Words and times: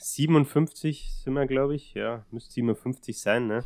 57 0.00 1.12
sind 1.22 1.34
wir, 1.34 1.46
glaube 1.46 1.74
ich. 1.76 1.94
Ja, 1.94 2.24
müsste 2.30 2.52
57 2.54 3.20
sein, 3.20 3.46
ne? 3.46 3.64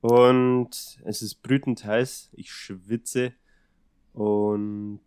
Und 0.00 1.00
es 1.04 1.22
ist 1.22 1.42
brütend 1.42 1.84
heiß, 1.84 2.30
ich 2.34 2.52
schwitze 2.52 3.32
und 4.12 5.00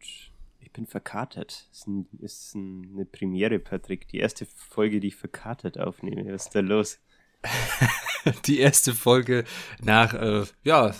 ich 0.59 0.71
bin 0.73 0.85
verkatert. 0.85 1.69
Es 1.71 1.79
ist, 1.79 1.87
ein, 1.87 2.07
ist 2.19 2.55
eine 2.55 3.05
Premiere, 3.05 3.59
Patrick. 3.59 4.07
Die 4.09 4.19
erste 4.19 4.45
Folge, 4.45 4.99
die 4.99 5.07
ich 5.07 5.15
verkatert 5.15 5.79
aufnehme. 5.79 6.31
Was 6.33 6.47
ist 6.47 6.55
da 6.55 6.59
los? 6.59 6.99
die 8.45 8.59
erste 8.59 8.93
Folge 8.93 9.45
nach 9.81 10.13
äh, 10.13 10.43
ja 10.63 10.93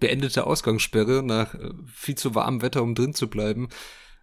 beendeter 0.00 0.46
Ausgangssperre, 0.46 1.22
nach 1.22 1.54
äh, 1.54 1.72
viel 1.86 2.14
zu 2.14 2.34
warmem 2.34 2.62
Wetter, 2.62 2.82
um 2.82 2.94
drin 2.94 3.14
zu 3.14 3.28
bleiben. 3.28 3.68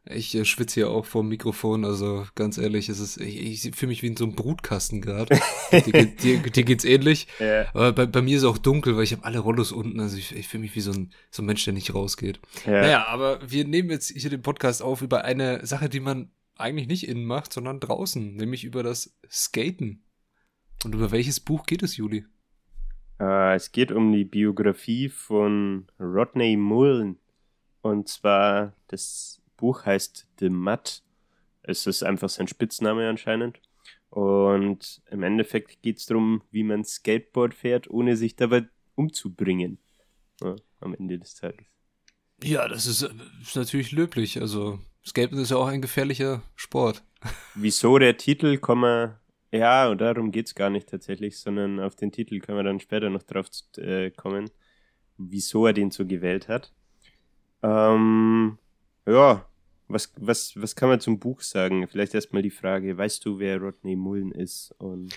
Ich 0.06 0.36
äh, 0.36 0.44
schwitze 0.44 0.76
hier 0.76 0.90
auch 0.90 1.06
vor 1.06 1.22
dem 1.22 1.30
Mikrofon, 1.30 1.86
also 1.86 2.26
ganz 2.36 2.58
ehrlich, 2.58 2.90
es 2.90 3.00
ist, 3.00 3.18
ich, 3.18 3.66
ich 3.66 3.76
fühle 3.76 3.90
mich 3.90 4.04
wie 4.04 4.08
in 4.08 4.18
so 4.18 4.26
einem 4.26 4.36
Brutkasten 4.36 5.02
gerade. 5.02 5.40
dir, 5.72 6.06
dir, 6.06 6.40
dir, 6.40 6.64
geht's 6.64 6.84
ähnlich. 6.84 7.28
Ja. 7.40 7.68
Aber 7.74 7.94
bei, 7.94 8.06
bei, 8.06 8.22
mir 8.22 8.36
ist 8.36 8.44
es 8.44 8.50
auch 8.50 8.58
dunkel, 8.58 8.98
weil 8.98 9.04
ich 9.04 9.14
habe 9.14 9.24
alle 9.24 9.40
Rollos 9.40 9.72
unten, 9.72 10.02
also 10.02 10.18
ich, 10.18 10.36
ich 10.36 10.48
fühle 10.50 10.62
mich 10.62 10.76
wie 10.76 10.82
so 10.82 10.92
ein, 10.92 11.12
so 11.32 11.42
ein 11.42 11.46
Mensch, 11.46 11.64
der 11.64 11.74
nicht 11.74 11.94
rausgeht. 11.94 12.42
Ja. 12.66 12.82
Naja, 12.82 13.08
aber 13.08 13.40
wir 13.50 13.66
nehmen 13.66 13.92
jetzt 13.92 14.10
hier 14.10 14.30
den 14.30 14.42
Podcast 14.42 14.82
auf 14.82 15.02
über 15.02 15.24
eine 15.24 15.66
Sache, 15.66 15.88
die 15.88 16.02
man 16.02 16.32
eigentlich 16.58 16.88
nicht 16.88 17.08
innen 17.08 17.26
macht, 17.26 17.54
sondern 17.54 17.80
draußen, 17.80 18.36
nämlich 18.36 18.66
über 18.66 18.84
das 18.84 19.18
Skaten. 19.30 20.04
Und 20.84 20.96
über 20.96 21.12
welches 21.12 21.40
Buch 21.40 21.66
geht 21.66 21.82
es, 21.82 21.96
Juli? 21.96 22.26
Uh, 23.22 23.54
es 23.56 23.72
geht 23.72 23.92
um 23.94 24.12
die 24.12 24.26
Biografie 24.26 25.08
von 25.08 25.88
Rodney 25.98 26.58
Mullen. 26.58 27.20
Und 27.82 28.10
zwar 28.10 28.74
das 28.88 29.42
Buch 29.58 29.86
heißt 29.86 30.28
The 30.40 30.50
Mud. 30.50 31.02
Es 31.62 31.88
ist 31.88 32.04
einfach 32.04 32.30
sein 32.30 32.48
Spitzname 32.48 33.08
anscheinend. 33.10 33.62
Und 34.10 35.02
im 35.10 35.24
Endeffekt 35.24 35.82
geht 35.82 35.98
es 35.98 36.06
darum, 36.06 36.44
wie 36.52 36.64
man 36.64 36.84
Skateboard 36.84 37.54
fährt, 37.54 37.90
ohne 37.90 38.16
sich 38.16 38.36
dabei 38.36 38.68
umzubringen. 38.96 39.80
Ja, 40.42 40.56
am 40.82 40.94
Ende 40.94 41.18
des 41.18 41.36
Tages. 41.36 41.66
Ja, 42.44 42.68
das 42.68 42.86
ist, 42.86 43.10
ist 43.42 43.56
natürlich 43.56 43.92
löblich. 43.92 44.40
Also, 44.40 44.80
Skaten 45.06 45.38
ist 45.40 45.52
ja 45.52 45.58
auch 45.58 45.68
ein 45.68 45.82
gefährlicher 45.82 46.44
Sport. 46.56 47.04
Wieso 47.56 47.98
der 47.98 48.18
Titel, 48.18 48.58
kommen 48.58 49.16
ja, 49.54 49.88
und 49.88 50.02
darum 50.02 50.32
geht 50.32 50.48
es 50.48 50.56
gar 50.56 50.72
nicht 50.72 50.90
tatsächlich, 50.90 51.38
sondern 51.38 51.80
auf 51.80 51.96
den 51.96 52.12
Titel 52.12 52.40
können 52.40 52.58
wir 52.58 52.64
dann 52.64 52.80
später 52.80 53.12
noch 53.12 53.22
drauf 53.22 53.46
äh, 53.78 54.10
kommen, 54.10 54.50
wieso 55.18 55.68
er 55.68 55.74
den 55.74 55.92
so 55.92 56.08
gewählt 56.08 56.48
hat. 56.48 56.74
Ähm, 57.62 58.58
ja, 59.06 59.46
was, 59.88 60.12
was, 60.18 60.54
was 60.56 60.76
kann 60.76 60.90
man 60.90 61.00
zum 61.00 61.20
Buch 61.20 61.42
sagen? 61.42 61.88
Vielleicht 61.88 62.14
erstmal 62.14 62.42
die 62.42 62.50
Frage, 62.50 62.98
weißt 62.98 63.26
du, 63.26 63.40
wer 63.40 63.60
Rodney 63.60 63.96
Mullen 63.96 64.32
ist? 64.32 64.74
Und 64.78 65.16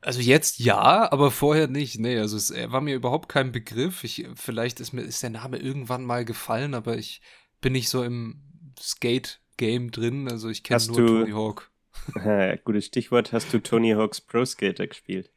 also 0.00 0.20
jetzt 0.20 0.58
ja, 0.58 1.10
aber 1.12 1.30
vorher 1.30 1.68
nicht. 1.68 2.00
Nee, 2.00 2.18
also 2.18 2.36
es 2.36 2.50
war 2.50 2.80
mir 2.80 2.96
überhaupt 2.96 3.28
kein 3.28 3.52
Begriff. 3.52 4.02
Ich, 4.02 4.26
vielleicht 4.34 4.80
ist 4.80 4.92
mir 4.92 5.02
ist 5.02 5.22
der 5.22 5.30
Name 5.30 5.58
irgendwann 5.58 6.04
mal 6.04 6.24
gefallen, 6.24 6.74
aber 6.74 6.98
ich 6.98 7.22
bin 7.60 7.72
nicht 7.72 7.88
so 7.88 8.02
im 8.02 8.42
Skate-Game 8.80 9.92
drin. 9.92 10.28
Also 10.28 10.48
ich 10.48 10.64
kenne 10.64 10.84
nur 10.86 10.96
du, 10.96 11.06
Tony 11.06 11.30
Hawk. 11.30 11.70
Gutes 12.64 12.86
Stichwort. 12.86 13.32
Hast 13.32 13.52
du 13.52 13.60
Tony 13.60 13.92
Hawks 13.92 14.20
Pro 14.20 14.44
Skater 14.44 14.88
gespielt? 14.88 15.30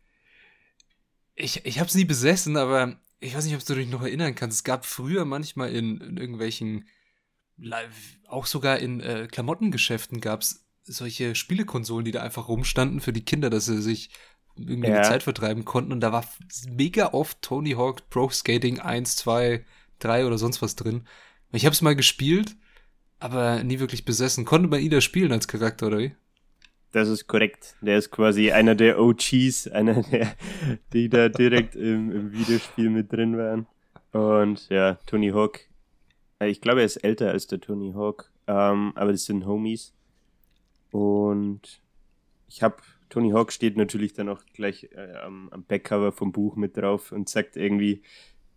Ich, 1.35 1.63
ich 1.65 1.79
habe 1.79 1.87
es 1.87 1.95
nie 1.95 2.05
besessen, 2.05 2.57
aber 2.57 2.97
ich 3.19 3.35
weiß 3.35 3.45
nicht, 3.45 3.55
ob 3.55 3.63
du 3.65 3.75
dich 3.75 3.89
noch 3.89 4.01
erinnern 4.01 4.33
kannst. 4.33 4.57
Es 4.57 4.63
gab 4.63 4.85
früher 4.85 5.25
manchmal 5.25 5.73
in, 5.75 6.01
in 6.01 6.17
irgendwelchen 6.17 6.87
auch 8.27 8.45
sogar 8.45 8.79
in 8.79 8.99
äh, 8.99 9.27
Klamottengeschäften 9.31 10.21
gab 10.21 10.41
es 10.41 10.65
solche 10.83 11.35
Spielekonsolen, 11.35 12.05
die 12.05 12.11
da 12.11 12.21
einfach 12.21 12.47
rumstanden 12.47 12.99
für 12.99 13.13
die 13.13 13.25
Kinder, 13.25 13.49
dass 13.49 13.65
sie 13.65 13.81
sich 13.81 14.09
irgendwie 14.55 14.89
ja. 14.89 15.01
die 15.01 15.07
Zeit 15.07 15.23
vertreiben 15.23 15.65
konnten. 15.65 15.91
Und 15.91 16.01
da 16.01 16.11
war 16.11 16.25
mega 16.69 17.13
oft 17.13 17.41
Tony 17.41 17.71
Hawk 17.71 18.09
Pro 18.09 18.29
Skating 18.29 18.79
1, 18.79 19.15
2, 19.17 19.65
3 19.99 20.25
oder 20.25 20.37
sonst 20.37 20.61
was 20.61 20.75
drin. 20.75 21.05
Ich 21.51 21.65
habe 21.65 21.73
es 21.73 21.81
mal 21.81 21.95
gespielt, 21.95 22.55
aber 23.19 23.63
nie 23.63 23.79
wirklich 23.79 24.05
besessen. 24.05 24.45
Konnte 24.45 24.67
man 24.67 24.81
ihn 24.81 24.91
da 24.91 25.01
spielen 25.01 25.31
als 25.31 25.47
Charakter, 25.47 25.87
oder 25.87 25.99
wie? 25.99 26.15
Das 26.91 27.09
ist 27.09 27.27
korrekt. 27.27 27.75
Der 27.81 27.97
ist 27.97 28.11
quasi 28.11 28.51
einer 28.51 28.75
der 28.75 28.99
OGs, 28.99 29.67
einer 29.67 30.01
der, 30.03 30.33
die 30.93 31.09
da 31.09 31.29
direkt 31.29 31.75
im, 31.75 32.11
im 32.11 32.31
Videospiel 32.31 32.89
mit 32.89 33.11
drin 33.11 33.37
waren. 33.37 33.67
Und 34.11 34.69
ja, 34.69 34.93
Tony 35.05 35.31
Hawk 35.31 35.59
ich 36.43 36.61
glaube, 36.61 36.81
er 36.81 36.85
ist 36.85 36.97
älter 36.97 37.31
als 37.31 37.47
der 37.47 37.61
Tony 37.61 37.93
Hawk, 37.93 38.31
ähm, 38.47 38.91
aber 38.95 39.11
das 39.11 39.25
sind 39.25 39.45
Homies. 39.45 39.93
Und 40.91 41.81
ich 42.47 42.61
habe, 42.63 42.77
Tony 43.09 43.31
Hawk 43.31 43.51
steht 43.51 43.77
natürlich 43.77 44.13
dann 44.13 44.29
auch 44.29 44.43
gleich 44.53 44.89
äh, 44.91 45.15
am, 45.23 45.49
am 45.49 45.63
Backcover 45.63 46.11
vom 46.11 46.31
Buch 46.31 46.55
mit 46.55 46.77
drauf 46.77 47.11
und 47.11 47.29
sagt 47.29 47.55
irgendwie, 47.55 48.01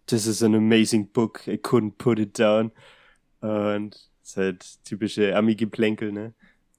this 0.06 0.26
is 0.26 0.42
an 0.42 0.54
amazing 0.54 1.08
book, 1.08 1.46
I 1.46 1.54
couldn't 1.54 1.92
put 1.98 2.18
it 2.18 2.38
down. 2.38 2.72
Und 3.40 3.94
das 3.94 4.30
ist 4.30 4.36
halt 4.36 4.84
typische 4.84 5.36
Ami-Geplänkel, 5.36 6.12
ne? 6.12 6.34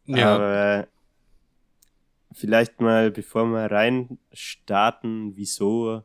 Ja. 0.06 0.36
Aber 0.36 0.88
vielleicht 2.34 2.81
mal, 2.81 3.12
bevor 3.12 3.46
wir 3.46 3.72
rein 3.72 4.20
starten, 4.34 5.36
wieso 5.36 6.04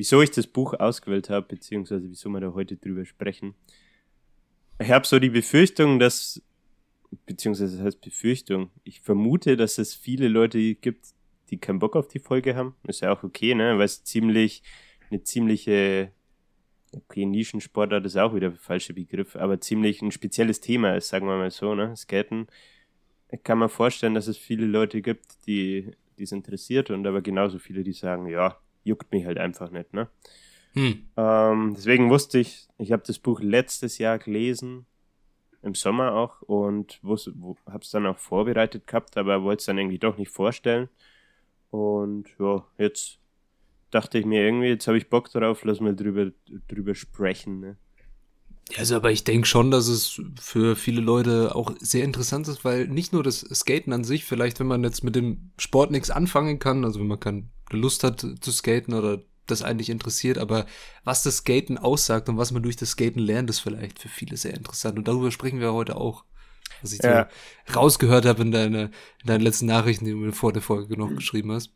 wieso 0.00 0.22
ich 0.22 0.30
das 0.30 0.46
Buch 0.46 0.72
ausgewählt 0.72 1.28
habe, 1.28 1.46
beziehungsweise 1.46 2.08
wieso 2.08 2.30
wir 2.30 2.40
da 2.40 2.54
heute 2.54 2.74
drüber 2.74 3.04
sprechen. 3.04 3.54
Ich 4.78 4.90
habe 4.90 5.06
so 5.06 5.18
die 5.18 5.28
Befürchtung, 5.28 5.98
dass, 5.98 6.42
beziehungsweise 7.26 7.76
das 7.76 7.84
heißt 7.84 8.00
Befürchtung, 8.00 8.70
ich 8.82 9.02
vermute, 9.02 9.58
dass 9.58 9.76
es 9.76 9.94
viele 9.94 10.28
Leute 10.28 10.74
gibt, 10.74 11.08
die 11.50 11.58
keinen 11.58 11.80
Bock 11.80 11.96
auf 11.96 12.08
die 12.08 12.18
Folge 12.18 12.56
haben. 12.56 12.76
Ist 12.84 13.02
ja 13.02 13.12
auch 13.12 13.22
okay, 13.24 13.54
ne? 13.54 13.76
Weil 13.76 13.84
es 13.84 14.02
ziemlich, 14.02 14.62
eine 15.10 15.22
ziemliche, 15.22 16.12
okay, 16.96 17.26
Nischensportart 17.26 18.06
ist 18.06 18.16
auch 18.16 18.34
wieder 18.34 18.48
der 18.48 18.58
falsche 18.58 18.94
Begriff, 18.94 19.36
aber 19.36 19.60
ziemlich 19.60 20.00
ein 20.00 20.12
spezielles 20.12 20.62
Thema 20.62 20.96
ist, 20.96 21.08
sagen 21.08 21.26
wir 21.26 21.36
mal 21.36 21.50
so, 21.50 21.74
ne? 21.74 21.94
Skaten. 21.94 22.46
Ich 23.30 23.42
kann 23.42 23.58
mir 23.58 23.68
vorstellen, 23.68 24.14
dass 24.14 24.28
es 24.28 24.38
viele 24.38 24.64
Leute 24.64 25.02
gibt, 25.02 25.46
die 25.46 25.90
es 26.18 26.32
interessiert 26.32 26.88
und 26.88 27.06
aber 27.06 27.20
genauso 27.20 27.58
viele, 27.58 27.84
die 27.84 27.92
sagen, 27.92 28.26
ja, 28.28 28.58
juckt 28.84 29.10
mich 29.12 29.26
halt 29.26 29.38
einfach 29.38 29.70
nicht, 29.70 29.92
ne? 29.92 30.08
Hm. 30.72 31.04
Ähm, 31.16 31.74
deswegen 31.76 32.10
wusste 32.10 32.38
ich, 32.38 32.68
ich 32.78 32.92
habe 32.92 33.02
das 33.06 33.18
Buch 33.18 33.40
letztes 33.40 33.98
Jahr 33.98 34.18
gelesen, 34.18 34.86
im 35.62 35.74
Sommer 35.74 36.12
auch, 36.14 36.42
und 36.42 37.00
habe 37.02 37.80
es 37.80 37.90
dann 37.90 38.06
auch 38.06 38.18
vorbereitet 38.18 38.86
gehabt, 38.86 39.16
aber 39.16 39.42
wollte 39.42 39.60
es 39.60 39.66
dann 39.66 39.78
irgendwie 39.78 39.98
doch 39.98 40.16
nicht 40.16 40.30
vorstellen. 40.30 40.88
Und 41.70 42.26
ja, 42.38 42.64
jetzt 42.78 43.18
dachte 43.90 44.18
ich 44.18 44.24
mir 44.24 44.44
irgendwie, 44.44 44.68
jetzt 44.68 44.86
habe 44.86 44.98
ich 44.98 45.08
Bock 45.08 45.30
darauf, 45.30 45.64
lass 45.64 45.80
mal 45.80 45.94
drüber, 45.94 46.30
drüber 46.68 46.94
sprechen. 46.94 47.60
Ne? 47.60 47.76
Also, 48.76 48.96
aber 48.96 49.10
ich 49.10 49.24
denke 49.24 49.46
schon, 49.46 49.70
dass 49.70 49.88
es 49.88 50.20
für 50.40 50.76
viele 50.76 51.00
Leute 51.00 51.54
auch 51.54 51.74
sehr 51.80 52.04
interessant 52.04 52.46
ist, 52.48 52.64
weil 52.64 52.86
nicht 52.86 53.12
nur 53.12 53.22
das 53.22 53.40
Skaten 53.40 53.92
an 53.92 54.04
sich, 54.04 54.24
vielleicht 54.24 54.60
wenn 54.60 54.68
man 54.68 54.84
jetzt 54.84 55.02
mit 55.02 55.16
dem 55.16 55.50
Sport 55.58 55.90
nichts 55.90 56.10
anfangen 56.10 56.58
kann, 56.58 56.84
also 56.84 57.00
wenn 57.00 57.08
man 57.08 57.20
keine 57.20 57.48
Lust 57.76 58.04
hat 58.04 58.20
zu 58.40 58.52
skaten 58.52 58.94
oder 58.94 59.22
das 59.46 59.62
eigentlich 59.62 59.90
interessiert, 59.90 60.38
aber 60.38 60.66
was 61.02 61.22
das 61.22 61.38
Skaten 61.38 61.76
aussagt 61.76 62.28
und 62.28 62.36
was 62.36 62.52
man 62.52 62.62
durch 62.62 62.76
das 62.76 62.90
Skaten 62.90 63.20
lernt, 63.20 63.50
ist 63.50 63.58
vielleicht 63.58 63.98
für 63.98 64.08
viele 64.08 64.36
sehr 64.36 64.54
interessant. 64.54 64.96
Und 64.96 65.08
darüber 65.08 65.30
sprechen 65.30 65.60
wir 65.60 65.72
heute 65.72 65.96
auch. 65.96 66.24
Was 66.82 66.92
ich 66.92 67.02
ja. 67.02 67.28
rausgehört 67.74 68.24
habe 68.24 68.42
in, 68.42 68.52
deine, 68.52 68.84
in 69.22 69.26
deinen 69.26 69.40
letzten 69.40 69.66
Nachrichten, 69.66 70.04
die 70.04 70.12
du 70.12 70.16
mir 70.16 70.32
vor 70.32 70.52
der 70.52 70.62
Folge 70.62 70.96
noch 70.96 71.14
geschrieben 71.14 71.52
hast. 71.52 71.74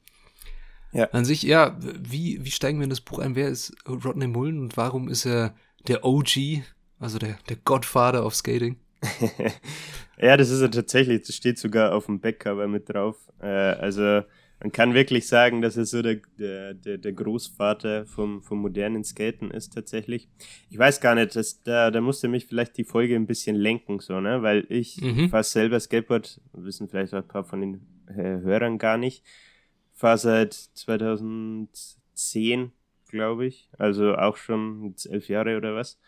Ja. 0.93 1.07
An 1.11 1.25
sich, 1.25 1.43
ja, 1.43 1.77
wie, 1.81 2.43
wie 2.45 2.53
steigen 2.53 2.79
wir 2.79 2.85
in 2.85 2.91
das 2.91 3.01
Buch 3.01 3.19
ein? 3.19 3.35
Wer 3.35 3.49
ist 3.49 3.75
Rodney 3.87 4.29
Mullen 4.29 4.61
und 4.61 4.77
warum 4.77 5.09
ist 5.09 5.27
er 5.27 5.57
der 5.89 6.05
OG 6.05 6.63
also 7.05 7.19
der, 7.19 7.39
der 7.49 7.57
Godfather 7.57 8.25
of 8.25 8.35
Skating. 8.35 8.77
ja, 10.19 10.37
das 10.37 10.51
ist 10.51 10.63
ja 10.63 10.69
tatsächlich, 10.69 11.23
das 11.27 11.37
steht 11.37 11.59
sogar 11.59 11.95
auf 11.95 12.07
dem 12.07 12.21
Backcover 12.21 12.67
mit 12.67 12.89
drauf. 12.89 13.17
Äh, 13.41 13.47
also 13.47 14.23
man 14.65 14.73
kann 14.73 14.95
wirklich 14.95 15.29
sagen, 15.29 15.61
dass 15.61 15.77
er 15.77 15.85
so 15.85 16.01
der, 16.01 16.23
der, 16.39 16.73
der, 16.73 17.13
Großvater 17.13 18.07
vom, 18.07 18.43
vom 18.43 18.61
modernen 18.61 19.05
Skaten 19.05 19.51
ist 19.51 19.75
tatsächlich. 19.75 20.27
Ich 20.71 20.79
weiß 20.79 21.03
gar 21.03 21.15
nicht, 21.15 21.37
dass, 21.37 21.63
da, 21.63 21.91
da 21.91 22.01
musste 22.01 22.29
mich 22.29 22.47
vielleicht 22.47 22.79
die 22.79 22.85
Folge 22.85 23.15
ein 23.15 23.27
bisschen 23.27 23.57
lenken, 23.57 24.01
so, 24.01 24.23
ne? 24.23 24.41
Weil 24.41 24.65
ich 24.71 25.03
mhm. 25.03 25.29
fahre 25.29 25.45
selber 25.45 25.79
Skateboard, 25.79 26.41
wissen 26.55 26.89
vielleicht 26.89 27.13
auch 27.13 27.19
ein 27.19 27.29
paar 27.29 27.45
von 27.45 27.61
den 27.61 27.87
äh, 28.07 28.41
Hörern 28.41 28.79
gar 28.79 28.97
nicht. 28.97 29.23
Fahr 29.93 30.17
seit 30.17 30.55
2010, 30.55 32.73
glaube 33.11 33.45
ich. 33.45 33.69
Also 33.77 34.15
auch 34.15 34.39
schon 34.39 34.95
elf 35.11 35.29
Jahre 35.29 35.59
oder 35.59 35.75
was. 35.75 36.01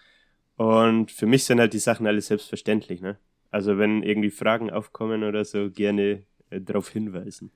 Und 0.56 1.12
für 1.12 1.26
mich 1.26 1.44
sind 1.44 1.60
halt 1.60 1.74
die 1.74 1.78
Sachen 1.78 2.06
alle 2.06 2.22
selbstverständlich, 2.22 3.02
ne? 3.02 3.18
Also 3.50 3.76
wenn 3.76 4.02
irgendwie 4.02 4.30
Fragen 4.30 4.70
aufkommen 4.70 5.24
oder 5.24 5.44
so, 5.44 5.70
gerne 5.70 6.22
äh, 6.48 6.62
darauf 6.62 6.88
hinweisen. 6.88 7.50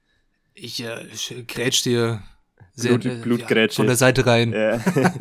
Ich 0.63 0.83
äh, 0.85 1.43
grätsch 1.49 1.85
dir 1.85 2.23
sehr, 2.75 2.99
Blut, 2.99 3.07
äh, 3.07 3.23
Blutgrätsche. 3.23 3.75
Ja, 3.75 3.77
von 3.77 3.87
der 3.87 3.97
Seite 3.97 4.27
rein. 4.27 4.53
Ja. 4.53 4.79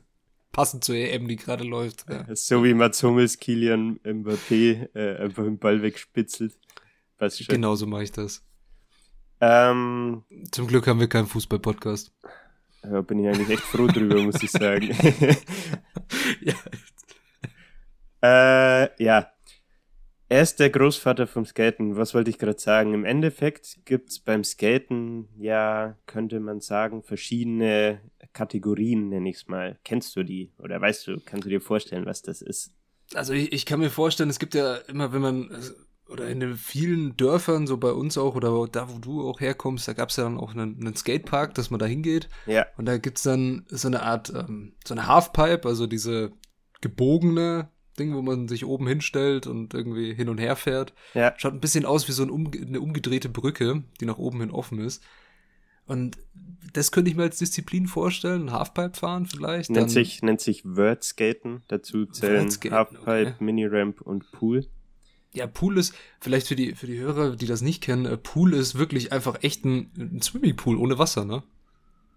Passend 0.52 0.82
zur 0.82 0.96
EM, 0.96 1.28
die 1.28 1.36
gerade 1.36 1.62
läuft. 1.62 2.06
Ja. 2.08 2.26
So 2.34 2.64
wie 2.64 2.74
Mats 2.74 3.02
Hummels 3.02 3.38
Kilian 3.38 4.00
Mbappé 4.00 4.88
äh, 4.94 5.22
einfach 5.22 5.44
den 5.44 5.58
Ball 5.58 5.80
wegspitzelt. 5.82 6.54
Passt 7.18 7.44
schon. 7.44 7.54
Genau 7.54 7.76
so 7.76 7.86
mache 7.86 8.02
ich 8.02 8.12
das. 8.12 8.44
Ähm, 9.40 10.24
Zum 10.50 10.66
Glück 10.66 10.88
haben 10.88 10.98
wir 10.98 11.08
keinen 11.08 11.26
Fußball-Podcast. 11.26 12.12
Ja, 12.82 13.00
bin 13.00 13.20
ich 13.20 13.28
eigentlich 13.28 13.50
echt 13.50 13.62
froh 13.62 13.86
drüber, 13.86 14.22
muss 14.22 14.42
ich 14.42 14.50
sagen. 14.50 14.90
ja. 16.40 16.54
Äh, 18.26 19.04
ja. 19.04 19.33
Er 20.34 20.42
ist 20.42 20.58
der 20.58 20.68
Großvater 20.68 21.28
vom 21.28 21.46
Skaten. 21.46 21.96
Was 21.96 22.12
wollte 22.12 22.28
ich 22.28 22.40
gerade 22.40 22.58
sagen? 22.58 22.92
Im 22.92 23.04
Endeffekt 23.04 23.78
gibt 23.84 24.10
es 24.10 24.18
beim 24.18 24.42
Skaten, 24.42 25.28
ja, 25.38 25.96
könnte 26.06 26.40
man 26.40 26.60
sagen, 26.60 27.04
verschiedene 27.04 28.00
Kategorien, 28.32 29.10
nenne 29.10 29.30
ich 29.30 29.36
es 29.36 29.46
mal. 29.46 29.78
Kennst 29.84 30.16
du 30.16 30.24
die? 30.24 30.50
Oder 30.58 30.80
weißt 30.80 31.06
du, 31.06 31.20
kannst 31.24 31.44
du 31.44 31.50
dir 31.50 31.60
vorstellen, 31.60 32.04
was 32.04 32.22
das 32.22 32.42
ist? 32.42 32.72
Also 33.14 33.32
ich, 33.32 33.52
ich 33.52 33.64
kann 33.64 33.78
mir 33.78 33.90
vorstellen, 33.90 34.28
es 34.28 34.40
gibt 34.40 34.56
ja 34.56 34.74
immer, 34.88 35.12
wenn 35.12 35.22
man 35.22 35.56
oder 36.08 36.26
in 36.26 36.40
den 36.40 36.56
vielen 36.56 37.16
Dörfern, 37.16 37.68
so 37.68 37.76
bei 37.76 37.92
uns 37.92 38.18
auch, 38.18 38.34
oder 38.34 38.66
da, 38.66 38.92
wo 38.92 38.98
du 38.98 39.28
auch 39.28 39.38
herkommst, 39.38 39.86
da 39.86 39.92
gab 39.92 40.08
es 40.08 40.16
ja 40.16 40.24
dann 40.24 40.38
auch 40.38 40.50
einen, 40.50 40.80
einen, 40.80 40.96
Skatepark, 40.96 41.54
dass 41.54 41.70
man 41.70 41.78
da 41.78 41.86
hingeht. 41.86 42.28
Ja. 42.46 42.66
Und 42.76 42.86
da 42.86 42.98
gibt's 42.98 43.22
dann 43.22 43.66
so 43.68 43.86
eine 43.86 44.02
Art, 44.02 44.30
ähm, 44.34 44.74
so 44.84 44.94
eine 44.94 45.06
Halfpipe, 45.06 45.68
also 45.68 45.86
diese 45.86 46.32
gebogene 46.80 47.68
Ding, 47.98 48.14
wo 48.14 48.22
man 48.22 48.48
sich 48.48 48.64
oben 48.64 48.86
hinstellt 48.86 49.46
und 49.46 49.74
irgendwie 49.74 50.14
hin 50.14 50.28
und 50.28 50.38
her 50.38 50.56
fährt. 50.56 50.92
Ja. 51.14 51.34
Schaut 51.36 51.54
ein 51.54 51.60
bisschen 51.60 51.84
aus 51.84 52.08
wie 52.08 52.12
so 52.12 52.22
ein 52.22 52.30
um, 52.30 52.50
eine 52.52 52.80
umgedrehte 52.80 53.28
Brücke, 53.28 53.84
die 54.00 54.06
nach 54.06 54.18
oben 54.18 54.40
hin 54.40 54.50
offen 54.50 54.80
ist. 54.80 55.02
Und 55.86 56.16
das 56.72 56.92
könnte 56.92 57.10
ich 57.10 57.16
mir 57.16 57.24
als 57.24 57.38
Disziplin 57.38 57.86
vorstellen, 57.86 58.52
Halfpipe 58.52 58.98
fahren 58.98 59.26
vielleicht. 59.26 59.70
Nennt 59.70 59.90
sich, 59.90 60.22
nennt 60.22 60.40
sich 60.40 60.64
Wordskaten, 60.64 61.62
dazu 61.68 62.06
zählen 62.06 62.50
Halfpipe, 62.70 63.00
okay. 63.00 63.34
Miniramp 63.38 64.00
und 64.00 64.30
Pool. 64.32 64.66
Ja, 65.34 65.46
Pool 65.46 65.78
ist, 65.78 65.94
vielleicht 66.20 66.46
für 66.46 66.56
die, 66.56 66.74
für 66.74 66.86
die 66.86 66.98
Hörer, 66.98 67.36
die 67.36 67.46
das 67.46 67.60
nicht 67.60 67.82
kennen, 67.82 68.06
äh, 68.06 68.16
Pool 68.16 68.54
ist 68.54 68.78
wirklich 68.78 69.12
einfach 69.12 69.42
echt 69.42 69.64
ein, 69.64 69.90
ein 69.98 70.22
Swimmingpool 70.22 70.76
ohne 70.76 70.98
Wasser, 70.98 71.24
ne? 71.24 71.42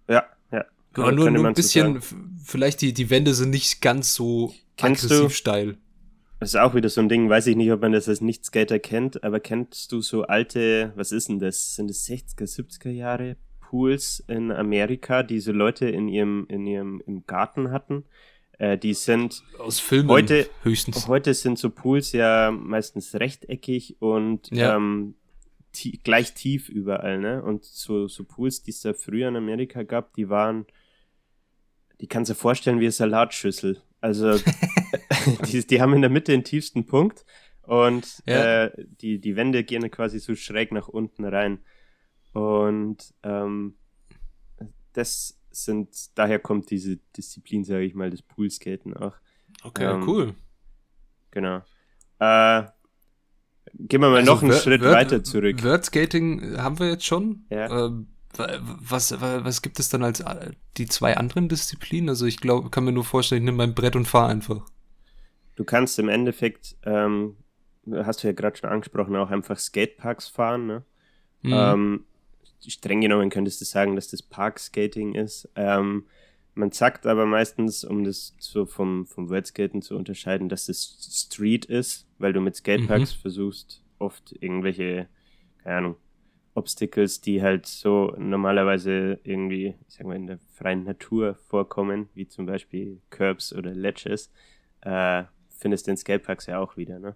Ja, 0.08 0.24
ja. 0.52 0.66
Aber 0.94 1.12
nur, 1.12 1.30
nur 1.32 1.48
ein 1.48 1.54
bisschen, 1.54 2.00
vielleicht 2.44 2.82
die, 2.82 2.94
die 2.94 3.10
Wände 3.10 3.34
sind 3.34 3.50
nicht 3.50 3.82
ganz 3.82 4.14
so 4.14 4.54
Kennst 4.78 5.06
aggressiv 5.06 5.28
du, 5.28 5.30
steil. 5.30 5.78
Das 6.40 6.50
ist 6.50 6.56
auch 6.56 6.76
wieder 6.76 6.90
so 6.90 7.02
ein 7.02 7.10
Ding, 7.10 7.30
weiß 7.30 7.48
ich 7.48 7.56
nicht, 7.56 7.72
ob 7.72 7.82
man 7.82 7.92
das 7.92 8.08
als 8.08 8.22
Nicht-Skater 8.22 8.80
kennt, 8.80 9.24
aber 9.24 9.40
kennst 9.40 9.92
du 9.92 10.02
so 10.02 10.24
alte, 10.24 10.94
was 10.96 11.12
ist 11.12 11.30
denn 11.30 11.40
das? 11.40 11.76
Sind 11.76 11.90
das 11.90 12.08
60er, 12.08 12.44
70er 12.44 12.92
Jahre 12.92 13.38
Pools 13.60 14.24
in 14.28 14.52
Amerika, 14.52 15.24
die 15.24 15.40
so 15.40 15.52
Leute 15.52 15.90
in 15.90 16.08
ihrem, 16.08 16.46
in 16.48 16.68
ihrem 16.68 17.02
im 17.06 17.26
Garten 17.26 17.72
hatten? 17.72 18.06
Äh, 18.60 18.78
die 18.78 18.94
sind 18.94 19.44
aus 19.60 19.80
Filmen 19.80 20.10
heute, 20.10 20.48
höchstens. 20.64 21.08
Heute 21.08 21.34
sind 21.34 21.58
so 21.60 21.70
Pools 21.70 22.12
ja 22.12 22.52
meistens 22.52 23.16
rechteckig 23.16 23.98
und 24.00 24.50
ja. 24.52 24.76
ähm, 24.76 25.16
tie 25.74 26.00
gleich 26.04 26.34
tief 26.34 26.70
überall, 26.70 27.20
ne? 27.20 27.44
Und 27.44 27.66
so, 27.66 28.08
so 28.08 28.24
Pools, 28.24 28.64
die 28.64 28.72
es 28.72 28.82
da 28.82 28.94
früher 28.94 29.28
in 29.28 29.36
Amerika 29.36 29.84
gab, 29.84 30.14
die 30.14 30.30
waren, 30.30 30.66
die 32.00 32.08
kannst 32.08 32.30
du 32.30 32.34
dir 32.34 32.40
vorstellen 32.40 32.80
wie 32.80 32.86
eine 32.86 32.92
Salatschüssel. 32.92 33.82
Also 34.02 34.38
die, 35.48 35.66
die 35.66 35.82
haben 35.82 35.94
in 35.94 36.02
der 36.02 36.10
Mitte 36.10 36.32
den 36.32 36.44
tiefsten 36.44 36.86
Punkt 36.86 37.26
und 37.64 38.24
ja. 38.26 38.66
äh, 38.66 38.86
die, 39.02 39.20
die 39.20 39.36
Wände 39.36 39.64
gehen 39.64 39.90
quasi 39.92 40.20
so 40.20 40.36
schräg 40.36 40.72
nach 40.72 40.88
unten 40.88 41.26
rein. 41.26 41.60
Und 42.34 43.14
ähm, 43.24 43.76
das 44.94 45.40
sind, 45.52 46.18
daher 46.18 46.40
kommt 46.40 46.70
diese 46.72 46.98
Disziplin, 47.18 47.64
sage 47.64 47.84
ich 47.84 47.94
mal, 47.94 48.10
des 48.10 48.22
Poolskaten 48.22 48.96
auch. 48.96 49.16
Okay, 49.64 49.86
ähm, 49.86 50.08
cool. 50.08 50.36
Genau. 51.32 51.58
Äh, 52.20 52.64
gehen 53.74 54.02
wir 54.02 54.10
mal 54.10 54.18
also 54.18 54.34
noch 54.34 54.44
einen 54.44 54.54
Schritt 54.54 54.82
weiter 54.82 55.24
zurück. 55.24 55.64
Wordskating 55.64 56.58
haben 56.58 56.80
wir 56.80 56.90
jetzt 56.90 57.06
schon. 57.06 57.46
Ja. 57.50 57.86
Ähm, 57.86 58.08
was, 58.38 59.20
was 59.20 59.62
gibt 59.62 59.80
es 59.80 59.90
dann 59.90 60.04
als 60.04 60.20
äh, 60.20 60.52
die 60.78 60.88
zwei 60.88 61.18
anderen 61.18 61.50
Disziplinen? 61.50 62.10
Also 62.10 62.26
ich 62.26 62.38
glaube, 62.38 62.70
kann 62.70 62.86
mir 62.86 62.92
nur 62.92 63.04
vorstellen, 63.04 63.42
ich 63.42 63.46
nehme 63.46 63.58
mein 63.58 63.76
Brett 63.76 63.96
und 63.96 64.08
fahre 64.08 64.30
einfach. 64.30 64.66
Du 65.56 65.64
kannst 65.64 65.98
im 66.00 66.10
Endeffekt, 66.10 66.76
ähm, 66.84 67.38
hast 67.92 68.24
du 68.24 68.28
ja 68.28 68.34
gerade 68.34 68.58
schon 68.58 68.70
angesprochen, 68.70 69.16
auch 69.16 69.32
einfach 69.32 69.58
Skateparks 69.58 70.28
fahren. 70.28 70.68
Ne? 70.68 70.84
Mhm. 71.42 71.54
Ähm, 71.54 72.04
streng 72.68 73.02
genommen 73.02 73.30
könntest 73.30 73.62
du 73.62 73.66
sagen, 73.66 73.96
dass 73.96 74.10
das 74.10 74.22
Parkskating 74.22 75.16
ist. 75.16 75.50
Ähm, 75.56 76.06
man 76.54 76.72
sagt 76.72 77.06
aber 77.06 77.26
meistens, 77.26 77.84
um 77.84 78.04
das 78.04 78.36
so 78.40 78.66
vom, 78.66 79.06
vom 79.06 79.30
Wordskaten 79.30 79.82
zu 79.82 79.96
unterscheiden, 79.96 80.50
dass 80.50 80.70
es 80.70 81.28
Street 81.28 81.66
ist, 81.66 82.08
weil 82.18 82.34
du 82.34 82.42
mit 82.42 82.56
Skateparks 82.56 83.16
mhm. 83.16 83.22
versuchst, 83.22 83.84
oft 84.00 84.36
irgendwelche, 84.42 85.08
keine 85.64 85.78
Ahnung, 85.78 85.96
Obstacles, 86.58 87.22
die 87.22 87.44
halt 87.44 87.68
so 87.68 88.16
normalerweise 88.18 89.20
irgendwie, 89.24 89.76
ich 89.88 89.96
sag 89.96 90.08
mal, 90.08 90.16
in 90.16 90.26
der 90.26 90.40
freien 90.56 90.84
Natur 90.84 91.36
vorkommen, 91.36 92.10
wie 92.16 92.28
zum 92.28 92.48
Beispiel 92.48 93.00
Curbs 93.12 93.54
oder 93.54 93.76
Ledges, 93.76 94.32
äh, 94.82 95.24
findest 95.50 95.86
du 95.86 95.92
in 95.92 95.98
Skateparks 95.98 96.48
ja 96.48 96.60
auch 96.60 96.76
wieder, 96.76 96.98
ne? 96.98 97.16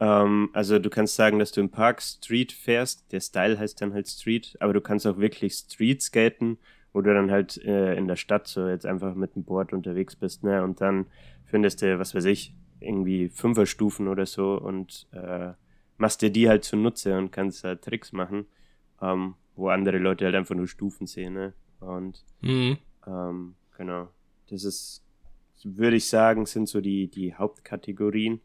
Ähm, 0.00 0.50
also 0.52 0.80
du 0.80 0.90
kannst 0.90 1.14
sagen, 1.14 1.38
dass 1.38 1.52
du 1.52 1.60
im 1.60 1.70
Park 1.70 2.02
Street 2.02 2.52
fährst. 2.52 3.12
Der 3.12 3.20
Style 3.20 3.56
heißt 3.58 3.80
dann 3.80 3.94
halt 3.94 4.08
Street, 4.08 4.56
aber 4.58 4.72
du 4.72 4.80
kannst 4.80 5.06
auch 5.06 5.18
wirklich 5.18 5.54
Street 5.54 6.02
skaten, 6.02 6.58
wo 6.92 7.02
du 7.02 7.14
dann 7.14 7.30
halt 7.30 7.56
äh, 7.64 7.94
in 7.94 8.08
der 8.08 8.16
Stadt 8.16 8.48
so 8.48 8.66
jetzt 8.66 8.86
einfach 8.86 9.14
mit 9.14 9.36
dem 9.36 9.44
Board 9.44 9.72
unterwegs 9.72 10.16
bist, 10.16 10.42
ne? 10.42 10.64
Und 10.64 10.80
dann 10.80 11.06
findest 11.44 11.82
du, 11.82 11.98
was 12.00 12.16
weiß 12.16 12.24
ich, 12.24 12.52
irgendwie 12.80 13.28
Fünferstufen 13.28 14.08
oder 14.08 14.26
so 14.26 14.58
und 14.58 15.06
äh, 15.12 15.52
machst 16.00 16.22
dir 16.22 16.30
die 16.30 16.48
halt 16.48 16.64
zunutze 16.64 17.16
und 17.16 17.30
kannst 17.30 17.64
halt 17.64 17.82
Tricks 17.82 18.12
machen, 18.12 18.46
ähm, 19.00 19.34
wo 19.54 19.68
andere 19.68 19.98
Leute 19.98 20.24
halt 20.24 20.34
einfach 20.34 20.54
nur 20.54 20.66
Stufen 20.66 21.06
sehen, 21.06 21.34
ne? 21.34 21.52
Und 21.80 22.24
mhm. 22.40 22.78
ähm, 23.06 23.54
genau. 23.76 24.08
Das 24.48 24.64
ist, 24.64 25.04
würde 25.62 25.96
ich 25.96 26.08
sagen, 26.08 26.46
sind 26.46 26.68
so 26.68 26.80
die, 26.80 27.08
die 27.08 27.34
Hauptkategorien. 27.34 28.40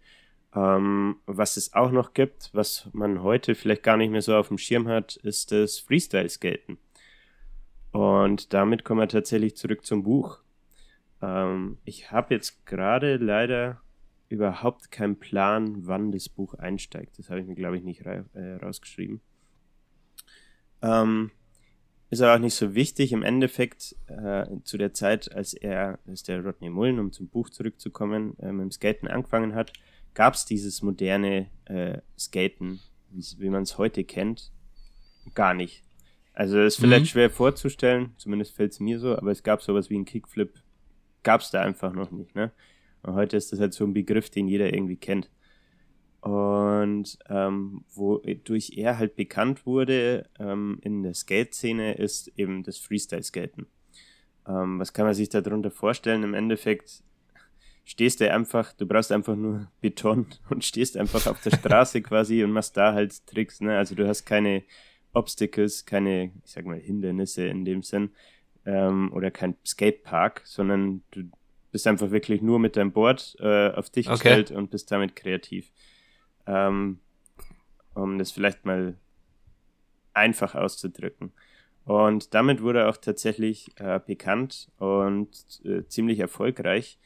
Ähm, 0.53 1.17
was 1.25 1.57
es 1.57 1.73
auch 1.73 1.91
noch 1.91 2.13
gibt, 2.13 2.49
was 2.53 2.87
man 2.93 3.23
heute 3.23 3.55
vielleicht 3.55 3.83
gar 3.83 3.97
nicht 3.97 4.11
mehr 4.11 4.21
so 4.21 4.35
auf 4.35 4.47
dem 4.47 4.57
Schirm 4.57 4.87
hat, 4.87 5.17
ist 5.17 5.51
das 5.51 5.79
Freestyle-Skaten. 5.79 6.77
Und 7.91 8.53
damit 8.53 8.83
kommen 8.83 9.01
wir 9.01 9.07
tatsächlich 9.07 9.55
zurück 9.55 9.85
zum 9.85 10.03
Buch. 10.03 10.39
Ähm, 11.21 11.77
ich 11.85 12.11
habe 12.11 12.33
jetzt 12.33 12.65
gerade 12.65 13.17
leider 13.17 13.81
überhaupt 14.29 14.91
keinen 14.91 15.17
Plan, 15.17 15.85
wann 15.87 16.11
das 16.11 16.29
Buch 16.29 16.53
einsteigt. 16.55 17.19
Das 17.19 17.29
habe 17.29 17.41
ich 17.41 17.47
mir, 17.47 17.55
glaube 17.55 17.77
ich, 17.77 17.83
nicht 17.83 18.05
ra 18.05 18.25
äh, 18.33 18.55
rausgeschrieben. 18.55 19.21
Ähm, 20.81 21.31
ist 22.09 22.21
aber 22.21 22.35
auch 22.35 22.39
nicht 22.39 22.55
so 22.55 22.75
wichtig. 22.75 23.11
Im 23.11 23.23
Endeffekt, 23.23 23.95
äh, 24.07 24.45
zu 24.63 24.77
der 24.77 24.93
Zeit, 24.93 25.31
als 25.33 25.53
er, 25.53 25.99
als 26.07 26.23
der 26.23 26.43
Rodney 26.43 26.69
Mullen, 26.69 26.99
um 26.99 27.11
zum 27.11 27.27
Buch 27.27 27.49
zurückzukommen, 27.49 28.37
äh, 28.39 28.51
mit 28.51 28.63
dem 28.63 28.71
Skaten 28.71 29.07
angefangen 29.07 29.55
hat, 29.55 29.73
gab 30.13 30.35
es 30.35 30.45
dieses 30.45 30.81
moderne 30.81 31.49
äh, 31.65 31.99
Skaten, 32.17 32.79
wie 33.09 33.49
man 33.49 33.63
es 33.63 33.77
heute 33.77 34.03
kennt, 34.03 34.51
gar 35.33 35.53
nicht. 35.53 35.83
Also 36.33 36.59
ist 36.59 36.77
vielleicht 36.77 37.05
mhm. 37.05 37.09
schwer 37.09 37.29
vorzustellen, 37.29 38.13
zumindest 38.17 38.55
fällt 38.55 38.73
es 38.73 38.79
mir 38.79 38.99
so, 38.99 39.17
aber 39.17 39.31
es 39.31 39.43
gab 39.43 39.61
sowas 39.61 39.89
wie 39.89 39.95
einen 39.95 40.05
Kickflip, 40.05 40.61
gab 41.23 41.41
es 41.41 41.49
da 41.49 41.61
einfach 41.61 41.93
noch 41.93 42.11
nicht. 42.11 42.35
Ne? 42.35 42.51
Und 43.05 43.13
heute 43.13 43.37
ist 43.37 43.51
das 43.51 43.59
halt 43.59 43.73
so 43.73 43.83
ein 43.83 43.93
Begriff, 43.93 44.29
den 44.29 44.47
jeder 44.47 44.73
irgendwie 44.73 44.97
kennt. 44.97 45.29
Und 46.21 47.19
ähm, 47.29 47.85
wodurch 47.93 48.71
er 48.77 48.97
halt 48.97 49.15
bekannt 49.15 49.67
wurde 49.67 50.27
ähm, 50.39 50.79
in 50.81 51.03
der 51.03 51.13
Skate-Szene, 51.13 51.93
ist 51.93 52.29
eben 52.35 52.63
das 52.63 52.79
Freestyle-Skaten. 52.79 53.67
Ähm, 54.47 54.79
was 54.79 54.91
kann 54.91 55.05
man 55.05 55.13
sich 55.13 55.29
darunter 55.29 55.69
vorstellen? 55.69 56.23
Im 56.23 56.33
Endeffekt 56.33 57.03
stehst 57.83 58.21
du 58.21 58.31
einfach, 58.31 58.73
du 58.73 58.87
brauchst 58.87 59.11
einfach 59.11 59.35
nur 59.35 59.71
Beton 59.81 60.25
und 60.49 60.65
stehst 60.65 60.97
einfach 60.97 61.27
auf 61.27 61.43
der 61.43 61.51
Straße 61.51 62.01
quasi 62.01 62.43
und 62.43 62.51
machst 62.51 62.75
da 62.75 62.93
halt 62.93 63.27
Tricks. 63.27 63.61
Ne? 63.61 63.77
Also 63.77 63.93
du 63.93 64.07
hast 64.07 64.25
keine 64.25 64.63
Obstacles, 65.13 65.85
keine, 65.85 66.31
ich 66.43 66.51
sag 66.51 66.65
mal, 66.65 66.79
Hindernisse 66.79 67.45
in 67.45 67.65
dem 67.65 67.83
Sinn 67.83 68.09
ähm, 68.65 69.13
oder 69.13 69.29
kein 69.29 69.55
Skatepark, 69.63 70.41
sondern 70.43 71.03
du 71.11 71.29
bist 71.75 71.87
einfach 71.87 72.09
wirklich 72.09 72.41
nur 72.41 72.57
mit 72.57 72.77
deinem 72.77 72.93
Board 72.93 73.35
äh, 73.41 73.69
auf 73.71 73.89
dich 73.89 74.07
okay. 74.07 74.13
gestellt 74.13 74.51
und 74.51 74.71
bist 74.71 74.89
damit 74.93 75.13
kreativ. 75.13 75.73
Ähm, 76.47 77.01
um 77.95 78.17
das 78.17 78.31
vielleicht 78.31 78.63
mal 78.63 78.97
einfach 80.13 80.55
auszudrücken. 80.55 81.33
Und 81.83 82.33
damit 82.33 82.61
wurde 82.61 82.79
er 82.79 82.89
auch 82.89 82.95
tatsächlich 82.95 83.77
äh, 83.77 83.99
bekannt 83.99 84.71
und 84.77 85.31
äh, 85.65 85.85
ziemlich 85.89 86.19
erfolgreich. 86.19 86.97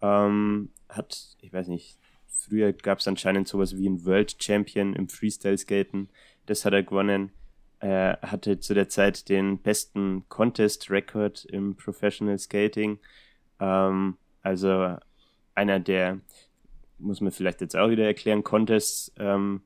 Ähm, 0.00 0.70
hat, 0.88 1.36
ich 1.42 1.52
weiß 1.52 1.68
nicht, 1.68 1.98
früher 2.26 2.72
gab 2.72 3.00
es 3.00 3.08
anscheinend 3.08 3.46
sowas 3.46 3.76
wie 3.76 3.90
ein 3.90 4.06
World 4.06 4.42
Champion 4.42 4.94
im 4.94 5.10
Freestyle-Skaten. 5.10 6.08
Das 6.46 6.64
hat 6.64 6.72
er 6.72 6.82
gewonnen. 6.82 7.30
Er 7.78 8.20
hatte 8.22 8.58
zu 8.58 8.72
der 8.72 8.88
Zeit 8.88 9.28
den 9.28 9.58
besten 9.58 10.26
Contest-Record 10.30 11.44
im 11.44 11.76
Professional 11.76 12.38
Skating. 12.38 13.00
Ähm, 13.60 14.16
also 14.42 14.96
einer 15.54 15.80
der, 15.80 16.20
muss 16.98 17.20
man 17.20 17.32
vielleicht 17.32 17.60
jetzt 17.60 17.76
auch 17.76 17.90
wieder 17.90 18.04
erklären, 18.04 18.44
Contests. 18.44 19.12
Ähm, 19.18 19.62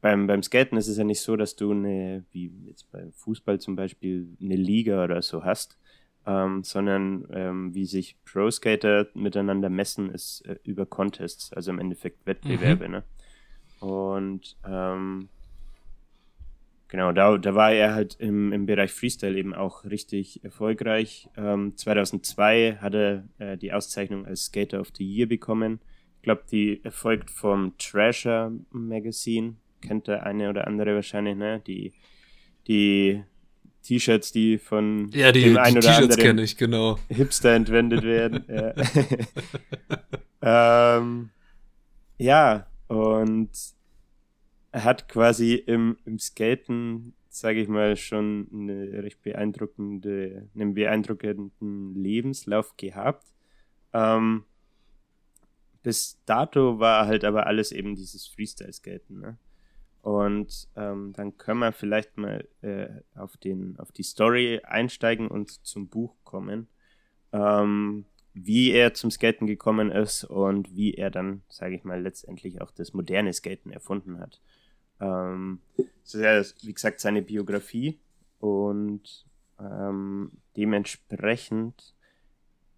beim, 0.00 0.26
beim 0.26 0.42
Skaten 0.42 0.78
ist 0.78 0.88
es 0.88 0.98
ja 0.98 1.04
nicht 1.04 1.20
so, 1.20 1.36
dass 1.36 1.56
du 1.56 1.72
eine, 1.72 2.24
wie 2.30 2.52
jetzt 2.66 2.90
beim 2.92 3.12
Fußball 3.12 3.60
zum 3.60 3.76
Beispiel, 3.76 4.28
eine 4.40 4.56
Liga 4.56 5.02
oder 5.04 5.22
so 5.22 5.44
hast, 5.44 5.78
ähm, 6.26 6.62
sondern 6.62 7.26
ähm, 7.32 7.74
wie 7.74 7.86
sich 7.86 8.16
Pro-Skater 8.24 9.08
miteinander 9.14 9.70
messen, 9.70 10.10
ist 10.10 10.46
äh, 10.46 10.56
über 10.62 10.86
Contests, 10.86 11.52
also 11.52 11.70
im 11.70 11.78
Endeffekt 11.78 12.26
Wettbewerbe. 12.26 12.86
Mhm. 12.86 12.92
Ne? 12.92 13.04
Und 13.80 14.56
ähm, 14.64 15.28
genau, 16.88 17.12
da, 17.12 17.38
da 17.38 17.54
war 17.54 17.72
er 17.72 17.94
halt 17.94 18.16
im, 18.18 18.52
im 18.52 18.66
Bereich 18.66 18.92
Freestyle 18.92 19.36
eben 19.36 19.54
auch 19.54 19.84
richtig 19.84 20.42
erfolgreich. 20.44 21.28
Ähm, 21.36 21.76
2002 21.76 22.78
hat 22.80 22.94
er 22.94 23.24
äh, 23.38 23.56
die 23.56 23.72
Auszeichnung 23.72 24.26
als 24.26 24.46
Skater 24.46 24.80
of 24.80 24.88
the 24.96 25.04
Year 25.04 25.26
bekommen. 25.26 25.80
Ich 26.16 26.22
glaube, 26.22 26.42
die 26.50 26.84
erfolgt 26.84 27.30
vom 27.30 27.76
Trasher 27.78 28.52
Magazine. 28.70 29.54
Kennt 29.80 30.08
der 30.08 30.26
eine 30.26 30.50
oder 30.50 30.66
andere 30.66 30.94
wahrscheinlich, 30.96 31.36
ne? 31.36 31.62
Die, 31.66 31.92
die 32.66 33.22
T-Shirts, 33.82 34.32
die 34.32 34.58
von 34.58 35.10
ja, 35.14 35.30
die, 35.30 35.44
dem 35.44 35.56
einen 35.56 35.80
die 35.80 35.86
oder 35.86 35.96
anderen 35.96 36.38
ich, 36.38 36.56
genau. 36.56 36.98
Hipster 37.08 37.54
entwendet 37.54 38.02
werden. 38.02 38.44
ja. 38.48 38.74
ähm, 40.98 41.30
ja, 42.18 42.66
und 42.88 43.50
er 44.78 44.84
hat 44.84 45.08
quasi 45.08 45.54
im, 45.54 45.96
im 46.04 46.20
Skaten, 46.20 47.12
sage 47.30 47.60
ich 47.60 47.66
mal, 47.66 47.96
schon 47.96 48.46
eine 48.52 49.02
recht 49.02 49.20
beeindruckende, 49.24 50.48
einen 50.54 50.74
beeindruckenden 50.74 51.96
Lebenslauf 51.96 52.76
gehabt. 52.76 53.26
Ähm, 53.92 54.44
bis 55.82 56.20
dato 56.26 56.78
war 56.78 57.08
halt 57.08 57.24
aber 57.24 57.48
alles 57.48 57.72
eben 57.72 57.96
dieses 57.96 58.28
Freestyle-Skaten. 58.28 59.18
Ne? 59.18 59.36
Und 60.02 60.68
ähm, 60.76 61.12
dann 61.12 61.36
können 61.38 61.58
wir 61.58 61.72
vielleicht 61.72 62.16
mal 62.16 62.46
äh, 62.62 62.86
auf, 63.16 63.36
den, 63.36 63.80
auf 63.80 63.90
die 63.90 64.04
Story 64.04 64.60
einsteigen 64.62 65.26
und 65.26 65.66
zum 65.66 65.88
Buch 65.88 66.14
kommen. 66.22 66.68
Ähm, 67.32 68.04
wie 68.32 68.70
er 68.70 68.94
zum 68.94 69.10
Skaten 69.10 69.48
gekommen 69.48 69.90
ist 69.90 70.22
und 70.22 70.72
wie 70.76 70.94
er 70.94 71.10
dann, 71.10 71.42
sage 71.48 71.74
ich 71.74 71.82
mal, 71.82 72.00
letztendlich 72.00 72.60
auch 72.60 72.70
das 72.70 72.92
moderne 72.92 73.32
Skaten 73.32 73.72
erfunden 73.72 74.20
hat. 74.20 74.40
Ähm, 75.00 75.60
das 75.76 76.14
ist 76.14 76.20
ja, 76.20 76.66
wie 76.66 76.72
gesagt, 76.72 77.00
seine 77.00 77.22
Biografie 77.22 78.00
und 78.40 79.26
ähm, 79.60 80.32
dementsprechend 80.56 81.94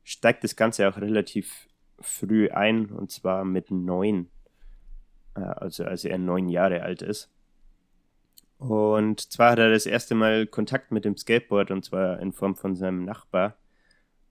steigt 0.05 0.45
das 0.45 0.57
Ganze 0.57 0.89
auch 0.89 0.97
relativ 0.97 1.69
früh 2.01 2.51
ein 2.51 2.87
und 2.87 3.11
zwar 3.11 3.45
mit 3.45 3.71
neun 3.71 4.29
äh, 5.35 5.41
also 5.41 5.85
als 5.85 6.05
er 6.05 6.19
neun 6.19 6.49
Jahre 6.49 6.83
alt 6.83 7.03
ist. 7.03 7.31
Und 8.59 9.21
zwar 9.33 9.53
hat 9.53 9.59
er 9.59 9.71
das 9.71 9.87
erste 9.87 10.15
Mal 10.15 10.47
Kontakt 10.47 10.93
mit 10.93 11.05
dem 11.05 11.17
Skateboard 11.17 11.71
und 11.71 11.85
zwar 11.85 12.21
in 12.21 12.33
Form 12.33 12.57
von 12.57 12.77
seinem 12.77 13.05
Nachbar. 13.05 13.57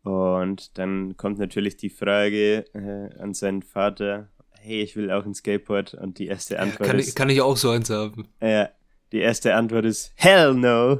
Und 0.04 0.78
dann 0.78 1.18
kommt 1.18 1.40
natürlich 1.40 1.78
die 1.78 1.90
Frage 1.90 2.66
äh, 2.74 3.20
an 3.20 3.34
seinen 3.34 3.64
Vater, 3.64 4.30
hey, 4.62 4.82
ich 4.82 4.96
will 4.96 5.12
auch 5.12 5.26
ein 5.26 5.34
Skateboard. 5.34 5.94
Und 5.94 6.20
die 6.20 6.28
erste 6.28 6.60
Antwort 6.60 6.82
ja, 6.82 6.88
kann 6.88 7.00
ist... 7.00 7.10
Ich, 7.10 7.16
kann 7.16 7.30
ich 7.30 7.42
auch 7.42 7.58
so 7.58 7.72
eins 7.72 7.90
haben. 7.90 8.28
Ja, 8.42 8.70
die 9.12 9.20
erste 9.20 9.56
Antwort 9.56 9.86
ist, 9.86 10.12
hell 10.16 10.54
no. 10.54 11.00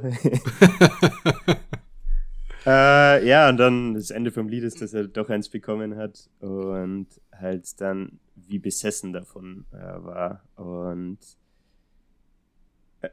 äh, 2.66 3.26
ja, 3.26 3.48
und 3.48 3.56
dann 3.56 3.94
das 3.94 4.10
Ende 4.10 4.32
vom 4.32 4.48
Lied 4.48 4.64
ist, 4.64 4.82
dass 4.82 4.92
er 4.92 5.04
doch 5.04 5.28
eins 5.28 5.48
bekommen 5.48 5.96
hat 5.96 6.28
und 6.40 7.06
halt 7.32 7.80
dann 7.80 8.18
wie 8.34 8.58
besessen 8.58 9.12
davon 9.12 9.66
äh, 9.72 9.76
war 9.76 10.42
und 10.56 11.18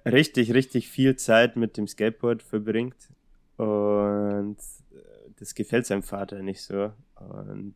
richtig, 0.05 0.53
richtig 0.53 0.89
viel 0.89 1.15
Zeit 1.15 1.55
mit 1.55 1.77
dem 1.77 1.87
Skateboard 1.87 2.41
verbringt 2.41 3.09
und 3.57 4.57
äh, 4.57 5.29
das 5.37 5.53
gefällt 5.53 5.85
seinem 5.85 6.03
Vater 6.03 6.41
nicht 6.41 6.61
so 6.61 6.91
und 7.15 7.75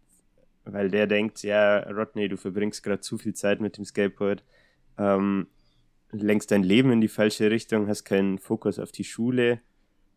weil 0.66 0.90
der 0.90 1.08
denkt, 1.08 1.44
ja, 1.44 1.80
Rodney, 1.90 2.28
du 2.28 2.38
verbringst 2.38 2.84
gerade 2.84 3.02
zu 3.02 3.18
viel 3.18 3.34
Zeit 3.34 3.62
mit 3.62 3.78
dem 3.78 3.86
Skateboard, 3.86 4.44
ähm, 4.98 5.48
lenkst 6.12 6.52
dein 6.52 6.64
Leben 6.64 6.92
in 6.92 7.02
die 7.02 7.08
falsche 7.08 7.50
Richtung, 7.50 7.88
hast 7.88 8.04
keinen 8.04 8.38
Fokus 8.38 8.80
auf 8.80 8.92
die 8.92 9.04
Schule 9.04 9.62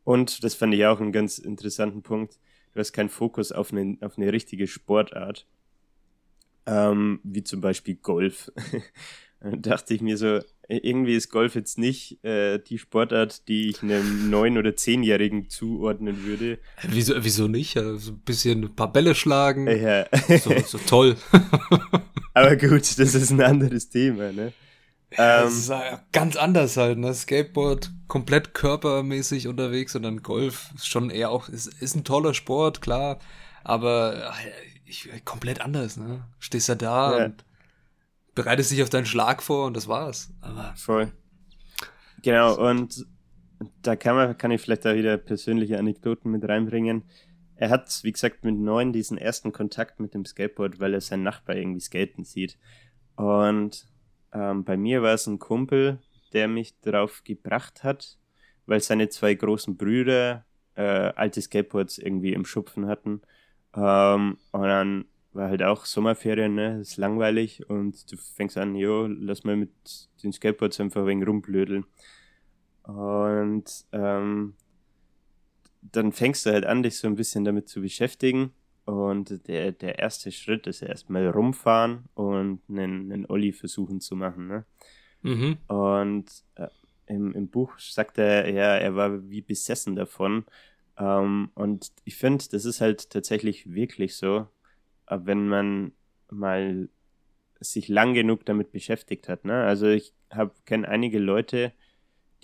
und 0.05 0.45
das 0.45 0.55
fand 0.55 0.75
ich 0.75 0.85
auch 0.87 1.01
einen 1.01 1.13
ganz 1.13 1.39
interessanten 1.39 2.03
Punkt, 2.03 2.39
du 2.73 2.81
hast 2.81 2.93
keinen 2.93 3.09
Fokus 3.09 3.53
auf 3.53 3.73
eine, 3.73 3.97
auf 4.01 4.19
eine 4.19 4.33
richtige 4.33 4.67
Sportart 4.67 5.47
ähm, 6.67 7.21
wie 7.23 7.45
zum 7.45 7.61
Beispiel 7.61 7.97
Golf. 7.97 8.51
Dann 9.45 9.63
dachte 9.63 9.95
ich 9.95 10.01
mir 10.01 10.17
so, 10.17 10.41
irgendwie 10.69 11.15
ist 11.15 11.31
Golf 11.31 11.55
jetzt 11.55 11.79
nicht 11.79 12.25
äh, 12.25 12.59
die 12.59 12.79
Sportart, 12.79 13.47
die 13.49 13.69
ich 13.69 13.83
einem 13.83 14.31
neun- 14.31 14.57
oder 14.57 14.75
zehnjährigen 14.75 15.51
zuordnen 15.51 16.25
würde. 16.25 16.59
Wieso, 16.89 17.23
wieso 17.23 17.47
nicht? 17.47 17.77
Also 17.77 18.13
ein 18.13 18.21
bisschen 18.21 18.65
ein 18.65 18.75
paar 18.75 18.91
Bälle 18.93 19.15
schlagen. 19.15 19.67
Ja. 19.67 20.07
So, 20.39 20.59
so 20.67 20.79
toll. 20.79 21.17
Aber 22.35 22.57
gut, 22.57 22.81
das 22.81 23.15
ist 23.15 23.31
ein 23.31 23.43
anderes 23.43 23.91
Thema, 23.91 24.33
ne? 24.33 24.53
Ja, 25.17 25.43
ähm, 25.43 25.45
das 25.45 25.55
ist 25.55 25.73
ganz 26.13 26.37
anders 26.37 26.77
halt, 26.77 26.99
ne? 26.99 27.13
Skateboard 27.13 27.91
komplett 28.09 28.55
körpermäßig 28.55 29.47
unterwegs 29.47 29.95
und 29.95 30.03
dann 30.03 30.23
Golf 30.23 30.71
ist 30.75 30.89
schon 30.89 31.11
eher 31.11 31.31
auch, 31.31 31.49
ist, 31.49 31.67
ist 31.67 31.95
ein 31.95 32.05
toller 32.05 32.35
Sport, 32.35 32.81
klar, 32.81 33.19
aber 33.63 34.33
ich, 34.85 35.09
komplett 35.25 35.61
anders, 35.61 35.97
ne? 35.97 36.25
Stehst 36.39 36.69
da 36.69 36.75
da 36.75 37.19
ja. 37.19 37.25
und 37.27 37.45
bereitest 38.35 38.71
dich 38.71 38.83
auf 38.83 38.91
deinen 38.91 39.07
Schlag 39.07 39.43
vor 39.43 39.67
und 39.67 39.77
das 39.77 39.89
war's. 39.89 40.33
Aber 40.41 40.75
Voll. 40.77 41.13
Genau, 42.23 42.57
und 42.57 43.07
da 43.83 43.97
kann, 43.97 44.17
man, 44.17 44.39
kann 44.39 44.51
ich 44.51 44.61
vielleicht 44.61 44.85
da 44.85 44.95
wieder 44.95 45.17
persönliche 45.17 45.79
Anekdoten 45.79 46.31
mit 46.31 46.49
reinbringen. 46.49 47.05
Er 47.57 47.71
hat, 47.71 48.01
wie 48.03 48.13
gesagt, 48.13 48.45
mit 48.45 48.57
neun 48.57 48.93
diesen 48.93 49.19
ersten 49.19 49.53
Kontakt 49.53 50.01
mit 50.01 50.15
dem 50.15 50.25
Skateboard, 50.25 50.81
weil 50.81 50.95
er 50.95 51.01
seinen 51.01 51.23
Nachbar 51.23 51.57
irgendwie 51.57 51.81
skaten 51.81 52.25
sieht. 52.25 52.59
Und 53.17 53.87
ähm, 54.33 54.65
bei 54.65 54.77
mir 54.77 55.03
war 55.03 55.15
es 55.15 55.27
ein 55.27 55.39
Kumpel, 55.39 56.01
der 56.33 56.49
mich 56.49 56.81
darauf 56.81 57.23
gebracht 57.23 57.85
hat, 57.85 58.19
weil 58.67 58.81
seine 58.81 59.09
zwei 59.09 59.35
großen 59.35 59.77
Brüder 59.77 60.45
äh, 60.75 60.83
alte 60.83 61.41
Skateboards 61.41 61.99
irgendwie 61.99 62.33
im 62.33 62.45
Schupfen 62.45 62.87
hatten 62.87 63.23
ähm, 63.77 64.39
und 64.51 64.63
dann 64.63 65.05
war 65.35 65.49
halt 65.49 65.63
auch 65.63 65.85
Sommerferien, 65.85 66.55
ne? 66.55 66.81
ist 66.81 66.97
langweilig 66.97 67.69
und 67.69 68.11
du 68.11 68.17
fängst 68.17 68.57
an, 68.57 68.75
jo, 68.75 69.07
lass 69.07 69.45
mal 69.45 69.57
mit 69.57 69.71
den 70.23 70.33
Skateboards 70.33 70.81
einfach 70.81 71.03
ein 71.03 71.07
wenig 71.07 71.29
rumblödeln. 71.29 71.85
Und 72.83 73.65
ähm, 73.93 74.55
dann 75.83 76.13
fängst 76.13 76.47
du 76.47 76.51
halt 76.51 76.65
an, 76.65 76.83
dich 76.83 76.99
so 76.99 77.07
ein 77.07 77.17
bisschen 77.17 77.45
damit 77.45 77.69
zu 77.69 77.81
beschäftigen. 77.81 78.53
Und 78.85 79.49
der, 79.49 79.73
der 79.73 79.99
erste 79.99 80.31
Schritt 80.31 80.67
ist 80.67 80.83
erstmal 80.83 81.29
rumfahren 81.29 82.05
und 82.15 82.61
einen, 82.69 83.11
einen 83.11 83.27
Olli 83.27 83.53
versuchen 83.53 84.01
zu 84.01 84.15
machen. 84.15 84.47
Ne? 84.47 84.65
Mhm. 85.23 85.57
Und 85.69 86.27
äh, 86.57 86.69
im, 87.07 87.33
im 87.33 87.49
Buch 87.49 87.79
sagt 87.79 88.19
er, 88.19 88.51
ja, 88.51 88.77
er 88.77 88.95
war 88.95 89.29
wie 89.31 89.41
besessen 89.41 89.97
davon 89.97 90.45
ähm, 90.97 91.51
und 91.55 91.93
ich 92.05 92.17
finde, 92.17 92.45
das 92.51 92.65
ist 92.65 92.81
halt 92.81 93.11
tatsächlich 93.11 93.73
wirklich 93.73 94.17
so, 94.17 94.47
äh, 95.07 95.19
wenn 95.23 95.49
man 95.49 95.93
mal 96.31 96.89
sich 97.61 97.89
lang 97.89 98.15
genug 98.15 98.45
damit 98.45 98.73
beschäftigt 98.73 99.29
hat. 99.29 99.45
Ne? 99.45 99.65
Also 99.65 99.89
ich 99.89 100.13
kenne 100.67 100.89
einige 100.89 101.19
Leute, 101.19 101.73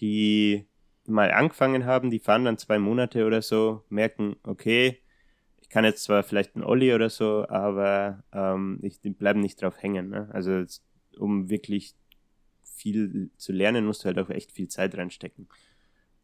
die 0.00 0.66
mal 1.06 1.32
angefangen 1.32 1.84
haben, 1.84 2.10
die 2.10 2.20
fahren 2.20 2.44
dann 2.44 2.58
zwei 2.58 2.78
Monate 2.78 3.26
oder 3.26 3.42
so, 3.42 3.84
merken, 3.88 4.36
okay, 4.42 4.98
ich 5.60 5.68
kann 5.68 5.84
jetzt 5.84 6.04
zwar 6.04 6.22
vielleicht 6.22 6.54
einen 6.54 6.64
Olli 6.64 6.94
oder 6.94 7.10
so, 7.10 7.46
aber 7.48 8.24
ähm, 8.32 8.78
ich 8.82 9.00
bleiben 9.02 9.40
nicht 9.40 9.60
drauf 9.60 9.82
hängen. 9.82 10.08
Ne? 10.08 10.28
Also 10.32 10.64
um 11.18 11.50
wirklich 11.50 11.94
viel 12.62 13.30
zu 13.36 13.52
lernen, 13.52 13.84
musst 13.84 14.02
du 14.02 14.06
halt 14.06 14.18
auch 14.18 14.30
echt 14.30 14.52
viel 14.52 14.68
Zeit 14.68 14.96
reinstecken. 14.96 15.48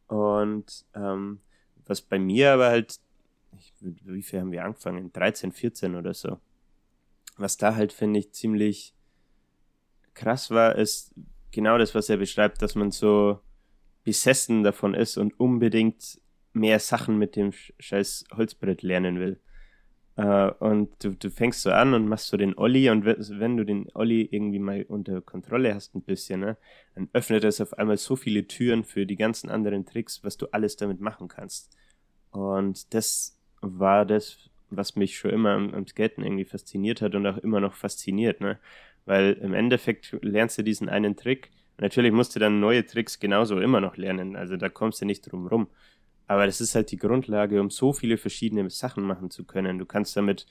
Und 0.07 0.85
ähm, 0.95 1.41
was 1.85 2.01
bei 2.01 2.19
mir 2.19 2.53
aber 2.53 2.67
halt, 2.67 2.99
ich, 3.59 3.75
wie 3.81 4.23
viel 4.23 4.41
haben 4.41 4.53
wir 4.53 4.65
angefangen? 4.65 5.13
13, 5.13 5.53
14 5.53 5.95
oder 5.95 6.15
so. 6.15 6.39
Was 7.37 7.57
da 7.57 7.75
halt, 7.75 7.93
finde 7.93 8.21
ich, 8.21 8.33
ziemlich 8.33 8.95
krass 10.15 10.51
war, 10.51 10.77
ist 10.77 11.15
genau 11.53 11.79
das, 11.79 11.95
was 11.95 12.09
er 12.09 12.17
beschreibt, 12.17 12.63
dass 12.63 12.75
man 12.75 12.91
so 12.91 13.41
besessen 14.05 14.63
davon 14.63 14.95
ist 14.95 15.17
und 15.17 15.39
unbedingt 15.39 16.21
mehr 16.53 16.79
Sachen 16.79 17.19
mit 17.19 17.37
dem 17.37 17.53
scheiß 17.79 18.25
Holzbrett 18.35 18.83
lernen 18.83 19.19
will. 19.19 19.41
Uh, 20.19 20.51
und 20.61 21.05
du, 21.05 21.11
du 21.11 21.31
fängst 21.31 21.61
so 21.61 21.71
an 21.71 21.93
und 21.93 22.09
machst 22.09 22.29
so 22.29 22.39
den 22.39 22.57
Olli 22.57 22.89
und 22.89 23.05
wenn 23.05 23.59
du 23.59 23.65
den 23.65 23.87
Olli 23.93 24.23
irgendwie 24.23 24.59
mal 24.59 24.83
unter 24.89 25.21
Kontrolle 25.21 25.75
hast 25.75 25.95
ein 25.95 26.01
bisschen, 26.01 26.41
ne, 26.41 26.57
dann 26.95 27.11
öffnet 27.13 27.45
es 27.45 27.61
auf 27.61 27.75
einmal 27.75 27.99
so 27.99 28.17
viele 28.17 28.47
Türen 28.47 28.83
für 28.83 29.05
die 29.05 29.17
ganzen 29.17 29.51
anderen 29.51 29.85
Tricks, 29.85 30.25
was 30.25 30.39
du 30.39 30.47
alles 30.53 30.77
damit 30.77 31.03
machen 31.03 31.29
kannst. 31.29 31.77
Und 32.31 32.95
das 32.95 33.36
war 33.61 34.05
das, 34.05 34.51
was 34.71 34.97
mich 34.97 35.17
schon 35.17 35.31
immer 35.31 35.51
am, 35.51 35.75
am 35.75 35.87
Skaten 35.87 36.25
irgendwie 36.25 36.45
fasziniert 36.45 37.01
hat 37.01 37.15
und 37.15 37.27
auch 37.27 37.39
immer 37.39 37.61
noch 37.61 37.75
fasziniert, 37.75 38.41
ne? 38.41 38.59
Weil 39.05 39.35
im 39.35 39.55
Endeffekt 39.55 40.17
lernst 40.23 40.59
du 40.59 40.63
diesen 40.63 40.89
einen 40.89 41.17
Trick. 41.17 41.51
Natürlich 41.79 42.13
musst 42.13 42.35
du 42.35 42.41
dann 42.41 42.61
neue 42.61 42.85
Tricks 42.85 43.21
genauso 43.21 43.61
immer 43.61 43.81
noch 43.81 43.97
lernen, 43.97 44.37
also 44.37 44.57
da 44.57 44.69
kommst 44.69 45.01
du 45.01 45.07
nicht 45.07 45.31
drum 45.31 45.47
rum. 45.47 45.69
Aber 46.27 46.47
das 46.47 46.61
ist 46.61 46.75
halt 46.75 46.91
die 46.91 46.97
Grundlage, 46.97 47.61
um 47.61 47.71
so 47.71 47.93
viele 47.93 48.17
verschiedene 48.17 48.69
Sachen 48.71 49.05
machen 49.05 49.31
zu 49.31 49.45
können. 49.45 49.79
Du 49.79 49.87
kannst 49.87 50.17
damit 50.17 50.47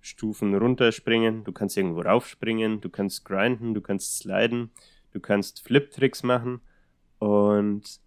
Stufen 0.00 0.54
runterspringen, 0.54 1.44
du 1.44 1.52
kannst 1.52 1.76
irgendwo 1.76 2.00
raufspringen, 2.00 2.80
du 2.80 2.88
kannst 2.88 3.24
grinden, 3.24 3.74
du 3.74 3.80
kannst 3.80 4.18
sliden, 4.18 4.70
du 5.12 5.20
kannst 5.20 5.62
Flip-Tricks 5.62 6.22
machen 6.22 6.60
und 7.18 8.00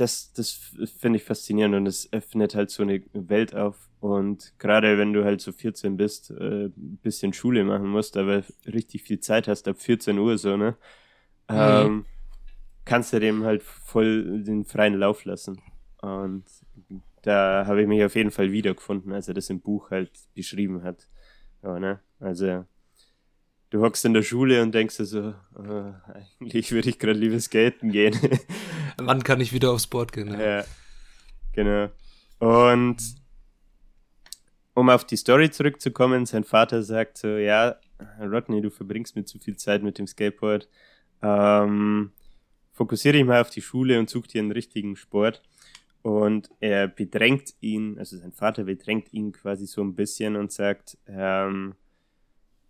das, 0.00 0.32
das 0.32 0.52
finde 0.98 1.18
ich 1.18 1.24
faszinierend 1.24 1.74
und 1.74 1.86
es 1.86 2.12
öffnet 2.12 2.54
halt 2.54 2.70
so 2.70 2.82
eine 2.82 3.02
Welt 3.12 3.54
auf 3.54 3.88
und 4.00 4.54
gerade 4.58 4.96
wenn 4.98 5.12
du 5.12 5.24
halt 5.24 5.40
so 5.40 5.52
14 5.52 5.96
bist, 5.96 6.30
äh, 6.30 6.70
bisschen 6.76 7.32
Schule 7.32 7.64
machen 7.64 7.88
musst, 7.88 8.16
aber 8.16 8.44
richtig 8.66 9.02
viel 9.02 9.20
Zeit 9.20 9.48
hast, 9.48 9.66
ab 9.66 9.80
14 9.80 10.18
Uhr 10.18 10.38
so, 10.38 10.56
ne? 10.56 10.76
Mhm. 11.48 11.56
Ähm, 11.56 12.04
kannst 12.84 13.12
du 13.12 13.20
dem 13.20 13.44
halt 13.44 13.62
voll 13.62 14.42
den 14.42 14.64
freien 14.64 14.94
Lauf 14.94 15.24
lassen. 15.24 15.60
Und 16.00 16.44
da 17.22 17.64
habe 17.66 17.82
ich 17.82 17.88
mich 17.88 18.04
auf 18.04 18.14
jeden 18.14 18.30
Fall 18.30 18.52
wiedergefunden, 18.52 19.12
als 19.12 19.28
er 19.28 19.34
das 19.34 19.50
im 19.50 19.60
Buch 19.60 19.90
halt 19.90 20.12
beschrieben 20.34 20.82
hat. 20.82 21.08
Ja, 21.62 21.78
ne? 21.80 22.00
Also 22.20 22.64
du 23.70 23.80
hockst 23.82 24.04
in 24.04 24.14
der 24.14 24.22
Schule 24.22 24.62
und 24.62 24.74
denkst 24.74 24.96
dir 24.96 25.04
so, 25.04 25.34
oh, 25.56 25.92
eigentlich 26.40 26.72
würde 26.72 26.88
ich 26.88 26.98
gerade 26.98 27.18
lieber 27.18 27.40
skaten 27.40 27.90
gehen. 27.90 28.16
Wann 28.98 29.22
kann 29.22 29.40
ich 29.40 29.52
wieder 29.52 29.70
aufs 29.70 29.86
Board 29.86 30.12
gehen? 30.12 30.32
Ja. 30.32 30.58
ja, 30.58 30.64
genau. 31.52 31.88
Und 32.38 32.96
um 34.74 34.90
auf 34.90 35.04
die 35.04 35.16
Story 35.16 35.50
zurückzukommen, 35.50 36.26
sein 36.26 36.44
Vater 36.44 36.82
sagt 36.82 37.18
so, 37.18 37.28
ja, 37.28 37.76
Rodney, 38.20 38.60
du 38.60 38.70
verbringst 38.70 39.16
mir 39.16 39.24
zu 39.24 39.38
viel 39.38 39.56
Zeit 39.56 39.82
mit 39.82 39.98
dem 39.98 40.06
Skateboard. 40.06 40.68
Ähm, 41.22 42.12
fokussiere 42.72 43.16
dich 43.16 43.24
mal 43.24 43.40
auf 43.40 43.50
die 43.50 43.62
Schule 43.62 43.98
und 43.98 44.08
such 44.08 44.28
dir 44.28 44.40
einen 44.40 44.52
richtigen 44.52 44.96
Sport. 44.96 45.42
Und 46.02 46.50
er 46.60 46.86
bedrängt 46.86 47.54
ihn, 47.60 47.98
also 47.98 48.16
sein 48.16 48.32
Vater 48.32 48.64
bedrängt 48.64 49.12
ihn 49.12 49.32
quasi 49.32 49.66
so 49.66 49.82
ein 49.82 49.94
bisschen 49.94 50.36
und 50.36 50.52
sagt, 50.52 50.96
ähm, 51.08 51.74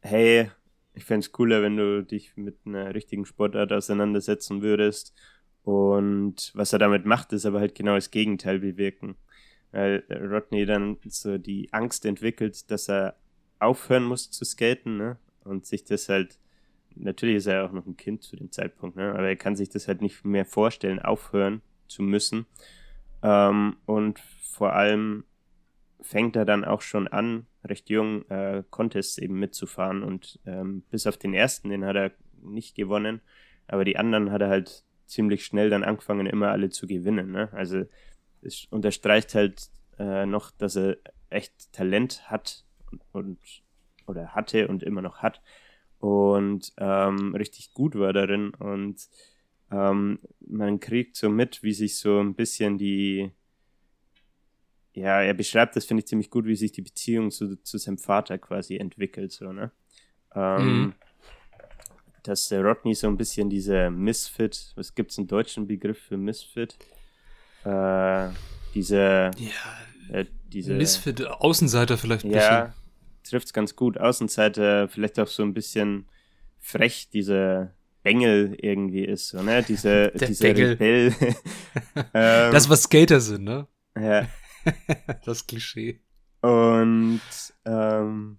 hey, 0.01 0.51
ich 0.95 1.05
fände 1.05 1.21
es 1.21 1.33
cooler, 1.33 1.63
wenn 1.63 1.77
du 1.77 2.03
dich 2.03 2.37
mit 2.37 2.57
einer 2.65 2.95
richtigen 2.95 3.27
Sportart 3.27 3.73
auseinandersetzen 3.73 4.63
würdest. 4.63 5.15
Und 5.69 6.51
was 6.55 6.73
er 6.73 6.79
damit 6.79 7.05
macht, 7.05 7.35
ist 7.35 7.45
aber 7.45 7.61
halt 7.61 7.75
genau 7.75 7.95
das 7.95 8.11
Gegenteil 8.11 8.59
bewirken. 8.59 9.17
Weil 9.71 10.03
Rodney 10.11 10.65
dann 10.65 10.97
so 11.09 11.37
die 11.37 11.71
Angst 11.73 12.07
entwickelt, 12.07 12.71
dass 12.71 12.89
er 12.89 13.17
aufhören 13.59 14.05
muss 14.05 14.31
zu 14.31 14.47
skaten, 14.47 14.97
ne? 14.97 15.19
Und 15.45 15.67
sich 15.67 15.85
das 15.85 16.09
halt 16.09 16.39
natürlich 16.95 17.37
ist 17.37 17.47
er 17.47 17.67
auch 17.67 17.73
noch 17.73 17.87
ein 17.87 17.99
Kind 17.99 18.23
zu 18.23 18.35
dem 18.35 18.51
Zeitpunkt, 18.51 18.97
ne? 18.97 19.11
aber 19.13 19.29
er 19.29 19.37
kann 19.37 19.57
sich 19.57 19.69
das 19.69 19.89
halt 19.89 20.01
nicht 20.01 20.25
mehr 20.25 20.47
vorstellen, 20.47 21.01
aufhören 21.01 21.61
zu 21.87 22.03
müssen. 22.03 22.47
Ähm, 23.23 23.77
und 23.85 24.19
vor 24.19 24.73
allem 24.73 25.25
fängt 26.01 26.35
er 26.35 26.47
dann 26.47 26.65
auch 26.65 26.81
schon 26.81 27.09
an, 27.09 27.47
recht 27.63 27.91
jung, 27.91 28.29
äh, 28.31 28.65
Contests 28.71 29.19
eben 29.19 29.39
mitzufahren. 29.39 30.03
Und 30.03 30.41
ähm, 30.47 30.83
bis 30.91 31.07
auf 31.07 31.19
den 31.19 31.35
ersten, 31.35 31.69
den 31.69 31.85
hat 31.85 31.97
er 31.97 32.13
nicht 32.43 32.75
gewonnen, 32.75 33.21
aber 33.67 33.85
die 33.85 33.99
anderen 33.99 34.33
hat 34.33 34.41
er 34.41 34.49
halt 34.49 34.85
ziemlich 35.09 35.45
schnell 35.45 35.71
dann 35.71 35.85
angefangen, 35.85 36.27
immer 36.27 36.51
alle 36.51 36.71
zu 36.71 36.87
gewinnen. 36.87 37.33
Ne? 37.33 37.49
Also 37.53 37.85
es 38.43 38.67
unterstreicht 38.71 39.35
halt 39.35 39.69
äh, 39.99 40.27
noch, 40.27 40.51
dass 40.51 40.77
er 40.77 40.99
echt 41.31 41.73
Talent 41.73 42.31
hat 42.31 42.65
und, 43.13 43.39
oder 44.07 44.35
hatte 44.35 44.69
und 44.69 44.83
immer 44.83 45.03
noch 45.03 45.19
hat 45.19 45.43
und 45.99 46.73
ähm, 46.79 47.35
richtig 47.35 47.75
gut 47.75 47.97
war 47.97 48.13
darin. 48.13 48.51
Und 48.51 49.09
ähm, 49.71 50.21
man 50.41 50.81
kriegt 50.81 51.17
so 51.17 51.29
mit, 51.29 51.63
wie 51.63 51.73
sich 51.73 51.99
so 51.99 52.21
ein 52.21 52.35
bisschen 52.35 52.79
die, 52.79 53.31
ja, 54.93 55.21
er 55.21 55.35
beschreibt 55.35 55.77
das, 55.77 55.85
finde 55.85 56.01
ich, 56.01 56.07
ziemlich 56.07 56.31
gut, 56.31 56.47
wie 56.47 56.57
sich 56.57 56.73
die 56.73 56.83
Beziehung 56.83 57.31
zu, 57.31 57.57
zu 57.63 57.79
seinem 57.79 57.99
Vater 57.99 58.39
quasi 58.39 58.77
entwickelt, 58.77 59.33
so, 59.33 59.53
ne? 59.53 59.73
Ähm, 60.35 60.83
mhm. 60.83 60.95
Dass 62.29 62.49
der 62.49 62.63
Rodney 62.63 62.95
so 62.95 63.07
ein 63.07 63.17
bisschen 63.17 63.49
diese 63.49 63.89
Misfit, 63.89 64.73
was 64.77 64.95
gibt 64.95 65.13
es 65.13 65.19
einen 65.19 65.29
deutschen 65.29 65.67
Begriff 65.67 65.99
für 65.99 66.19
Misfit? 66.19 66.77
Äh, 67.65 68.29
diese, 68.75 69.31
ja, 69.39 70.13
äh, 70.13 70.27
diese 70.47 70.75
Misfit, 70.75 71.27
Außenseiter 71.27 71.97
vielleicht 71.97 72.27
ein 72.27 72.31
ja, 72.33 72.61
bisschen 72.61 72.75
trifft 73.31 73.47
es 73.47 73.53
ganz 73.55 73.77
gut. 73.77 73.99
Außenseite 73.99 74.89
vielleicht 74.91 75.19
auch 75.19 75.27
so 75.27 75.43
ein 75.43 75.55
bisschen 75.55 76.07
frech, 76.59 77.09
diese 77.11 77.73
Bengel 78.03 78.55
irgendwie 78.61 79.07
ist, 79.07 79.29
so, 79.29 79.43
ne? 79.43 79.63
Diese, 79.63 80.11
Der 80.15 80.57
Rebell. 80.57 81.15
ähm, 82.13 82.53
das, 82.53 82.69
was 82.69 82.83
Skater 82.83 83.21
sind, 83.21 83.45
ne? 83.45 83.67
Ja. 83.99 84.29
das 85.25 85.47
Klischee. 85.47 86.01
Und 86.43 87.23
ähm, 87.65 88.39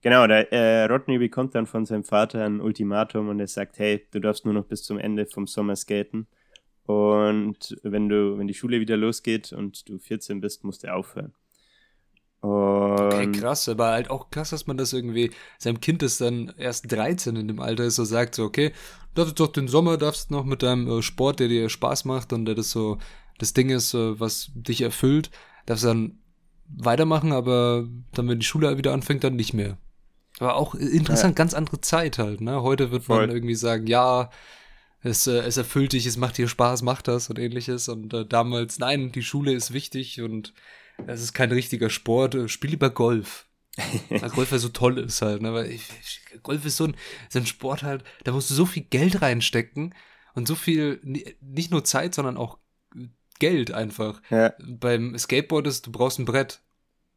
genau, 0.00 0.26
der 0.26 0.52
äh, 0.52 0.84
Rodney 0.84 1.18
bekommt 1.18 1.54
dann 1.54 1.66
von 1.66 1.86
seinem 1.86 2.04
Vater 2.04 2.44
ein 2.44 2.60
Ultimatum 2.60 3.28
und 3.28 3.40
er 3.40 3.48
sagt, 3.48 3.78
hey, 3.78 4.06
du 4.10 4.20
darfst 4.20 4.44
nur 4.44 4.54
noch 4.54 4.64
bis 4.64 4.82
zum 4.82 4.98
Ende 4.98 5.26
vom 5.26 5.46
Sommer 5.46 5.76
skaten. 5.76 6.26
Und 6.84 7.76
wenn 7.82 8.08
du, 8.08 8.38
wenn 8.38 8.46
die 8.46 8.54
Schule 8.54 8.80
wieder 8.80 8.96
losgeht 8.96 9.52
und 9.52 9.88
du 9.88 9.98
14 9.98 10.40
bist, 10.40 10.64
musst 10.64 10.84
du 10.84 10.92
aufhören. 10.92 11.34
Okay, 12.40 13.32
krass, 13.32 13.68
aber 13.68 13.88
halt 13.88 14.10
auch 14.10 14.30
krass, 14.30 14.50
dass 14.50 14.68
man 14.68 14.76
das 14.76 14.92
irgendwie 14.92 15.32
seinem 15.58 15.80
Kind, 15.80 16.02
das 16.02 16.18
dann 16.18 16.52
erst 16.56 16.90
13 16.90 17.34
in 17.34 17.48
dem 17.48 17.58
Alter 17.58 17.84
ist, 17.84 17.96
so 17.96 18.04
sagt, 18.04 18.36
so, 18.36 18.44
okay, 18.44 18.72
darfst 19.14 19.40
doch 19.40 19.48
den 19.48 19.66
Sommer, 19.66 19.96
darfst 19.96 20.30
noch 20.30 20.44
mit 20.44 20.62
deinem 20.62 20.88
äh, 20.88 21.02
Sport, 21.02 21.40
der 21.40 21.48
dir 21.48 21.68
Spaß 21.68 22.04
macht 22.04 22.32
und 22.32 22.44
der 22.44 22.54
das 22.54 22.70
so, 22.70 22.98
das 23.38 23.54
Ding 23.54 23.70
ist, 23.70 23.92
äh, 23.94 24.18
was 24.20 24.50
dich 24.54 24.82
erfüllt, 24.82 25.30
darfst 25.66 25.84
dann 25.84 26.20
weitermachen, 26.68 27.32
aber 27.32 27.88
dann, 28.12 28.28
wenn 28.28 28.38
die 28.38 28.46
Schule 28.46 28.78
wieder 28.78 28.92
anfängt, 28.92 29.24
dann 29.24 29.36
nicht 29.36 29.52
mehr. 29.52 29.78
Aber 30.40 30.56
auch 30.56 30.74
interessant, 30.74 31.32
ja. 31.32 31.36
ganz 31.36 31.54
andere 31.54 31.80
Zeit 31.80 32.18
halt, 32.18 32.40
ne? 32.40 32.62
Heute 32.62 32.90
wird 32.90 33.04
Voll. 33.04 33.26
man 33.26 33.30
irgendwie 33.34 33.54
sagen, 33.54 33.86
ja, 33.86 34.30
es, 35.02 35.26
äh, 35.26 35.38
es 35.38 35.56
erfüllt 35.56 35.92
dich, 35.92 36.06
es 36.06 36.16
macht 36.16 36.38
dir 36.38 36.48
Spaß, 36.48 36.82
mach 36.82 37.02
das 37.02 37.30
und 37.30 37.38
ähnliches. 37.38 37.88
Und 37.88 38.12
äh, 38.14 38.26
damals, 38.26 38.78
nein, 38.78 39.12
die 39.12 39.22
Schule 39.22 39.52
ist 39.52 39.72
wichtig 39.72 40.20
und 40.20 40.54
das 41.06 41.22
ist 41.22 41.32
kein 41.32 41.52
richtiger 41.52 41.90
Sport. 41.90 42.34
Äh, 42.34 42.48
spiel 42.48 42.70
lieber 42.70 42.90
Golf. 42.90 43.46
Weil 44.08 44.30
Golf 44.30 44.50
ja 44.50 44.58
so 44.58 44.70
toll 44.70 44.98
ist 44.98 45.22
halt, 45.22 45.42
ne? 45.42 45.52
Weil 45.54 45.70
ich, 45.70 45.88
Golf 46.42 46.64
ist 46.64 46.76
so 46.76 46.84
ein, 46.84 46.96
so 47.28 47.38
ein 47.38 47.46
Sport 47.46 47.82
halt, 47.84 48.02
da 48.24 48.32
musst 48.32 48.50
du 48.50 48.54
so 48.54 48.66
viel 48.66 48.82
Geld 48.82 49.22
reinstecken 49.22 49.94
und 50.34 50.48
so 50.48 50.56
viel, 50.56 51.00
nicht 51.40 51.70
nur 51.70 51.84
Zeit, 51.84 52.14
sondern 52.14 52.36
auch 52.36 52.58
Geld 53.38 53.72
einfach. 53.72 54.20
Ja. 54.30 54.52
Beim 54.58 55.16
Skateboard 55.16 55.68
ist, 55.68 55.86
du 55.86 55.92
brauchst 55.92 56.18
ein 56.18 56.24
Brett. 56.24 56.60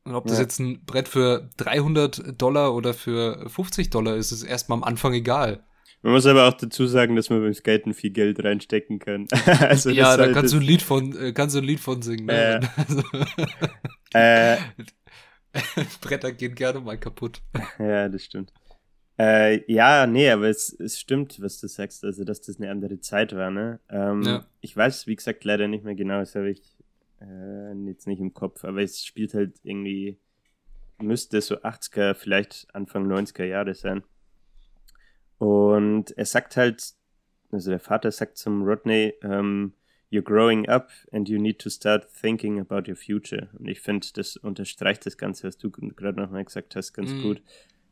Und 0.04 0.16
ob 0.16 0.26
das 0.26 0.38
ja. 0.38 0.44
jetzt 0.44 0.60
ein 0.60 0.84
Brett 0.86 1.08
für 1.08 1.50
300 1.58 2.42
Dollar 2.42 2.74
oder 2.74 2.94
für 2.94 3.50
50 3.50 3.90
Dollar 3.92 4.16
ist, 4.16 4.32
ist 4.32 4.44
erstmal 4.44 4.78
am 4.78 4.84
Anfang 4.84 5.14
egal. 5.14 5.64
Man 6.02 6.14
muss 6.14 6.26
aber 6.26 6.48
auch 6.48 6.54
dazu 6.54 6.88
sagen, 6.88 7.16
dass 7.16 7.30
man 7.30 7.42
beim 7.42 7.54
Skaten 7.54 7.94
viel 7.94 8.10
Geld 8.10 8.44
reinstecken 8.44 8.98
kann. 8.98 9.28
also 9.60 9.92
ja, 9.92 10.18
da 10.18 10.32
kannst 10.34 10.54
du 10.54 10.58
ein 10.58 10.64
Lied 10.64 10.82
von, 10.82 11.16
äh, 11.16 11.32
kannst 11.32 11.56
du 11.56 11.60
ein 11.60 11.66
Lied 11.66 11.80
von 11.80 12.02
singen. 12.02 12.26
Ne? 12.26 12.60
Äh, 14.14 14.56
äh, 14.56 14.58
Bretter 16.02 16.34
gehen 16.34 16.56
gerne 16.56 16.82
mal 16.82 16.98
kaputt. 16.98 17.42
Ja, 17.80 18.10
das 18.10 18.24
stimmt. 18.24 18.52
Äh, 19.18 19.72
ja, 19.72 20.08
nee, 20.08 20.30
aber 20.30 20.50
es, 20.50 20.74
es 20.80 21.00
stimmt, 21.00 21.42
was 21.42 21.60
du 21.60 21.68
sagst, 21.68 22.04
also 22.04 22.24
dass 22.24 22.42
das 22.42 22.60
eine 22.60 22.72
andere 22.72 23.00
Zeit 23.00 23.36
war, 23.36 23.52
ne? 23.52 23.80
Ähm, 23.90 24.24
ja. 24.24 24.46
Ich 24.62 24.76
weiß, 24.76 25.08
wie 25.08 25.16
gesagt, 25.16 25.44
leider 25.44 25.68
nicht 25.68 25.84
mehr 25.84 25.96
genau, 25.96 26.20
das 26.20 26.36
habe 26.36 26.50
ich 26.50 26.62
äh, 27.22 27.74
jetzt 27.88 28.08
nicht 28.08 28.20
im 28.20 28.34
Kopf, 28.34 28.64
aber 28.64 28.82
es 28.82 29.06
spielt 29.06 29.34
halt 29.34 29.60
irgendwie, 29.64 30.20
müsste 31.00 31.42
so 31.42 31.56
80er, 31.58 32.14
vielleicht 32.14 32.68
Anfang 32.74 33.08
90er 33.12 33.46
Jahre 33.46 33.74
sein. 33.76 34.04
Und 35.38 36.12
er 36.18 36.26
sagt 36.26 36.58
halt, 36.58 36.94
also 37.52 37.72
der 37.72 37.80
Vater 37.80 38.12
sagt 38.12 38.38
zum 38.38 38.64
Rodney, 38.64 39.14
ähm, 39.24 39.74
you're 40.12 40.22
growing 40.22 40.68
up 40.68 40.90
and 41.12 41.30
you 41.30 41.40
need 41.40 41.60
to 41.60 41.70
start 41.70 42.08
thinking 42.14 42.60
about 42.60 42.90
your 42.90 42.96
future. 42.96 43.50
Und 43.58 43.68
ich 43.68 43.82
finde, 43.82 44.08
das 44.14 44.38
unterstreicht 44.38 45.06
das 45.06 45.18
Ganze, 45.18 45.48
was 45.48 45.58
du 45.58 45.72
gerade 45.72 46.22
nochmal 46.22 46.46
gesagt 46.46 46.76
hast, 46.76 46.94
ganz 46.94 47.12
mm. 47.12 47.22
gut, 47.22 47.42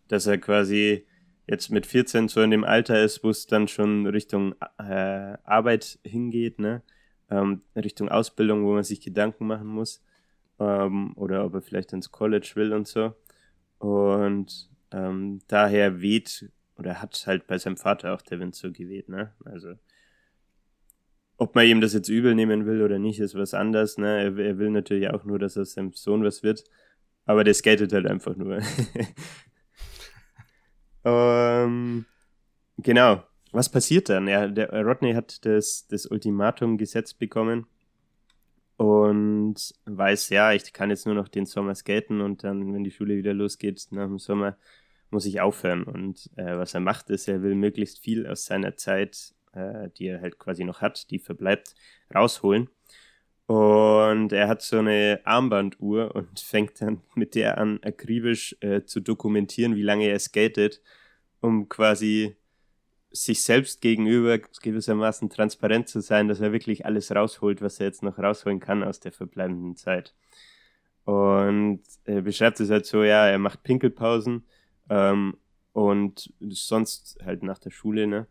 dass 0.09 0.27
er 0.27 0.37
quasi 0.37 1.05
jetzt 1.47 1.71
mit 1.71 1.85
14 1.85 2.27
so 2.27 2.41
in 2.41 2.51
dem 2.51 2.63
Alter 2.63 3.03
ist, 3.03 3.23
wo 3.23 3.29
es 3.29 3.47
dann 3.47 3.67
schon 3.67 4.05
Richtung 4.05 4.53
äh, 4.77 5.37
Arbeit 5.43 5.99
hingeht, 6.03 6.59
ne? 6.59 6.83
Ähm, 7.29 7.61
Richtung 7.75 8.09
Ausbildung, 8.09 8.65
wo 8.65 8.73
man 8.73 8.83
sich 8.83 9.01
Gedanken 9.01 9.47
machen 9.47 9.67
muss. 9.67 10.03
Ähm, 10.59 11.13
oder 11.15 11.45
ob 11.45 11.53
er 11.53 11.61
vielleicht 11.61 11.93
ins 11.93 12.11
College 12.11 12.51
will 12.55 12.73
und 12.73 12.87
so. 12.87 13.13
Und 13.79 14.69
ähm, 14.91 15.39
daher 15.47 16.01
weht 16.01 16.51
oder 16.77 17.01
hat 17.01 17.23
halt 17.27 17.47
bei 17.47 17.57
seinem 17.57 17.77
Vater 17.77 18.13
auch 18.13 18.21
der 18.21 18.39
Wind 18.39 18.55
so 18.55 18.71
geweht, 18.71 19.09
ne? 19.09 19.33
Also 19.45 19.75
ob 21.37 21.55
man 21.55 21.65
ihm 21.65 21.79
das 21.79 21.93
jetzt 21.93 22.09
übel 22.09 22.35
nehmen 22.35 22.65
will 22.65 22.81
oder 22.81 22.99
nicht, 22.99 23.19
ist 23.19 23.35
was 23.35 23.53
anderes, 23.53 23.97
ne? 23.97 24.23
Er, 24.23 24.37
er 24.37 24.57
will 24.57 24.69
natürlich 24.69 25.09
auch 25.09 25.23
nur, 25.23 25.39
dass 25.39 25.57
aus 25.57 25.73
seinem 25.73 25.93
Sohn 25.93 26.23
was 26.23 26.43
wird. 26.43 26.63
Aber 27.25 27.43
der 27.43 27.53
skatet 27.53 27.93
halt 27.93 28.07
einfach 28.07 28.35
nur. 28.35 28.59
ähm, 31.05 32.05
genau. 32.77 33.23
Was 33.51 33.69
passiert 33.69 34.09
dann? 34.09 34.27
Ja, 34.27 34.47
der 34.47 34.69
Rodney 34.85 35.13
hat 35.13 35.45
das, 35.45 35.87
das 35.87 36.05
Ultimatum 36.05 36.77
gesetzt 36.77 37.17
bekommen 37.17 37.65
und 38.77 39.73
weiß, 39.85 40.29
ja, 40.29 40.53
ich 40.53 40.71
kann 40.71 40.89
jetzt 40.89 41.05
nur 41.05 41.15
noch 41.15 41.27
den 41.27 41.45
Sommer 41.45 41.75
skaten 41.75 42.21
und 42.21 42.43
dann, 42.43 42.73
wenn 42.73 42.83
die 42.83 42.91
Schule 42.91 43.17
wieder 43.17 43.33
losgeht, 43.33 43.87
nach 43.91 44.07
dem 44.07 44.19
Sommer, 44.19 44.55
muss 45.09 45.25
ich 45.25 45.41
aufhören. 45.41 45.83
Und 45.83 46.29
äh, 46.37 46.57
was 46.57 46.73
er 46.75 46.79
macht, 46.79 47.09
ist, 47.09 47.27
er 47.27 47.41
will 47.41 47.55
möglichst 47.55 47.99
viel 47.99 48.27
aus 48.27 48.45
seiner 48.45 48.77
Zeit, 48.77 49.33
äh, 49.53 49.89
die 49.97 50.07
er 50.07 50.21
halt 50.21 50.39
quasi 50.39 50.63
noch 50.63 50.81
hat, 50.81 51.09
die 51.11 51.19
verbleibt, 51.19 51.73
rausholen. 52.13 52.69
Und 53.47 54.31
er 54.31 54.47
hat 54.47 54.61
so 54.61 54.77
eine 54.77 55.21
Armbanduhr 55.25 56.15
und 56.15 56.39
fängt 56.39 56.79
dann 56.81 57.01
mit 57.15 57.35
der 57.35 57.57
an, 57.57 57.79
akribisch 57.83 58.55
äh, 58.61 58.83
zu 58.85 58.99
dokumentieren, 58.99 59.75
wie 59.75 59.81
lange 59.81 60.07
er 60.07 60.19
skatet, 60.19 60.81
um 61.41 61.67
quasi 61.67 62.37
sich 63.11 63.43
selbst 63.43 63.81
gegenüber 63.81 64.37
gewissermaßen 64.37 65.29
transparent 65.29 65.87
zu 65.87 66.01
sein, 66.01 66.27
dass 66.27 66.41
er 66.41 66.51
wirklich 66.51 66.85
alles 66.85 67.11
rausholt, 67.13 67.61
was 67.61 67.79
er 67.79 67.87
jetzt 67.87 68.03
noch 68.03 68.19
rausholen 68.19 68.59
kann 68.59 68.83
aus 68.83 68.99
der 68.99 69.11
verbleibenden 69.11 69.75
Zeit. 69.75 70.13
Und 71.05 71.81
er 72.03 72.21
beschreibt 72.21 72.59
es 72.59 72.69
halt 72.69 72.85
so, 72.85 73.03
ja, 73.03 73.27
er 73.27 73.39
macht 73.39 73.63
Pinkelpausen 73.63 74.45
ähm, 74.89 75.37
und 75.73 76.31
sonst 76.49 77.17
halt 77.25 77.41
nach 77.41 77.57
der 77.57 77.71
Schule, 77.71 78.05
ne? 78.05 78.27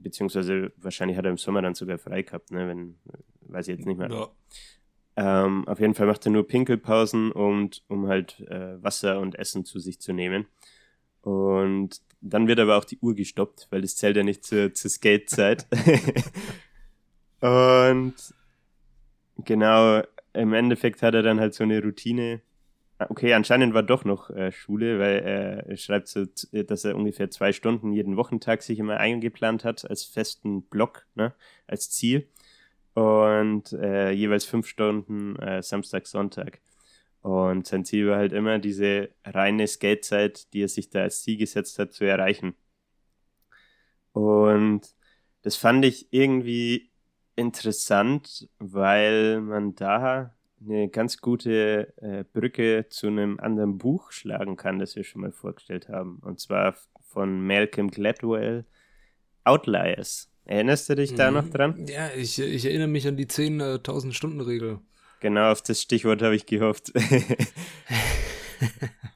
Beziehungsweise 0.00 0.72
wahrscheinlich 0.76 1.16
hat 1.16 1.24
er 1.24 1.30
im 1.30 1.38
Sommer 1.38 1.62
dann 1.62 1.74
sogar 1.74 1.98
frei 1.98 2.22
gehabt, 2.22 2.50
ne? 2.50 2.66
Wenn, 2.66 2.98
weiß 3.42 3.68
ich 3.68 3.76
jetzt 3.76 3.86
nicht 3.86 3.98
mehr. 3.98 4.10
Ja. 4.10 5.44
Ähm, 5.44 5.66
auf 5.68 5.80
jeden 5.80 5.94
Fall 5.94 6.06
macht 6.06 6.26
er 6.26 6.32
nur 6.32 6.46
Pinkelpausen, 6.46 7.30
und, 7.32 7.82
um 7.88 8.08
halt 8.08 8.40
äh, 8.48 8.82
Wasser 8.82 9.20
und 9.20 9.36
Essen 9.36 9.64
zu 9.64 9.78
sich 9.78 10.00
zu 10.00 10.12
nehmen. 10.12 10.46
Und 11.22 12.00
dann 12.20 12.48
wird 12.48 12.60
aber 12.60 12.76
auch 12.76 12.84
die 12.84 12.98
Uhr 12.98 13.14
gestoppt, 13.14 13.68
weil 13.70 13.82
das 13.82 13.96
zählt 13.96 14.16
ja 14.16 14.22
nicht 14.22 14.44
zur, 14.44 14.72
zur 14.74 14.90
Skate-Zeit. 14.90 15.66
und 17.40 18.14
genau, 19.44 20.02
im 20.32 20.52
Endeffekt 20.52 21.02
hat 21.02 21.14
er 21.14 21.22
dann 21.22 21.40
halt 21.40 21.54
so 21.54 21.64
eine 21.64 21.82
Routine. 21.82 22.40
Ah, 22.98 23.06
okay, 23.10 23.32
anscheinend 23.34 23.74
war 23.74 23.84
doch 23.84 24.04
noch 24.04 24.30
äh, 24.30 24.50
Schule, 24.50 24.98
weil 24.98 25.18
er 25.20 25.76
schreibt 25.76 26.08
so, 26.08 26.24
dass 26.52 26.84
er 26.84 26.96
ungefähr 26.96 27.30
zwei 27.30 27.52
Stunden 27.52 27.92
jeden 27.92 28.16
Wochentag 28.16 28.62
sich 28.62 28.78
immer 28.80 28.96
eingeplant 28.96 29.64
hat 29.64 29.88
als 29.88 30.04
festen 30.04 30.62
Block, 30.62 31.06
ne, 31.14 31.32
als 31.68 31.90
Ziel. 31.90 32.28
Und 32.94 33.72
äh, 33.74 34.10
jeweils 34.10 34.44
fünf 34.44 34.66
Stunden 34.66 35.36
äh, 35.36 35.62
Samstag, 35.62 36.08
Sonntag. 36.08 36.60
Und 37.28 37.66
sein 37.66 37.84
Ziel 37.84 38.08
war 38.08 38.16
halt 38.16 38.32
immer, 38.32 38.58
diese 38.58 39.10
reine 39.22 39.66
Skatezeit, 39.66 40.50
die 40.54 40.62
er 40.62 40.68
sich 40.68 40.88
da 40.88 41.02
als 41.02 41.22
Ziel 41.22 41.36
gesetzt 41.36 41.78
hat, 41.78 41.92
zu 41.92 42.04
erreichen. 42.04 42.54
Und 44.12 44.80
das 45.42 45.56
fand 45.56 45.84
ich 45.84 46.10
irgendwie 46.10 46.90
interessant, 47.36 48.48
weil 48.58 49.42
man 49.42 49.74
da 49.74 50.34
eine 50.58 50.88
ganz 50.88 51.18
gute 51.18 51.92
äh, 51.98 52.24
Brücke 52.32 52.86
zu 52.88 53.08
einem 53.08 53.38
anderen 53.38 53.76
Buch 53.76 54.10
schlagen 54.10 54.56
kann, 54.56 54.78
das 54.78 54.96
wir 54.96 55.04
schon 55.04 55.20
mal 55.20 55.30
vorgestellt 55.30 55.90
haben. 55.90 56.20
Und 56.22 56.40
zwar 56.40 56.76
von 57.02 57.46
Malcolm 57.46 57.90
Gladwell, 57.90 58.64
Outliers. 59.44 60.32
Erinnerst 60.46 60.88
du 60.88 60.96
dich 60.96 61.14
da 61.14 61.30
noch 61.30 61.44
mhm. 61.44 61.50
dran? 61.50 61.86
Ja, 61.88 62.08
ich, 62.16 62.38
ich 62.38 62.64
erinnere 62.64 62.88
mich 62.88 63.06
an 63.06 63.18
die 63.18 63.26
10.000 63.26 64.12
Stunden 64.12 64.40
Regel. 64.40 64.80
Genau, 65.20 65.50
auf 65.50 65.62
das 65.62 65.82
Stichwort 65.82 66.22
habe 66.22 66.36
ich 66.36 66.46
gehofft. 66.46 66.92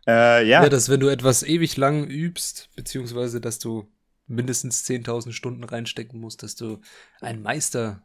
äh, 0.06 0.46
ja. 0.46 0.62
ja, 0.62 0.68
dass 0.68 0.88
wenn 0.88 1.00
du 1.00 1.08
etwas 1.08 1.42
ewig 1.42 1.76
lang 1.76 2.06
übst, 2.06 2.70
beziehungsweise 2.74 3.40
dass 3.40 3.58
du 3.58 3.88
mindestens 4.26 4.84
10.000 4.88 5.32
Stunden 5.32 5.64
reinstecken 5.64 6.20
musst, 6.20 6.42
dass 6.42 6.56
du 6.56 6.80
ein 7.20 7.42
Meister 7.42 8.02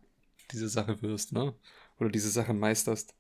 dieser 0.51 0.69
Sache 0.69 1.01
wirst, 1.01 1.33
ne? 1.33 1.53
Oder 1.99 2.09
diese 2.09 2.29
Sache 2.29 2.53
meisterst. 2.53 3.15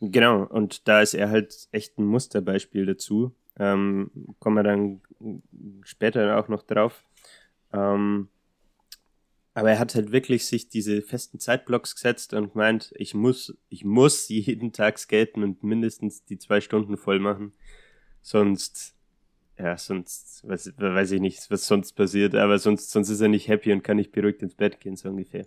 Genau, 0.00 0.44
und 0.44 0.88
da 0.88 1.02
ist 1.02 1.14
er 1.14 1.28
halt 1.28 1.68
echt 1.72 1.98
ein 1.98 2.04
Musterbeispiel 2.04 2.86
dazu. 2.86 3.34
Ähm, 3.58 4.10
kommen 4.38 4.56
wir 4.56 4.62
dann 4.62 5.00
später 5.82 6.38
auch 6.38 6.48
noch 6.48 6.62
drauf. 6.62 7.04
Ähm, 7.72 8.28
aber 9.58 9.72
er 9.72 9.80
hat 9.80 9.96
halt 9.96 10.12
wirklich 10.12 10.46
sich 10.46 10.68
diese 10.68 11.02
festen 11.02 11.40
Zeitblocks 11.40 11.96
gesetzt 11.96 12.32
und 12.32 12.54
meint, 12.54 12.92
ich 12.94 13.12
muss, 13.12 13.58
ich 13.68 13.84
muss 13.84 14.28
jeden 14.28 14.72
Tag 14.72 15.00
skaten 15.00 15.42
und 15.42 15.64
mindestens 15.64 16.24
die 16.24 16.38
zwei 16.38 16.60
Stunden 16.60 16.96
voll 16.96 17.18
machen. 17.18 17.52
Sonst, 18.22 18.94
ja, 19.58 19.76
sonst, 19.76 20.46
weiß, 20.46 20.74
weiß 20.76 21.10
ich 21.10 21.20
nicht, 21.20 21.50
was 21.50 21.66
sonst 21.66 21.94
passiert, 21.94 22.36
aber 22.36 22.60
sonst, 22.60 22.92
sonst 22.92 23.08
ist 23.08 23.20
er 23.20 23.26
nicht 23.26 23.48
happy 23.48 23.72
und 23.72 23.82
kann 23.82 23.96
nicht 23.96 24.12
beruhigt 24.12 24.42
ins 24.42 24.54
Bett 24.54 24.78
gehen, 24.78 24.94
so 24.94 25.08
ungefähr. 25.08 25.44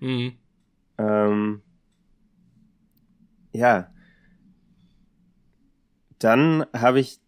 Mhm. 0.00 0.38
Ähm, 0.96 1.60
ja. 3.52 3.92
Dann 6.18 6.64
habe 6.72 7.00
ich 7.00 7.20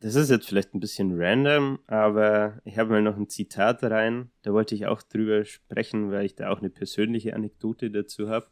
das 0.00 0.14
ist 0.14 0.30
jetzt 0.30 0.48
vielleicht 0.48 0.74
ein 0.74 0.80
bisschen 0.80 1.20
random, 1.20 1.78
aber 1.86 2.60
ich 2.64 2.78
habe 2.78 2.90
mal 2.90 3.02
noch 3.02 3.16
ein 3.16 3.28
Zitat 3.28 3.82
rein. 3.82 4.30
Da 4.42 4.52
wollte 4.52 4.74
ich 4.74 4.86
auch 4.86 5.02
drüber 5.02 5.44
sprechen, 5.44 6.10
weil 6.10 6.26
ich 6.26 6.34
da 6.34 6.50
auch 6.50 6.58
eine 6.58 6.70
persönliche 6.70 7.34
Anekdote 7.34 7.90
dazu 7.90 8.28
habe. 8.28 8.46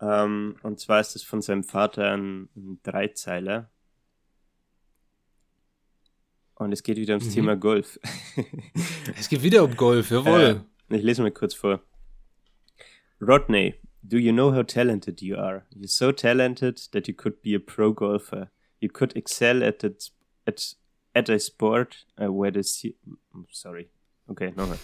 Ähm, 0.00 0.56
und 0.62 0.80
zwar 0.80 1.00
ist 1.00 1.14
es 1.14 1.22
von 1.22 1.42
seinem 1.42 1.62
Vater 1.62 2.12
ein, 2.12 2.48
ein 2.56 2.80
Dreizeiler. 2.82 3.70
Und 6.54 6.72
es 6.72 6.82
geht 6.82 6.96
wieder 6.96 7.14
ums 7.14 7.28
mhm. 7.28 7.34
Thema 7.34 7.56
Golf. 7.56 8.00
es 9.18 9.28
geht 9.28 9.42
wieder 9.42 9.64
um 9.64 9.76
Golf, 9.76 10.10
jawohl. 10.10 10.64
Äh, 10.88 10.96
ich 10.96 11.02
lese 11.02 11.22
mal 11.22 11.30
kurz 11.30 11.54
vor. 11.54 11.82
Rodney, 13.20 13.74
do 14.02 14.16
you 14.16 14.32
know 14.32 14.54
how 14.54 14.64
talented 14.64 15.20
you 15.20 15.36
are? 15.36 15.66
You're 15.70 15.86
so 15.88 16.12
talented 16.12 16.90
that 16.92 17.06
you 17.08 17.14
could 17.14 17.42
be 17.42 17.54
a 17.54 17.60
pro 17.60 17.92
golfer. 17.92 18.50
You 18.80 18.88
could 18.88 19.14
excel 19.16 19.62
at 19.62 19.80
the 19.82 19.94
at 20.46 20.74
at 21.14 21.28
a 21.28 21.38
sport 21.38 22.04
uh, 22.22 22.32
where 22.32 22.50
the 22.50 22.62
sorry. 23.50 23.88
Okay 24.30 24.52
no 24.56 24.76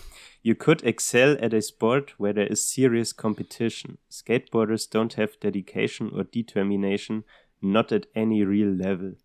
you 0.42 0.55
could 0.55 0.83
excel 0.85 1.37
at 1.40 1.55
a 1.55 1.62
sport 1.62 2.14
where 2.18 2.33
there 2.33 2.47
is 2.47 2.66
serious 2.66 3.12
competition. 3.12 3.99
Skateboarders 4.11 4.88
don't 4.88 5.14
have 5.14 5.38
dedication 5.40 6.11
or 6.14 6.25
determination 6.25 7.25
not 7.61 7.92
at 7.92 8.07
any 8.14 8.44
real 8.44 8.71
level. 8.71 9.16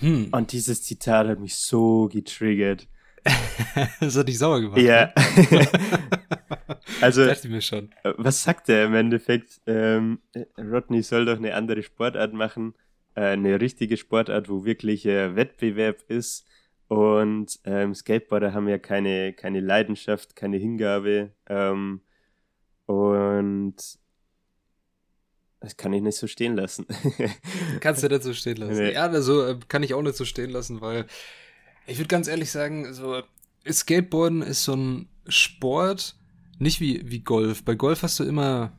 Hm. 0.00 0.28
und 0.32 0.52
dieses 0.52 0.82
Zitat 0.82 1.26
hat 1.28 1.40
mich 1.40 1.56
so 1.56 2.08
getriggert. 2.08 2.88
Das 4.00 4.16
hat 4.16 4.28
dich 4.28 4.38
sauer 4.38 4.62
gemacht 4.62 4.80
ja. 4.80 5.12
ne? 5.14 5.68
also 7.02 7.22
mir 7.48 7.60
schon. 7.60 7.90
was 8.16 8.42
sagt 8.42 8.68
er 8.70 8.86
im 8.86 8.94
Endeffekt? 8.94 9.60
Ähm, 9.66 10.20
Rodney 10.58 11.02
soll 11.02 11.26
doch 11.26 11.36
eine 11.36 11.54
andere 11.54 11.82
Sportart 11.82 12.32
machen. 12.32 12.72
äh, 12.72 12.89
eine 13.14 13.60
richtige 13.60 13.96
Sportart, 13.96 14.48
wo 14.48 14.64
wirklich 14.64 15.06
äh, 15.06 15.36
Wettbewerb 15.36 16.02
ist. 16.08 16.46
Und 16.88 17.60
ähm, 17.64 17.94
Skateboarder 17.94 18.52
haben 18.52 18.68
ja 18.68 18.78
keine, 18.78 19.32
keine 19.32 19.60
Leidenschaft, 19.60 20.34
keine 20.34 20.56
Hingabe. 20.56 21.32
Ähm, 21.48 22.00
und 22.86 23.76
das 25.60 25.76
kann 25.76 25.92
ich 25.92 26.02
nicht 26.02 26.16
so 26.16 26.26
stehen 26.26 26.56
lassen. 26.56 26.86
Kannst 27.80 28.02
du 28.02 28.08
nicht 28.08 28.22
so 28.22 28.32
stehen 28.32 28.56
lassen. 28.56 28.78
Nee. 28.78 28.94
Ja, 28.94 29.06
also 29.06 29.46
äh, 29.46 29.58
kann 29.68 29.82
ich 29.82 29.94
auch 29.94 30.02
nicht 30.02 30.16
so 30.16 30.24
stehen 30.24 30.50
lassen, 30.50 30.80
weil 30.80 31.06
ich 31.86 31.98
würde 31.98 32.08
ganz 32.08 32.28
ehrlich 32.28 32.50
sagen, 32.50 32.92
so 32.94 33.22
Skateboarden 33.70 34.42
ist 34.42 34.64
so 34.64 34.74
ein 34.74 35.08
Sport, 35.28 36.16
nicht 36.58 36.80
wie, 36.80 37.08
wie 37.10 37.20
Golf. 37.20 37.64
Bei 37.64 37.74
Golf 37.74 38.02
hast 38.02 38.18
du 38.18 38.24
immer 38.24 38.72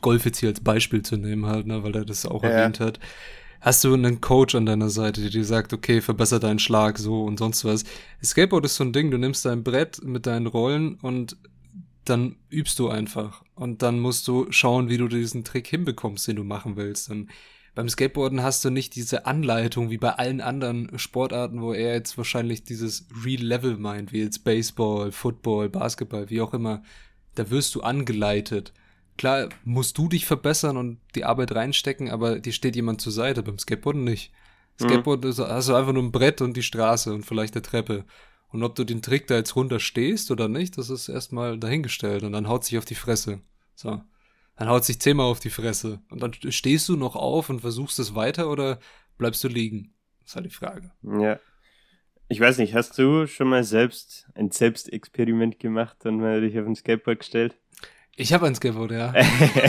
Golf 0.00 0.24
jetzt 0.24 0.38
hier 0.38 0.50
als 0.50 0.60
Beispiel 0.60 1.02
zu 1.02 1.16
nehmen 1.16 1.46
halt, 1.46 1.66
ne, 1.66 1.82
weil 1.82 1.94
er 1.94 2.04
das 2.04 2.26
auch 2.26 2.42
ja. 2.42 2.50
erwähnt 2.50 2.80
hat, 2.80 3.00
hast 3.60 3.82
du 3.84 3.94
einen 3.94 4.20
Coach 4.20 4.54
an 4.54 4.66
deiner 4.66 4.90
Seite, 4.90 5.20
der 5.20 5.30
dir 5.30 5.44
sagt, 5.44 5.72
okay, 5.72 6.00
verbessere 6.00 6.40
deinen 6.40 6.58
Schlag 6.58 6.98
so 6.98 7.24
und 7.24 7.38
sonst 7.38 7.64
was. 7.64 7.84
Skateboard 8.22 8.64
ist 8.64 8.76
so 8.76 8.84
ein 8.84 8.92
Ding, 8.92 9.10
du 9.10 9.18
nimmst 9.18 9.44
dein 9.44 9.64
Brett 9.64 10.02
mit 10.04 10.26
deinen 10.26 10.46
Rollen 10.46 10.94
und 10.96 11.36
dann 12.04 12.36
übst 12.50 12.78
du 12.78 12.88
einfach. 12.88 13.42
Und 13.54 13.82
dann 13.82 13.98
musst 13.98 14.28
du 14.28 14.46
schauen, 14.50 14.88
wie 14.88 14.98
du 14.98 15.08
diesen 15.08 15.44
Trick 15.44 15.66
hinbekommst, 15.66 16.28
den 16.28 16.36
du 16.36 16.44
machen 16.44 16.76
willst. 16.76 17.10
Und 17.10 17.28
beim 17.74 17.88
Skateboarden 17.88 18.42
hast 18.42 18.64
du 18.64 18.70
nicht 18.70 18.94
diese 18.94 19.26
Anleitung 19.26 19.90
wie 19.90 19.98
bei 19.98 20.12
allen 20.12 20.40
anderen 20.40 20.98
Sportarten, 20.98 21.60
wo 21.60 21.72
er 21.72 21.94
jetzt 21.94 22.16
wahrscheinlich 22.16 22.64
dieses 22.64 23.06
Real 23.24 23.42
Level 23.42 23.76
meint, 23.76 24.12
wie 24.12 24.22
jetzt 24.22 24.44
Baseball, 24.44 25.12
Football, 25.12 25.68
Basketball, 25.68 26.30
wie 26.30 26.40
auch 26.40 26.54
immer. 26.54 26.82
Da 27.34 27.50
wirst 27.50 27.74
du 27.74 27.82
angeleitet. 27.82 28.72
Klar, 29.16 29.48
musst 29.64 29.96
du 29.98 30.08
dich 30.08 30.26
verbessern 30.26 30.76
und 30.76 31.00
die 31.14 31.24
Arbeit 31.24 31.52
reinstecken, 31.52 32.10
aber 32.10 32.38
dir 32.38 32.52
steht 32.52 32.76
jemand 32.76 33.00
zur 33.00 33.12
Seite. 33.12 33.42
Beim 33.42 33.58
Skateboarden 33.58 34.04
nicht. 34.04 34.32
Mhm. 34.78 34.88
Skateboard 34.88 35.24
mhm. 35.24 35.30
ist, 35.30 35.38
hast 35.38 35.68
du 35.68 35.74
einfach 35.74 35.92
nur 35.92 36.02
ein 36.02 36.12
Brett 36.12 36.40
und 36.40 36.56
die 36.56 36.62
Straße 36.62 37.12
und 37.12 37.24
vielleicht 37.24 37.54
eine 37.54 37.62
Treppe. 37.62 38.04
Und 38.48 38.62
ob 38.62 38.74
du 38.74 38.84
den 38.84 39.02
Trick 39.02 39.26
da 39.26 39.36
jetzt 39.36 39.56
runterstehst 39.56 40.30
oder 40.30 40.48
nicht, 40.48 40.78
das 40.78 40.90
ist 40.90 41.08
erstmal 41.08 41.58
dahingestellt 41.58 42.22
und 42.22 42.32
dann 42.32 42.48
haut 42.48 42.64
sich 42.64 42.78
auf 42.78 42.84
die 42.84 42.94
Fresse. 42.94 43.40
So. 43.74 44.00
Dann 44.56 44.68
haut 44.68 44.84
sich 44.84 45.00
zehnmal 45.00 45.26
auf 45.26 45.40
die 45.40 45.50
Fresse. 45.50 46.00
Und 46.08 46.22
dann 46.22 46.32
stehst 46.32 46.88
du 46.88 46.96
noch 46.96 47.16
auf 47.16 47.50
und 47.50 47.60
versuchst 47.60 47.98
es 47.98 48.14
weiter 48.14 48.50
oder 48.50 48.78
bleibst 49.18 49.44
du 49.44 49.48
liegen? 49.48 49.94
Das 50.20 50.30
ist 50.30 50.36
halt 50.36 50.46
die 50.46 50.50
Frage. 50.50 50.92
Ja. 51.02 51.38
Ich 52.28 52.40
weiß 52.40 52.58
nicht, 52.58 52.74
hast 52.74 52.98
du 52.98 53.26
schon 53.26 53.48
mal 53.48 53.62
selbst 53.62 54.26
ein 54.34 54.50
Selbstexperiment 54.50 55.60
gemacht 55.60 56.04
und 56.06 56.18
mal 56.18 56.40
dich 56.40 56.58
auf 56.58 56.66
ein 56.66 56.74
Skateboard 56.74 57.20
gestellt? 57.20 57.56
Ich 58.16 58.32
habe 58.32 58.46
ein 58.46 58.54
Skateboard, 58.54 58.92
ja. 58.92 59.12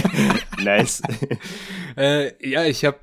nice. 0.63 1.01
äh, 1.97 2.49
ja, 2.49 2.63
ich 2.63 2.85
habe, 2.85 2.97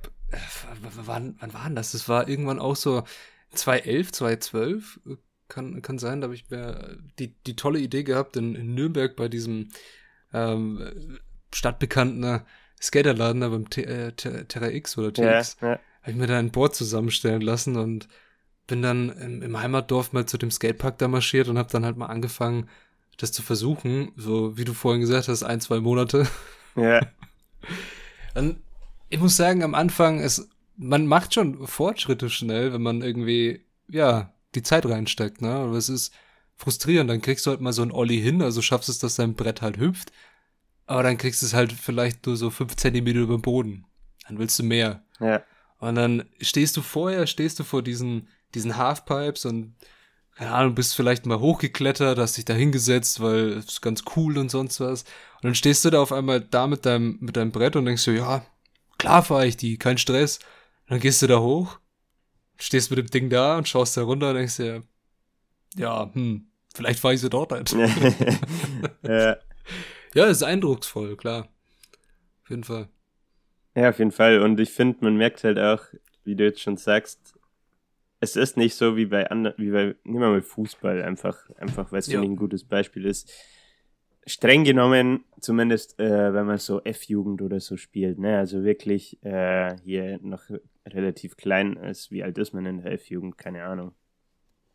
wann, 0.81 1.37
wann 1.39 1.55
war 1.55 1.65
denn 1.67 1.77
das? 1.77 1.93
Das 1.93 2.09
war 2.09 2.29
irgendwann 2.29 2.59
auch 2.59 2.77
so 2.77 3.05
2011, 3.53 4.13
2012. 4.13 5.01
Kann, 5.49 5.83
kann 5.83 5.99
sein, 5.99 6.23
da 6.23 6.27
habe 6.27 6.35
ich 6.35 6.49
mir 6.49 6.99
die, 7.19 7.35
die 7.47 7.57
tolle 7.57 7.79
Idee 7.79 8.03
gehabt, 8.03 8.37
in, 8.39 8.55
in 8.55 8.75
Nürnberg 8.75 9.15
bei 9.15 9.29
diesem 9.29 9.69
ähm, 10.33 11.19
stadtbekannten 11.53 12.41
Skaterladen 12.81 13.43
da 13.43 13.51
beim 13.51 13.69
T 13.69 13.83
äh, 13.83 14.13
Terra 14.13 14.69
X 14.69 14.97
oder 14.97 15.13
TX, 15.13 15.59
ja, 15.61 15.69
ja. 15.69 15.81
habe 16.01 16.11
ich 16.11 16.17
mir 16.17 16.27
da 16.27 16.39
ein 16.39 16.51
Board 16.51 16.75
zusammenstellen 16.75 17.43
lassen 17.43 17.77
und 17.77 18.09
bin 18.67 18.81
dann 18.81 19.11
im, 19.11 19.43
im 19.43 19.61
Heimatdorf 19.61 20.13
mal 20.13 20.27
zu 20.27 20.39
dem 20.39 20.51
Skatepark 20.51 20.99
da 20.99 21.09
marschiert 21.09 21.49
und 21.49 21.59
habe 21.59 21.71
dann 21.71 21.85
halt 21.85 21.99
mal 21.99 22.07
angefangen, 22.07 22.69
das 23.17 23.33
zu 23.33 23.43
versuchen, 23.43 24.13
so 24.17 24.57
wie 24.57 24.65
du 24.65 24.75
vorhin 24.75 25.01
gesagt 25.01 25.29
hast, 25.29 25.43
ein, 25.43 25.61
zwei 25.61 25.81
Monate. 25.81 26.27
Ja. 26.77 27.07
und 28.35 28.59
ich 29.09 29.21
muss 29.21 29.37
sagen, 29.37 29.63
am 29.63 29.77
Anfang, 29.77 30.19
es, 30.19 30.49
man 30.77 31.07
macht 31.07 31.35
schon 31.35 31.69
Fortschritte 31.69 32.29
schnell, 32.29 32.73
wenn 32.73 32.83
man 32.83 33.01
irgendwie, 33.01 33.65
ja, 33.87 34.35
die 34.57 34.65
Zeit 34.65 34.85
reinsteckt, 34.85 35.41
ne? 35.41 35.55
Aber 35.55 35.77
es 35.77 35.89
ist 35.89 36.13
frustrierend, 36.57 37.09
dann 37.09 37.23
kriegst 37.23 37.47
du 37.47 37.51
halt 37.51 37.61
mal 37.61 37.73
so 37.73 37.83
ein 37.83 37.93
Olli 37.93 38.21
hin, 38.21 38.43
also 38.43 38.61
schaffst 38.61 38.89
es, 38.89 38.99
dass 38.99 39.15
dein 39.15 39.35
Brett 39.35 39.63
halt 39.63 39.79
hüpft. 39.79 40.11
Aber 40.87 41.05
dann 41.05 41.17
kriegst 41.17 41.43
du 41.43 41.47
es 41.47 41.55
halt 41.55 41.73
vielleicht 41.73 42.27
nur 42.27 42.37
so 42.37 42.51
fünf 42.51 42.75
Zentimeter 42.77 43.21
über 43.21 43.37
dem 43.37 43.43
Boden. 43.43 43.87
Dann 44.27 44.39
willst 44.39 44.59
du 44.59 44.65
mehr. 44.65 45.05
Ja. 45.21 45.43
Und 45.79 45.95
dann 45.95 46.25
stehst 46.41 46.77
du 46.77 46.83
vorher, 46.83 47.27
stehst 47.27 47.59
du 47.59 47.65
vor 47.65 47.83
diesen, 47.83 48.29
diesen 48.55 48.77
Halfpipes 48.77 49.45
und 49.45 49.75
keine 50.35 50.53
Ahnung, 50.53 50.75
bist 50.75 50.97
vielleicht 50.97 51.27
mal 51.27 51.39
hochgeklettert, 51.39 52.19
hast 52.19 52.37
dich 52.37 52.45
da 52.45 52.55
hingesetzt, 52.55 53.21
weil 53.21 53.51
es 53.51 53.67
ist 53.67 53.83
ganz 53.83 54.03
cool 54.17 54.37
und 54.39 54.51
sonst 54.51 54.81
was. 54.81 55.03
Und 55.03 55.45
dann 55.45 55.55
stehst 55.55 55.85
du 55.85 55.91
da 55.91 56.01
auf 56.01 56.13
einmal 56.13 56.41
da 56.41 56.67
mit 56.67 56.85
deinem, 56.87 57.19
mit 57.21 57.37
deinem 57.37 57.53
Brett 57.53 57.77
und 57.77 57.85
denkst 57.85 58.05
du, 58.05 58.11
ja, 58.11 58.45
klar 58.99 59.23
fahre 59.23 59.47
ich 59.47 59.57
die, 59.57 59.79
kein 59.79 59.99
Stress. 59.99 60.39
Und 60.83 60.93
dann 60.93 61.01
gehst 61.01 61.23
du 61.23 61.29
da 61.29 61.39
hoch, 61.39 61.79
stehst 62.59 62.91
mit 62.91 62.99
dem 62.99 63.07
Ding 63.07 63.31
da 63.31 63.57
und 63.57 63.69
schaust 63.69 63.97
da 63.97 64.03
runter 64.03 64.31
und 64.31 64.37
denkst 64.37 64.57
dir, 64.57 64.83
ja, 65.77 66.11
hm, 66.13 66.47
vielleicht 66.75 66.99
fahre 66.99 67.15
ich 67.15 67.21
sie 67.21 67.31
dort 67.31 67.53
halt. 67.53 67.73
ja. 69.03 69.37
Ja, 70.15 70.27
ist 70.27 70.43
eindrucksvoll, 70.43 71.17
klar. 71.17 71.49
Auf 72.43 72.51
jeden 72.51 72.65
Fall. 72.65 72.89
Ja, 73.75 73.91
auf 73.91 73.99
jeden 73.99 74.13
Fall. 74.13 74.41
Und 74.41 74.59
ich 74.61 74.71
finde, 74.71 74.99
man 75.01 75.17
merkt 75.17 75.43
halt 75.45 75.59
auch, 75.59 75.83
wie 76.25 76.37
du 76.37 76.45
jetzt 76.45 76.61
schon 76.61 76.77
sagst, 76.77 77.34
es 78.25 78.37
ist 78.37 78.57
nicht 78.57 78.75
so 78.75 78.97
wie 78.97 79.07
bei 79.07 79.31
anderen, 79.31 79.57
wie 79.59 79.71
bei, 79.71 79.95
nehmen 80.05 80.21
wir 80.21 80.31
mal 80.31 80.43
Fußball 80.43 81.03
einfach, 81.03 81.37
einfach 81.57 81.93
weil 81.93 82.01
es 82.01 82.09
ja. 82.09 82.21
ein 82.21 82.37
gutes 82.37 82.65
Beispiel 82.65 83.07
ist. 83.07 83.31
Streng 84.27 84.65
genommen, 84.65 85.25
zumindest 85.41 86.01
äh, 86.01 86.33
wenn 86.33 86.47
man 86.47 86.59
so 86.59 86.83
F-Jugend 86.83 87.43
oder 87.43 87.61
so 87.61 87.77
spielt, 87.77 88.19
ne, 88.19 88.39
also 88.39 88.65
wirklich 88.65 89.23
äh, 89.23 89.77
hier 89.85 90.19
noch 90.23 90.43
relativ 90.87 91.37
klein 91.37 91.77
ist, 91.77 92.11
wie 92.11 92.25
alt 92.25 92.39
ist 92.39 92.55
man 92.55 92.65
in 92.65 92.83
der 92.83 92.93
F-Jugend, 92.93 93.37
keine 93.37 93.65
Ahnung. 93.65 93.93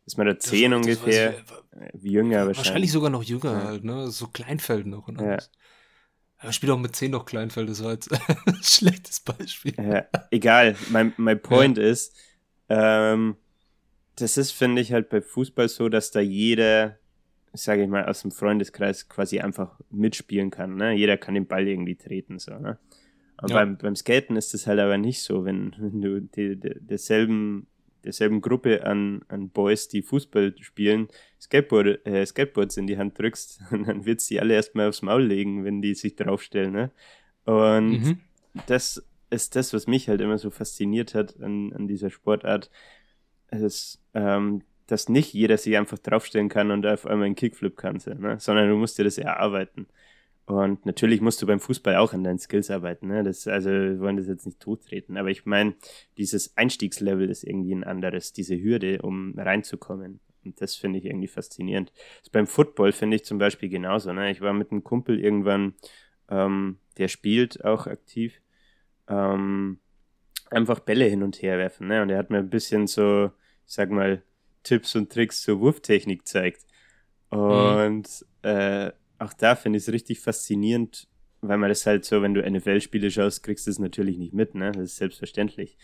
Ist 0.06 0.16
man 0.16 0.26
da 0.26 0.38
zehn 0.38 0.70
das, 0.70 0.80
ungefähr? 0.80 1.32
Das 1.32 1.90
ich, 1.92 2.02
wie 2.02 2.12
jünger 2.12 2.38
wahrscheinlich. 2.38 2.56
Wahrscheinlich 2.58 2.92
sogar 2.92 3.10
noch 3.10 3.22
jünger 3.22 3.52
ja. 3.52 3.64
halt, 3.64 3.84
ne? 3.84 4.10
So 4.10 4.28
Kleinfeld 4.28 4.86
noch 4.86 5.08
und 5.08 5.20
alles. 5.20 5.50
Ja. 5.52 6.46
Er 6.48 6.52
spielt 6.52 6.72
auch 6.72 6.78
mit 6.78 6.96
zehn 6.96 7.10
noch 7.10 7.26
Kleinfeld, 7.26 7.68
das 7.68 7.84
war 7.84 7.92
jetzt 7.92 8.10
ein 8.46 8.58
schlechtes 8.62 9.20
Beispiel. 9.20 9.74
Ja, 9.76 10.06
egal, 10.30 10.74
mein, 10.90 11.12
mein 11.16 11.40
Point 11.40 11.76
ist, 11.76 12.16
ähm, 12.70 13.36
das 14.16 14.36
ist, 14.36 14.52
finde 14.52 14.80
ich, 14.80 14.92
halt 14.92 15.10
bei 15.10 15.20
Fußball 15.20 15.68
so, 15.68 15.88
dass 15.88 16.10
da 16.10 16.20
jeder, 16.20 16.98
sage 17.52 17.82
ich 17.82 17.88
mal, 17.88 18.06
aus 18.06 18.22
dem 18.22 18.30
Freundeskreis 18.30 19.08
quasi 19.08 19.40
einfach 19.40 19.78
mitspielen 19.90 20.50
kann. 20.50 20.76
Ne? 20.76 20.92
Jeder 20.92 21.16
kann 21.16 21.34
den 21.34 21.46
Ball 21.46 21.66
irgendwie 21.66 21.96
treten. 21.96 22.38
So, 22.38 22.52
ne? 22.58 22.78
Aber 23.36 23.48
ja. 23.48 23.54
beim, 23.56 23.76
beim 23.76 23.96
Skaten 23.96 24.36
ist 24.36 24.54
das 24.54 24.66
halt 24.66 24.78
aber 24.78 24.98
nicht 24.98 25.22
so, 25.22 25.44
wenn, 25.44 25.74
wenn 25.78 26.00
du 26.00 26.20
die, 26.20 26.56
die, 26.56 26.74
derselben 26.80 27.66
derselben 28.04 28.40
Gruppe 28.40 28.86
an, 28.86 29.22
an 29.28 29.50
Boys, 29.50 29.88
die 29.88 30.02
Fußball 30.02 30.54
spielen, 30.60 31.08
Skateboard, 31.40 32.06
äh, 32.06 32.24
Skateboards 32.24 32.76
in 32.76 32.86
die 32.86 32.98
Hand 32.98 33.18
drückst, 33.18 33.60
und 33.70 33.84
dann 33.88 34.04
wird 34.04 34.20
sie 34.20 34.40
alle 34.40 34.54
erstmal 34.54 34.88
aufs 34.88 35.02
Maul 35.02 35.24
legen, 35.24 35.64
wenn 35.64 35.82
die 35.82 35.94
sich 35.94 36.16
draufstellen. 36.16 36.72
Ne? 36.72 36.90
Und 37.44 37.90
mhm. 37.90 38.20
das 38.66 39.04
ist 39.30 39.56
das, 39.56 39.72
was 39.72 39.86
mich 39.86 40.08
halt 40.08 40.20
immer 40.20 40.38
so 40.38 40.50
fasziniert 40.50 41.14
hat 41.14 41.40
an, 41.40 41.72
an 41.72 41.86
dieser 41.88 42.10
Sportart, 42.10 42.70
ist, 43.50 44.00
ähm, 44.14 44.62
dass 44.86 45.08
nicht 45.08 45.32
jeder 45.32 45.56
sich 45.56 45.76
einfach 45.76 45.98
draufstellen 45.98 46.48
kann 46.48 46.70
und 46.70 46.86
auf 46.86 47.06
einmal 47.06 47.26
einen 47.26 47.36
Kickflip 47.36 47.76
kann, 47.76 48.00
ne? 48.18 48.38
sondern 48.40 48.68
du 48.68 48.76
musst 48.76 48.98
dir 48.98 49.04
das 49.04 49.18
erarbeiten. 49.18 49.86
Und 50.46 50.84
natürlich 50.84 51.20
musst 51.20 51.40
du 51.40 51.46
beim 51.46 51.60
Fußball 51.60 51.94
auch 51.94 52.12
an 52.12 52.24
deinen 52.24 52.40
Skills 52.40 52.72
arbeiten. 52.72 53.06
Ne? 53.06 53.22
Das, 53.22 53.46
also, 53.46 53.70
wir 53.70 54.00
wollen 54.00 54.16
das 54.16 54.26
jetzt 54.26 54.46
nicht 54.46 54.58
tottreten. 54.58 55.16
Aber 55.16 55.30
ich 55.30 55.46
meine, 55.46 55.74
dieses 56.18 56.56
Einstiegslevel 56.56 57.30
ist 57.30 57.44
irgendwie 57.44 57.72
ein 57.72 57.84
anderes, 57.84 58.32
diese 58.32 58.60
Hürde, 58.60 59.00
um 59.02 59.34
reinzukommen. 59.38 60.18
Und 60.44 60.60
das 60.60 60.74
finde 60.74 60.98
ich 60.98 61.04
irgendwie 61.04 61.28
faszinierend. 61.28 61.92
Das 62.20 62.30
beim 62.30 62.48
Football 62.48 62.90
finde 62.90 63.16
ich 63.16 63.24
zum 63.24 63.38
Beispiel 63.38 63.68
genauso. 63.68 64.12
Ne? 64.12 64.32
Ich 64.32 64.40
war 64.40 64.52
mit 64.52 64.72
einem 64.72 64.82
Kumpel 64.82 65.20
irgendwann, 65.20 65.74
ähm, 66.28 66.78
der 66.98 67.06
spielt 67.06 67.64
auch 67.64 67.86
aktiv, 67.86 68.40
ähm, 69.10 69.78
einfach 70.50 70.80
Bälle 70.80 71.04
hin 71.04 71.22
und 71.22 71.42
her 71.42 71.58
werfen. 71.58 71.88
Ne? 71.88 72.02
Und 72.02 72.10
er 72.10 72.18
hat 72.18 72.30
mir 72.30 72.38
ein 72.38 72.50
bisschen 72.50 72.86
so, 72.86 73.26
ich 73.66 73.74
sag 73.74 73.90
mal, 73.90 74.22
Tipps 74.62 74.94
und 74.96 75.12
Tricks 75.12 75.42
zur 75.42 75.60
Wurftechnik 75.60 76.20
gezeigt. 76.20 76.64
Mhm. 77.30 77.38
Und 77.38 78.24
mhm. 78.42 78.48
äh, 78.48 78.92
auch 79.18 79.32
da 79.34 79.54
finde 79.54 79.78
ich 79.78 79.84
es 79.84 79.92
richtig 79.92 80.20
faszinierend, 80.20 81.08
weil 81.40 81.58
man 81.58 81.68
das 81.68 81.86
halt 81.86 82.04
so, 82.04 82.22
wenn 82.22 82.34
du 82.34 82.48
NFL-Spiele 82.48 83.10
schaust, 83.10 83.42
kriegst 83.42 83.66
du 83.66 83.70
es 83.70 83.78
natürlich 83.78 84.18
nicht 84.18 84.34
mit, 84.34 84.54
ne? 84.54 84.72
Das 84.72 84.84
ist 84.84 84.96
selbstverständlich. 84.96 85.76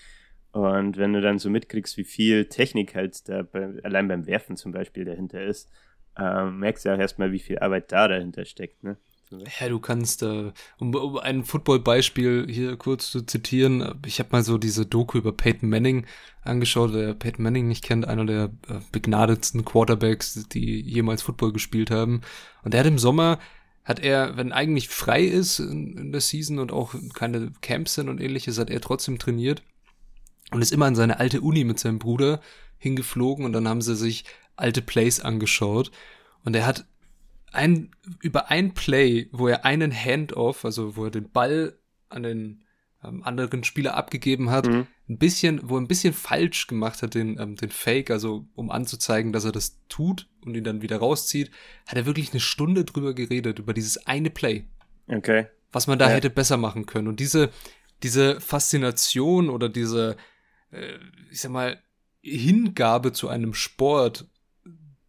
Und 0.53 0.97
wenn 0.97 1.13
du 1.13 1.21
dann 1.21 1.39
so 1.39 1.51
mitkriegst, 1.51 1.97
wie 1.99 2.05
viel 2.05 2.47
Technik 2.47 2.95
halt 2.95 3.29
da 3.29 3.43
bei, 3.43 3.75
allein 3.83 4.09
beim 4.09 4.27
Werfen 4.27 4.57
zum 4.57 4.73
Beispiel 4.73 5.05
dahinter 5.05 5.43
ist, 5.43 5.71
äh, 6.17 6.45
merkst 6.45 6.87
du 6.87 6.95
auch 6.95 6.99
erstmal, 6.99 7.33
wie 7.33 7.39
viel 7.39 7.59
Arbeit 7.59 7.93
da 7.93 8.09
dahinter 8.09 8.45
steckt, 8.45 8.83
ne? 8.83 8.97
Ja, 9.31 9.69
du 9.69 9.81
kannst, 9.81 10.23
äh, 10.23 10.53
um, 10.79 10.95
um 10.95 11.19
ein 11.19 11.43
Football-Beispiel 11.45 12.47
hier 12.49 12.77
kurz 12.77 13.11
zu 13.11 13.23
zitieren, 13.23 14.01
ich 14.07 14.21
habe 14.21 14.29
mal 14.31 14.45
so 14.45 14.57
diese 14.57 14.87
Doku 14.87 15.19
über 15.19 15.33
Peyton 15.33 15.69
Manning 15.69 16.07
angeschaut. 16.43 16.93
Wer 16.93 17.13
Peyton 17.13 17.43
Manning 17.43 17.67
nicht 17.67 17.83
kennt, 17.83 18.07
einer 18.07 18.25
der 18.25 18.45
äh, 18.69 18.79
begnadetsten 18.93 19.65
Quarterbacks, 19.65 20.47
die 20.53 20.81
jemals 20.81 21.23
Football 21.23 21.53
gespielt 21.53 21.91
haben. 21.91 22.21
Und 22.63 22.73
der 22.73 22.81
hat 22.81 22.87
im 22.87 23.01
Sommer, 23.01 23.41
hat 23.83 23.99
er, 23.99 24.37
wenn 24.37 24.53
eigentlich 24.53 24.89
frei 24.89 25.25
ist 25.25 25.59
in, 25.59 25.97
in 25.97 26.13
der 26.13 26.21
Season 26.21 26.61
und 26.61 26.73
auch 26.73 26.95
keine 27.13 27.53
Camps 27.63 27.95
sind 27.95 28.09
und 28.09 28.21
ähnliches, 28.21 28.59
hat 28.59 28.71
er 28.71 28.81
trotzdem 28.81 29.19
trainiert 29.19 29.63
und 30.53 30.63
ist 30.63 30.73
immer 30.73 30.87
an 30.87 30.95
seine 30.95 31.19
alte 31.19 31.41
Uni 31.41 31.65
mit 31.65 31.81
seinem 31.81 31.99
Bruder 31.99 32.41
hingeflogen 32.79 33.45
und 33.45 33.53
dann 33.53 33.67
haben 33.67 33.83
sie 33.83 33.97
sich 33.97 34.25
alte 34.55 34.83
Plays 34.83 35.19
angeschaut. 35.19 35.91
Und 36.45 36.55
er 36.55 36.65
hat 36.65 36.85
ein, 37.57 37.91
über 38.21 38.51
ein 38.51 38.75
Play, 38.75 39.29
wo 39.33 39.49
er 39.49 39.65
einen 39.65 39.93
Handoff, 39.93 40.65
also 40.65 40.97
wo 40.97 41.05
er 41.05 41.11
den 41.11 41.31
Ball 41.31 41.79
an 42.09 42.23
den 42.23 42.65
ähm, 43.03 43.23
anderen 43.23 43.65
Spieler 43.65 43.95
abgegeben 43.95 44.51
hat, 44.51 44.67
mhm. 44.67 44.87
ein 45.09 45.19
bisschen, 45.19 45.61
wo 45.69 45.77
er 45.77 45.81
ein 45.81 45.89
bisschen 45.89 46.15
falsch 46.15 46.67
gemacht 46.67 47.03
hat, 47.03 47.15
den, 47.15 47.39
ähm, 47.39 47.57
den 47.57 47.71
Fake, 47.71 48.11
also 48.11 48.47
um 48.55 48.71
anzuzeigen, 48.71 49.33
dass 49.33 49.45
er 49.45 49.53
das 49.53 49.81
tut 49.89 50.29
und 50.45 50.55
ihn 50.55 50.65
dann 50.65 50.83
wieder 50.83 50.99
rauszieht, 50.99 51.51
hat 51.87 51.97
er 51.97 52.07
wirklich 52.07 52.33
eine 52.33 52.41
Stunde 52.41 52.85
drüber 52.85 53.15
geredet, 53.15 53.59
über 53.59 53.75
dieses 53.75 54.07
eine 54.07 54.31
Play. 54.31 54.65
Okay. 55.09 55.47
Was 55.73 55.87
man 55.87 55.99
da 55.99 56.09
ja. 56.09 56.15
hätte 56.15 56.31
besser 56.31 56.57
machen 56.57 56.87
können. 56.87 57.09
Und 57.09 57.21
diese, 57.21 57.51
diese 58.03 58.41
Faszination 58.41 59.51
oder 59.51 59.69
diese, 59.69 60.17
äh, 60.71 60.99
ich 61.31 61.41
sag 61.41 61.53
mal, 61.53 61.81
Hingabe 62.23 63.13
zu 63.13 63.29
einem 63.29 63.55
Sport, 63.55 64.27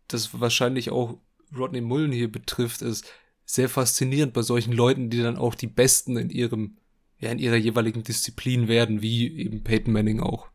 das 0.08 0.40
wahrscheinlich 0.40 0.92
auch 0.92 1.20
Rodney 1.56 1.82
Mullen 1.82 2.12
hier 2.12 2.32
betrifft, 2.32 2.82
ist 2.82 3.06
sehr 3.46 3.70
faszinierend 3.70 4.34
bei 4.34 4.42
solchen 4.42 4.74
Leuten, 4.74 5.10
die 5.10 5.22
dann 5.22 5.38
auch 5.38 5.56
die 5.56 5.68
Besten 5.68 6.18
in 6.18 6.30
ihrem 6.30 6.78
ja, 7.20 7.32
in 7.32 7.40
ihrer 7.40 7.56
jeweiligen 7.56 8.04
Disziplin 8.04 8.68
werden, 8.68 9.02
wie 9.02 9.40
eben 9.40 9.64
Peyton 9.64 9.92
Manning 9.92 10.20
auch. 10.20 10.50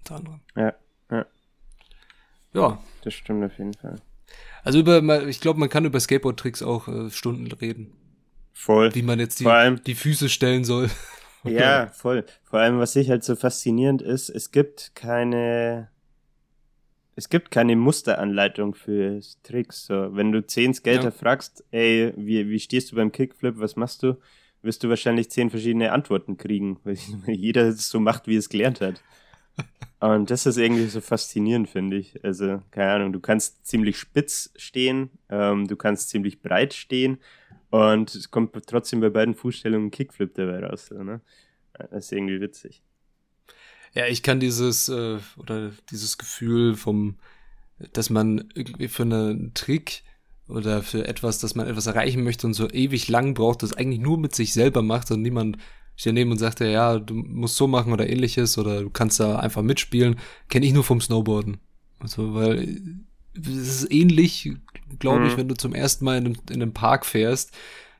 Unter 0.00 0.16
anderem. 0.16 0.40
Ja, 0.54 0.74
ja. 1.10 1.26
Ja. 2.52 2.82
Das 3.02 3.14
stimmt 3.14 3.44
auf 3.44 3.56
jeden 3.58 3.72
Fall. 3.72 3.96
Also 4.64 4.78
über, 4.80 5.26
ich 5.26 5.40
glaube, 5.40 5.58
man 5.60 5.68
kann 5.70 5.84
über 5.86 5.98
Skateboard-Tricks 5.98 6.62
auch 6.62 6.88
äh, 6.88 7.10
Stunden 7.10 7.50
reden. 7.52 7.92
Voll. 8.52 8.94
Wie 8.94 9.02
man 9.02 9.18
jetzt 9.18 9.40
die, 9.40 9.46
allem- 9.46 9.82
die 9.82 9.94
Füße 9.94 10.28
stellen 10.28 10.64
soll. 10.64 10.90
Ja, 11.42 11.88
voll. 11.88 12.24
Vor 12.44 12.60
allem, 12.60 12.78
was 12.78 12.96
ich 12.96 13.10
halt 13.10 13.24
so 13.24 13.36
faszinierend 13.36 14.00
ist, 14.00 14.28
es 14.30 14.50
gibt 14.50 14.92
keine, 14.94 15.88
es 17.16 17.28
gibt 17.28 17.50
keine 17.50 17.76
Musteranleitung 17.76 18.74
für 18.74 19.20
Tricks. 19.42 19.86
So, 19.86 20.14
wenn 20.16 20.32
du 20.32 20.44
zehn 20.46 20.74
Skater 20.74 21.04
Ja. 21.04 21.10
fragst, 21.10 21.64
ey, 21.70 22.12
wie, 22.16 22.48
wie 22.48 22.60
stehst 22.60 22.92
du 22.92 22.96
beim 22.96 23.12
Kickflip, 23.12 23.58
was 23.58 23.76
machst 23.76 24.02
du, 24.02 24.16
wirst 24.62 24.82
du 24.82 24.88
wahrscheinlich 24.88 25.30
zehn 25.30 25.50
verschiedene 25.50 25.92
Antworten 25.92 26.36
kriegen, 26.36 26.78
weil 26.84 26.96
jeder 27.34 27.68
es 27.68 27.88
so 27.88 28.00
macht, 28.00 28.26
wie 28.26 28.36
es 28.36 28.48
gelernt 28.48 28.80
hat. 28.80 29.02
Und 30.00 30.30
das 30.30 30.44
ist 30.44 30.58
irgendwie 30.58 30.86
so 30.86 31.00
faszinierend, 31.00 31.68
finde 31.68 31.96
ich. 31.96 32.22
Also, 32.24 32.60
keine 32.70 32.92
Ahnung, 32.92 33.12
du 33.12 33.20
kannst 33.20 33.66
ziemlich 33.66 33.96
spitz 33.96 34.52
stehen, 34.56 35.10
ähm, 35.30 35.66
du 35.66 35.76
kannst 35.76 36.10
ziemlich 36.10 36.42
breit 36.42 36.74
stehen 36.74 37.18
und 37.70 38.14
es 38.14 38.30
kommt 38.30 38.54
trotzdem 38.66 39.00
bei 39.00 39.08
beiden 39.08 39.34
Fußstellungen 39.34 39.86
ein 39.88 39.90
Kickflip 39.90 40.34
dabei 40.34 40.64
raus. 40.66 40.86
So, 40.86 41.02
ne? 41.02 41.22
Das 41.72 42.04
ist 42.04 42.12
irgendwie 42.12 42.40
witzig. 42.40 42.82
Ja, 43.94 44.06
ich 44.06 44.22
kann 44.22 44.40
dieses 44.40 44.88
äh, 44.88 45.18
oder 45.36 45.70
dieses 45.90 46.18
Gefühl 46.18 46.74
vom, 46.74 47.16
dass 47.92 48.10
man 48.10 48.48
irgendwie 48.54 48.88
für 48.88 49.02
einen 49.04 49.54
Trick 49.54 50.02
oder 50.48 50.82
für 50.82 51.06
etwas, 51.08 51.38
dass 51.38 51.54
man 51.54 51.66
etwas 51.68 51.86
erreichen 51.86 52.22
möchte 52.24 52.46
und 52.46 52.54
so 52.54 52.68
ewig 52.70 53.08
lang 53.08 53.34
braucht, 53.34 53.62
das 53.62 53.72
eigentlich 53.72 54.00
nur 54.00 54.18
mit 54.18 54.34
sich 54.34 54.52
selber 54.52 54.82
macht 54.82 55.10
und 55.10 55.22
niemand 55.22 55.58
steht 55.96 56.10
daneben 56.10 56.32
und 56.32 56.38
sagt 56.38 56.60
ja, 56.60 56.66
ja, 56.66 56.98
du 56.98 57.14
musst 57.14 57.56
so 57.56 57.68
machen 57.68 57.92
oder 57.92 58.08
ähnliches 58.08 58.58
oder 58.58 58.82
du 58.82 58.90
kannst 58.90 59.20
da 59.20 59.38
einfach 59.38 59.62
mitspielen, 59.62 60.18
kenne 60.48 60.66
ich 60.66 60.72
nur 60.72 60.84
vom 60.84 61.00
Snowboarden. 61.00 61.58
Also, 62.00 62.34
weil 62.34 62.58
äh, 62.64 63.40
es 63.40 63.82
ist 63.82 63.92
ähnlich, 63.92 64.52
glaube 64.98 65.26
ich, 65.28 65.34
Mhm. 65.34 65.38
wenn 65.38 65.48
du 65.48 65.54
zum 65.54 65.74
ersten 65.74 66.04
Mal 66.04 66.18
in 66.18 66.26
einem, 66.26 66.36
in 66.50 66.62
einem 66.62 66.72
Park 66.72 67.06
fährst. 67.06 67.52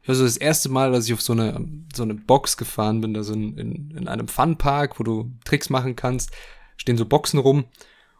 Ich 0.04 0.08
weiß 0.10 0.18
so, 0.18 0.24
das 0.24 0.36
erste 0.36 0.68
Mal, 0.68 0.92
als 0.92 1.06
ich 1.06 1.14
auf 1.14 1.22
so 1.22 1.32
eine, 1.32 1.66
so 1.96 2.02
eine 2.02 2.12
Box 2.12 2.58
gefahren 2.58 3.00
bin, 3.00 3.14
da 3.14 3.22
so 3.22 3.32
in, 3.32 3.56
in, 3.56 3.90
in 3.96 4.06
einem 4.06 4.28
Funpark, 4.28 5.00
wo 5.00 5.02
du 5.02 5.32
Tricks 5.46 5.70
machen 5.70 5.96
kannst, 5.96 6.30
stehen 6.76 6.98
so 6.98 7.06
Boxen 7.06 7.38
rum 7.38 7.64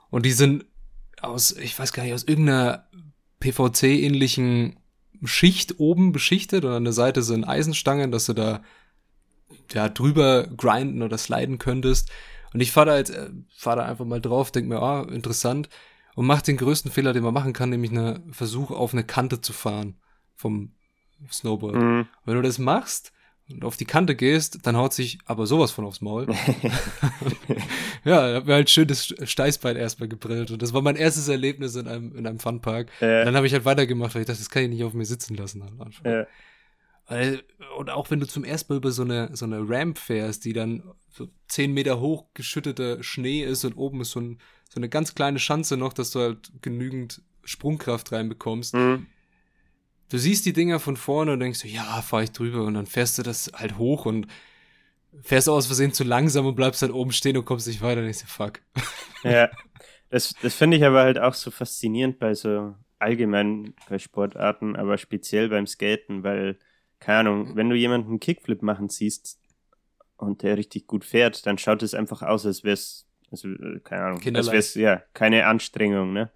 und 0.09 0.25
die 0.25 0.33
sind 0.33 0.64
aus, 1.20 1.53
ich 1.53 1.79
weiß 1.79 1.92
gar 1.92 2.05
nicht, 2.05 2.14
aus 2.14 2.23
irgendeiner 2.25 2.88
PVC-ähnlichen 3.40 4.79
Schicht 5.25 5.79
oben 5.79 6.12
beschichtet 6.12 6.64
und 6.64 6.73
an 6.73 6.85
der 6.85 6.94
Seite 6.94 7.23
sind 7.23 7.44
Eisenstangen, 7.44 8.11
dass 8.11 8.25
du 8.25 8.33
da 8.33 8.62
ja 9.70 9.90
drüber 9.90 10.47
grinden 10.57 11.03
oder 11.03 11.18
sliden 11.18 11.59
könntest. 11.59 12.11
Und 12.55 12.61
ich 12.61 12.73
fahre 12.73 12.87
da 12.87 12.97
jetzt, 12.97 13.11
äh, 13.11 13.29
fahr 13.55 13.77
da 13.77 13.85
einfach 13.85 14.07
mal 14.07 14.23
drauf, 14.23 14.51
denk 14.51 14.68
mir, 14.68 14.81
ah, 14.81 15.03
interessant 15.03 15.68
und 16.14 16.25
mach 16.25 16.40
den 16.40 16.57
größten 16.57 16.90
Fehler, 16.90 17.12
den 17.12 17.25
man 17.25 17.35
machen 17.35 17.53
kann, 17.53 17.68
nämlich 17.68 17.90
einen 17.90 18.33
Versuch 18.33 18.70
auf 18.70 18.94
eine 18.94 19.05
Kante 19.05 19.42
zu 19.42 19.53
fahren 19.53 19.99
vom 20.35 20.73
Snowboard. 21.30 21.74
Mhm. 21.76 22.06
Wenn 22.24 22.34
du 22.37 22.42
das 22.42 22.58
machst 22.58 23.12
und 23.48 23.64
auf 23.64 23.76
die 23.76 23.84
Kante 23.84 24.14
gehst, 24.16 24.60
dann 24.66 24.76
haut 24.76 24.92
sich 24.94 25.18
aber 25.26 25.46
sowas 25.46 25.70
von 25.70 25.84
aufs 25.84 26.00
Maul. 26.00 26.26
ja, 28.04 28.28
da 28.30 28.34
hab 28.37 28.46
mir 28.46 28.54
halt 28.54 28.70
schön 28.70 28.88
das 28.88 29.06
Steißbein 29.22 29.76
erstmal 29.76 30.08
gebrillt. 30.08 30.50
Und 30.50 30.62
das 30.62 30.72
war 30.72 30.82
mein 30.82 30.96
erstes 30.96 31.28
Erlebnis 31.28 31.74
in 31.76 31.88
einem, 31.88 32.16
in 32.16 32.26
einem 32.26 32.38
Funpark. 32.38 32.88
Äh, 33.00 33.24
Dann 33.24 33.37
habe 33.37 33.46
ich 33.46 33.52
halt 33.52 33.64
weitergemacht, 33.64 34.14
weil 34.14 34.22
ich 34.22 34.26
dachte, 34.26 34.40
das 34.40 34.50
kann 34.50 34.62
ich 34.64 34.68
nicht 34.70 34.84
auf 34.84 34.94
mir 34.94 35.04
sitzen 35.04 35.34
lassen. 35.37 35.62
Am 35.62 35.80
Anfang. 35.80 36.06
äh, 36.12 36.26
Weil, 37.06 37.42
und 37.76 37.90
auch 37.90 38.10
wenn 38.10 38.20
du 38.20 38.26
zum 38.26 38.44
ersten 38.44 38.72
Mal 38.72 38.76
über 38.78 38.90
so 38.92 39.02
eine, 39.02 39.30
so 39.37 39.44
eine 39.44 39.60
Ramp 39.68 39.98
fährst, 39.98 40.44
die 40.44 40.52
dann 40.52 40.82
so 41.10 41.28
zehn 41.48 41.72
Meter 41.72 42.00
hoch 42.00 42.24
geschütteter 42.34 43.02
Schnee 43.02 43.42
ist 43.44 43.64
und 43.64 43.74
oben 43.76 44.00
ist 44.00 44.12
so, 44.12 44.20
ein, 44.20 44.38
so 44.68 44.76
eine 44.80 44.88
ganz 44.88 45.14
kleine 45.14 45.38
Schanze 45.38 45.76
noch, 45.76 45.92
dass 45.92 46.10
du 46.10 46.20
halt 46.20 46.50
genügend 46.62 47.20
Sprungkraft 47.44 48.10
reinbekommst. 48.12 48.74
mhm. 48.74 49.06
Du 50.14 50.20
siehst 50.20 50.46
die 50.46 50.53
Dinger 50.53 50.79
von 50.79 50.96
vorne 50.96 51.33
und 51.33 51.40
denkst 51.40 51.64
ja, 51.64 52.00
fahr 52.00 52.22
ich 52.22 52.31
drüber 52.31 52.62
und 52.62 52.74
dann 52.74 52.87
fährst 52.87 53.18
du 53.18 53.24
das 53.24 53.50
halt 53.53 53.79
hoch 53.79 54.07
und 54.07 54.29
fährst 55.22 55.48
aus 55.48 55.66
Versehen 55.66 55.92
zu 55.92 56.05
langsam 56.05 56.46
und 56.46 56.55
bleibst 56.55 56.83
dann 56.83 56.92
oben 56.92 57.11
stehen 57.11 57.37
und 57.37 57.44
kommst 57.44 57.66
nicht 57.66 57.83
weiter 57.83 57.98
und 57.98 58.05
denkst 58.05 58.20
dir, 58.20 58.29
fuck. 58.29 58.61
Ja, 59.24 59.50
das, 60.11 60.33
das 60.40 60.55
finde 60.55 60.77
ich 60.77 60.85
aber 60.85 61.03
halt 61.03 61.18
auch 61.18 61.35
so 61.35 61.50
faszinierend 61.50 62.20
bei 62.20 62.33
so 62.35 62.77
allgemein 63.00 63.74
bei 63.88 63.98
Sportarten, 63.98 64.77
aber 64.77 64.98
speziell 64.98 65.48
beim 65.48 65.66
Skaten, 65.66 66.22
weil, 66.22 66.61
keine 67.00 67.18
Ahnung, 67.18 67.57
wenn 67.57 67.68
du 67.68 67.74
jemanden 67.74 68.20
Kickflip 68.20 68.62
machen 68.62 68.90
siehst 68.90 69.40
und 70.16 70.44
der 70.44 70.57
richtig 70.57 70.87
gut 70.87 71.05
fährt, 71.05 71.44
dann 71.44 71.59
schaut 71.59 71.83
es 71.83 71.92
einfach 71.92 72.22
aus, 72.22 72.46
als 72.46 72.62
wäre 72.62 72.74
es, 72.74 73.09
also, 73.33 73.48
äh, 73.48 73.81
keine 73.83 74.05
Ahnung, 74.05 74.37
als 74.37 74.46
wäre 74.46 74.59
es, 74.59 74.74
ja, 74.77 75.03
keine 75.12 75.46
Anstrengung, 75.46 76.12
ne? 76.12 76.31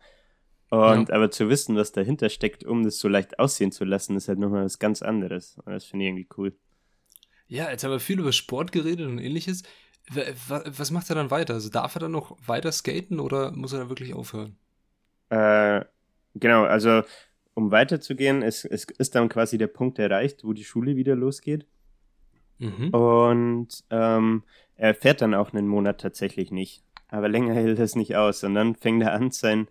Und 0.70 1.10
aber 1.10 1.30
zu 1.30 1.48
wissen, 1.48 1.76
was 1.76 1.92
dahinter 1.92 2.28
steckt, 2.28 2.64
um 2.64 2.84
das 2.84 2.98
so 2.98 3.08
leicht 3.08 3.38
aussehen 3.38 3.72
zu 3.72 3.84
lassen, 3.84 4.16
ist 4.16 4.28
halt 4.28 4.38
nochmal 4.38 4.64
was 4.64 4.78
ganz 4.78 5.00
anderes. 5.00 5.56
Und 5.64 5.72
das 5.72 5.84
finde 5.84 6.04
ich 6.04 6.10
irgendwie 6.10 6.28
cool. 6.36 6.52
Ja, 7.46 7.70
jetzt 7.70 7.84
haben 7.84 7.90
wir 7.90 8.00
viel 8.00 8.20
über 8.20 8.32
Sport 8.32 8.72
geredet 8.72 9.06
und 9.06 9.18
ähnliches. 9.18 9.62
Was 10.10 10.90
macht 10.90 11.08
er 11.10 11.16
dann 11.16 11.30
weiter? 11.30 11.54
Also 11.54 11.70
darf 11.70 11.96
er 11.96 12.00
dann 12.00 12.12
noch 12.12 12.36
weiter 12.46 12.72
skaten 12.72 13.20
oder 13.20 13.50
muss 13.52 13.72
er 13.72 13.80
da 13.80 13.88
wirklich 13.88 14.14
aufhören? 14.14 14.56
Äh, 15.30 15.84
genau, 16.34 16.64
also 16.64 17.02
um 17.54 17.70
weiterzugehen, 17.70 18.42
es, 18.42 18.64
es 18.64 18.84
ist 18.84 19.14
dann 19.14 19.28
quasi 19.28 19.58
der 19.58 19.66
Punkt 19.66 19.98
erreicht, 19.98 20.44
wo 20.44 20.52
die 20.52 20.64
Schule 20.64 20.96
wieder 20.96 21.16
losgeht. 21.16 21.66
Mhm. 22.58 22.90
Und 22.90 23.84
ähm, 23.90 24.44
er 24.76 24.94
fährt 24.94 25.22
dann 25.22 25.34
auch 25.34 25.52
einen 25.52 25.68
Monat 25.68 26.00
tatsächlich 26.00 26.50
nicht. 26.50 26.82
Aber 27.08 27.28
länger 27.28 27.54
hält 27.54 27.78
es 27.78 27.96
nicht 27.96 28.16
aus. 28.16 28.44
Und 28.44 28.54
dann 28.54 28.74
fängt 28.74 29.02
er 29.02 29.12
an, 29.12 29.30
sein 29.30 29.68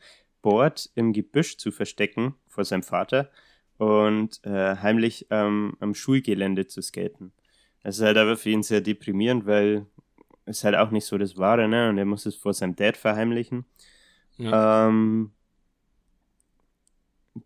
Board 0.47 0.89
im 0.95 1.11
Gebüsch 1.11 1.57
zu 1.57 1.73
verstecken 1.73 2.33
vor 2.47 2.63
seinem 2.63 2.81
Vater 2.81 3.29
und 3.77 4.39
äh, 4.45 4.77
heimlich 4.77 5.27
ähm, 5.29 5.75
am 5.81 5.93
Schulgelände 5.93 6.67
zu 6.67 6.81
skaten. 6.81 7.33
Das 7.83 7.97
ist 7.97 8.05
halt 8.05 8.15
aber 8.15 8.37
für 8.37 8.51
ihn 8.51 8.63
sehr 8.63 8.79
deprimierend, 8.79 9.45
weil 9.45 9.87
es 10.45 10.63
halt 10.63 10.75
auch 10.75 10.89
nicht 10.89 11.03
so 11.03 11.17
das 11.17 11.35
Wahre, 11.35 11.67
ne? 11.67 11.89
Und 11.89 11.97
er 11.97 12.05
muss 12.05 12.25
es 12.25 12.37
vor 12.37 12.53
seinem 12.53 12.77
Dad 12.77 12.95
verheimlichen. 12.95 13.65
Ja. 14.37 14.87
Ähm, 14.87 15.31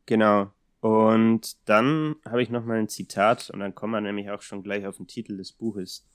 genau. 0.06 0.52
Und 0.82 1.58
dann 1.68 2.18
habe 2.24 2.44
ich 2.44 2.52
noch 2.52 2.66
mal 2.66 2.78
ein 2.78 2.88
Zitat 2.88 3.50
und 3.50 3.62
dann 3.62 3.74
kommen 3.74 3.94
wir 3.94 4.02
nämlich 4.02 4.30
auch 4.30 4.44
schon 4.44 4.62
gleich 4.62 4.86
auf 4.86 4.98
den 4.98 5.08
Titel 5.08 5.38
des 5.38 5.54
Buches. 5.54 6.06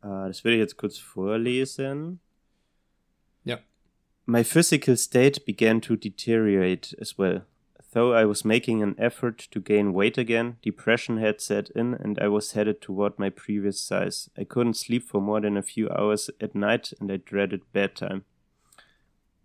Äh, 0.00 0.28
das 0.28 0.44
würde 0.44 0.54
ich 0.54 0.60
jetzt 0.60 0.76
kurz 0.76 0.96
vorlesen. 0.96 2.20
My 4.26 4.42
physical 4.42 4.96
state 4.96 5.44
began 5.44 5.80
to 5.82 5.96
deteriorate 5.96 6.94
as 7.00 7.18
well. 7.18 7.42
Though 7.92 8.12
I 8.12 8.24
was 8.24 8.44
making 8.44 8.82
an 8.82 8.96
effort 8.98 9.38
to 9.50 9.60
gain 9.60 9.92
weight 9.92 10.18
again, 10.18 10.56
depression 10.62 11.18
had 11.18 11.40
set 11.40 11.70
in 11.70 11.94
and 11.94 12.18
I 12.18 12.28
was 12.28 12.52
headed 12.52 12.80
toward 12.80 13.18
my 13.18 13.30
previous 13.30 13.80
size. 13.80 14.30
I 14.36 14.44
couldn't 14.44 14.74
sleep 14.74 15.08
for 15.08 15.20
more 15.20 15.40
than 15.40 15.56
a 15.56 15.62
few 15.62 15.88
hours 15.90 16.28
at 16.40 16.54
night 16.54 16.92
and 17.00 17.12
I 17.12 17.18
dreaded 17.18 17.60
bedtime. 17.72 18.24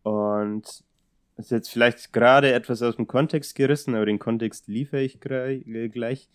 Und 0.03 0.83
das 1.35 1.45
ist 1.45 1.51
jetzt 1.51 1.69
vielleicht 1.69 2.11
gerade 2.11 2.51
etwas 2.51 2.81
aus 2.81 2.95
dem 2.95 3.05
Kontext 3.05 3.55
gerissen, 3.55 3.95
aber 3.95 4.05
den 4.05 4.17
Kontext 4.17 4.67
liefere 4.67 5.03
ich 5.03 5.19
äh, 5.25 5.89
gleich. 5.89 6.27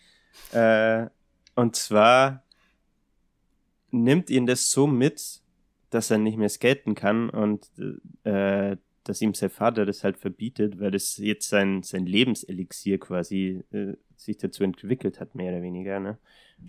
Äh, 0.52 1.06
und 1.56 1.76
zwar 1.76 2.44
nimmt 3.90 4.30
ihn 4.30 4.46
das 4.46 4.70
so 4.70 4.86
mit, 4.86 5.40
dass 5.94 6.10
er 6.10 6.18
nicht 6.18 6.36
mehr 6.36 6.48
skaten 6.48 6.94
kann 6.94 7.30
und 7.30 7.70
äh, 8.24 8.76
dass 9.04 9.20
ihm 9.20 9.34
sein 9.34 9.50
Vater 9.50 9.86
das 9.86 10.02
halt 10.02 10.16
verbietet, 10.16 10.80
weil 10.80 10.90
das 10.90 11.18
jetzt 11.18 11.48
sein, 11.48 11.82
sein 11.82 12.06
Lebenselixier 12.06 12.98
quasi 12.98 13.62
äh, 13.70 13.94
sich 14.16 14.38
dazu 14.38 14.64
entwickelt 14.64 15.20
hat, 15.20 15.34
mehr 15.34 15.52
oder 15.52 15.62
weniger, 15.62 16.00
ne? 16.00 16.18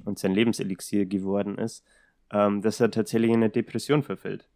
Und 0.04 0.20
sein 0.20 0.34
Lebenselixier 0.34 1.06
geworden 1.06 1.58
ist, 1.58 1.86
ähm, 2.32 2.62
dass 2.62 2.80
er 2.80 2.92
tatsächlich 2.92 3.32
in 3.32 3.38
eine 3.38 3.50
Depression 3.50 4.04
verfällt. 4.04 4.48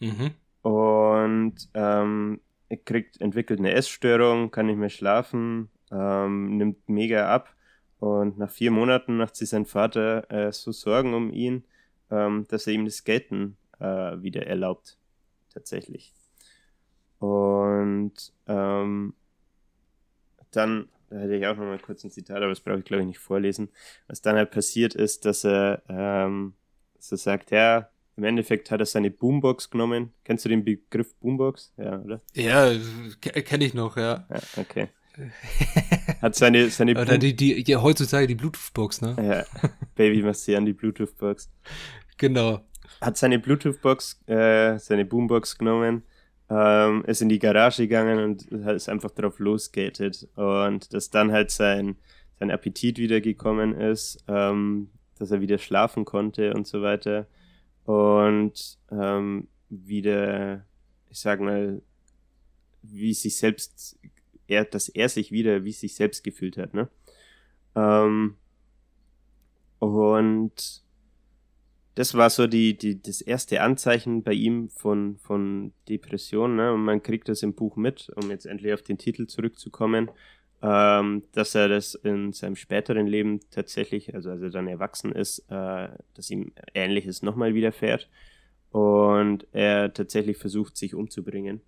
Mhm. 0.00 0.30
Und 0.62 1.68
ähm, 1.74 2.40
er 2.68 2.76
kriegt, 2.78 3.20
entwickelt 3.20 3.60
eine 3.60 3.72
Essstörung, 3.72 4.50
kann 4.50 4.66
nicht 4.66 4.78
mehr 4.78 4.88
schlafen, 4.88 5.68
ähm, 5.90 6.56
nimmt 6.56 6.88
mega 6.88 7.32
ab. 7.32 7.54
Und 7.98 8.38
nach 8.38 8.50
vier 8.50 8.70
Monaten 8.70 9.16
macht 9.16 9.36
sich 9.36 9.50
sein 9.50 9.66
Vater 9.66 10.28
äh, 10.30 10.52
so 10.52 10.72
Sorgen 10.72 11.14
um 11.14 11.30
ihn, 11.30 11.64
ähm, 12.10 12.46
dass 12.48 12.66
er 12.66 12.72
ihm 12.72 12.84
das 12.84 12.96
Skaten 12.96 13.56
äh, 13.82 14.22
wieder 14.22 14.46
erlaubt. 14.46 14.98
Tatsächlich. 15.52 16.12
Und 17.18 18.32
ähm, 18.46 19.14
dann, 20.50 20.88
da 21.10 21.18
hätte 21.18 21.36
ich 21.36 21.46
auch 21.46 21.56
noch 21.56 21.64
mal 21.64 21.78
kurz 21.78 22.04
ein 22.04 22.10
Zitat, 22.10 22.38
aber 22.38 22.48
das 22.48 22.60
brauche 22.60 22.78
ich 22.78 22.84
glaube 22.84 23.02
ich 23.02 23.06
nicht 23.06 23.18
vorlesen. 23.18 23.68
Was 24.08 24.22
dann 24.22 24.36
halt 24.36 24.50
passiert 24.50 24.94
ist, 24.94 25.24
dass 25.24 25.44
er 25.44 25.82
ähm, 25.88 26.54
so 26.98 27.16
sagt, 27.16 27.50
ja, 27.50 27.88
im 28.16 28.24
Endeffekt 28.24 28.70
hat 28.70 28.80
er 28.80 28.86
seine 28.86 29.10
Boombox 29.10 29.70
genommen. 29.70 30.12
Kennst 30.24 30.44
du 30.44 30.48
den 30.48 30.64
Begriff 30.64 31.14
Boombox? 31.16 31.72
Ja, 31.76 32.00
oder? 32.00 32.20
Ja, 32.34 32.72
kenne 33.20 33.64
ich 33.64 33.74
noch, 33.74 33.96
ja. 33.96 34.26
Ja, 34.28 34.40
okay. 34.56 34.88
Hat 36.22 36.34
seine, 36.34 36.70
seine 36.70 36.92
Oder 36.98 37.18
die, 37.18 37.36
die, 37.36 37.62
ja, 37.66 37.82
heutzutage 37.82 38.26
die 38.26 38.34
Bluetooth-Box, 38.34 39.02
ne? 39.02 39.16
ja, 39.18 39.68
Baby 39.94 40.22
machst 40.22 40.48
du 40.48 40.56
an 40.56 40.64
die 40.64 40.72
Bluetooth-Box. 40.72 41.50
Genau. 42.18 42.60
Hat 43.00 43.16
seine 43.16 43.38
Bluetooth-Box, 43.38 44.22
äh, 44.26 44.78
seine 44.78 45.04
Boombox 45.04 45.58
genommen, 45.58 46.02
ähm, 46.48 47.04
ist 47.06 47.22
in 47.22 47.28
die 47.28 47.38
Garage 47.38 47.82
gegangen 47.82 48.18
und 48.18 48.46
ist 48.46 48.88
einfach 48.88 49.10
drauf 49.10 49.38
losgated. 49.38 50.28
Und 50.36 50.92
dass 50.92 51.10
dann 51.10 51.32
halt 51.32 51.50
sein, 51.50 51.96
sein 52.38 52.50
Appetit 52.50 52.98
wieder 52.98 53.20
gekommen 53.20 53.72
ist, 53.74 54.24
ähm, 54.28 54.90
dass 55.18 55.30
er 55.30 55.40
wieder 55.40 55.58
schlafen 55.58 56.04
konnte 56.04 56.52
und 56.54 56.66
so 56.66 56.82
weiter. 56.82 57.26
Und 57.84 58.78
ähm, 58.90 59.48
wieder, 59.68 60.64
ich 61.08 61.20
sag 61.20 61.40
mal, 61.40 61.80
wie 62.82 63.14
sich 63.14 63.36
selbst, 63.36 63.98
er, 64.46 64.64
dass 64.64 64.88
er 64.88 65.08
sich 65.08 65.32
wieder 65.32 65.64
wie 65.64 65.72
sich 65.72 65.94
selbst 65.94 66.24
gefühlt 66.24 66.58
hat, 66.58 66.74
ne? 66.74 66.88
Ähm, 67.74 68.36
und 69.78 70.82
das 71.94 72.14
war 72.14 72.30
so 72.30 72.46
die, 72.46 72.76
die, 72.76 73.02
das 73.02 73.20
erste 73.20 73.60
Anzeichen 73.60 74.22
bei 74.22 74.32
ihm 74.32 74.70
von, 74.70 75.18
von 75.18 75.72
Depression, 75.88 76.56
ne? 76.56 76.72
Und 76.72 76.84
man 76.84 77.02
kriegt 77.02 77.28
das 77.28 77.42
im 77.42 77.54
Buch 77.54 77.76
mit, 77.76 78.10
um 78.16 78.30
jetzt 78.30 78.46
endlich 78.46 78.72
auf 78.72 78.82
den 78.82 78.98
Titel 78.98 79.26
zurückzukommen, 79.26 80.10
ähm, 80.62 81.24
dass 81.32 81.54
er 81.54 81.68
das 81.68 81.94
in 81.94 82.32
seinem 82.32 82.56
späteren 82.56 83.06
Leben 83.06 83.40
tatsächlich, 83.50 84.14
also 84.14 84.30
als 84.30 84.42
er 84.42 84.50
dann 84.50 84.68
erwachsen 84.68 85.12
ist, 85.12 85.40
äh, 85.50 85.88
dass 86.14 86.30
ihm 86.30 86.52
Ähnliches 86.72 87.22
nochmal 87.22 87.54
widerfährt 87.54 88.08
und 88.70 89.46
er 89.52 89.92
tatsächlich 89.92 90.38
versucht, 90.38 90.76
sich 90.76 90.94
umzubringen. 90.94 91.60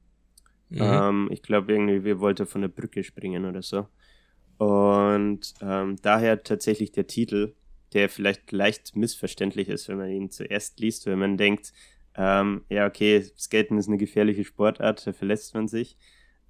Mhm. 0.70 0.80
Ähm, 0.80 1.28
ich 1.30 1.42
glaube 1.42 1.72
irgendwie, 1.72 2.04
wir 2.04 2.20
wollten 2.20 2.46
von 2.46 2.62
der 2.62 2.68
Brücke 2.68 3.04
springen 3.04 3.44
oder 3.44 3.62
so. 3.62 3.86
Und 4.56 5.52
ähm, 5.60 5.96
daher 6.00 6.42
tatsächlich 6.42 6.92
der 6.92 7.06
Titel, 7.06 7.52
der 7.94 8.08
vielleicht 8.08 8.52
leicht 8.52 8.96
missverständlich 8.96 9.68
ist, 9.68 9.88
wenn 9.88 9.98
man 9.98 10.10
ihn 10.10 10.30
zuerst 10.30 10.80
liest, 10.80 11.06
wenn 11.06 11.18
man 11.18 11.36
denkt, 11.36 11.72
ähm, 12.16 12.64
ja, 12.68 12.86
okay, 12.86 13.24
Skaten 13.38 13.78
ist 13.78 13.88
eine 13.88 13.98
gefährliche 13.98 14.44
Sportart, 14.44 15.06
da 15.06 15.12
verletzt 15.12 15.54
man 15.54 15.68
sich. 15.68 15.96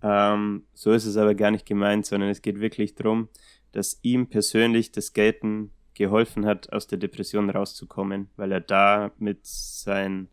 Ähm, 0.03 0.65
so 0.75 0.93
ist 0.93 1.07
es 1.07 1.17
aber 1.17 1.35
gar 1.35 1.51
nicht 1.51 1.67
gemeint, 1.67 2.07
sondern 2.07 2.31
es 2.31 2.43
geht 2.43 2.61
wirklich 2.61 2.95
darum, 2.95 3.29
dass 3.73 3.99
ihm 4.03 4.29
persönlich 4.29 4.93
das 4.93 5.07
Skaten 5.07 5.71
geholfen 5.95 6.45
hat, 6.45 6.73
aus 6.73 6.87
der 6.87 6.99
Depression 6.99 7.51
rauszukommen, 7.51 8.29
weil 8.37 8.53
er 8.53 8.61
da 8.61 9.13
mit 9.19 9.41
sein 9.43 10.29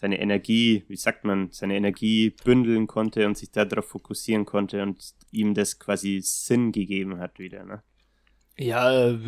seine 0.00 0.18
Energie, 0.18 0.84
wie 0.88 0.96
sagt 0.96 1.24
man, 1.24 1.50
seine 1.50 1.76
Energie 1.76 2.30
bündeln 2.42 2.86
konnte 2.86 3.26
und 3.26 3.36
sich 3.36 3.50
darauf 3.50 3.84
fokussieren 3.86 4.46
konnte 4.46 4.82
und 4.82 5.14
ihm 5.30 5.52
das 5.52 5.78
quasi 5.78 6.20
Sinn 6.22 6.72
gegeben 6.72 7.18
hat 7.18 7.38
wieder. 7.38 7.64
Ne? 7.64 7.82
Ja, 8.62 8.82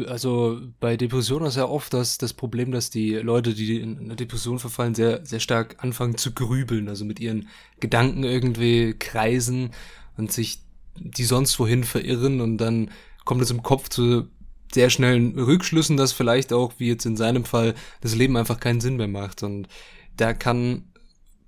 also 0.08 0.60
bei 0.78 0.98
Depressionen 0.98 1.46
ist 1.46 1.56
ja 1.56 1.64
oft 1.64 1.94
das, 1.94 2.18
das 2.18 2.34
Problem, 2.34 2.70
dass 2.70 2.90
die 2.90 3.14
Leute, 3.14 3.54
die 3.54 3.80
in 3.80 3.98
eine 3.98 4.14
Depression 4.14 4.58
verfallen, 4.58 4.94
sehr, 4.94 5.24
sehr 5.24 5.40
stark 5.40 5.82
anfangen 5.82 6.18
zu 6.18 6.32
grübeln, 6.34 6.86
also 6.86 7.06
mit 7.06 7.18
ihren 7.18 7.48
Gedanken 7.80 8.24
irgendwie 8.24 8.92
kreisen 8.92 9.70
und 10.18 10.30
sich 10.30 10.60
die 10.96 11.24
sonst 11.24 11.58
wohin 11.58 11.82
verirren 11.82 12.42
und 12.42 12.58
dann 12.58 12.90
kommt 13.24 13.40
es 13.40 13.50
im 13.50 13.62
Kopf 13.62 13.88
zu 13.88 14.28
sehr 14.70 14.90
schnellen 14.90 15.38
Rückschlüssen, 15.38 15.96
dass 15.96 16.12
vielleicht 16.12 16.52
auch, 16.52 16.74
wie 16.76 16.88
jetzt 16.88 17.06
in 17.06 17.16
seinem 17.16 17.46
Fall, 17.46 17.74
das 18.02 18.14
Leben 18.14 18.36
einfach 18.36 18.60
keinen 18.60 18.82
Sinn 18.82 18.96
mehr 18.96 19.08
macht. 19.08 19.42
Und 19.42 19.66
da 20.14 20.34
kann 20.34 20.92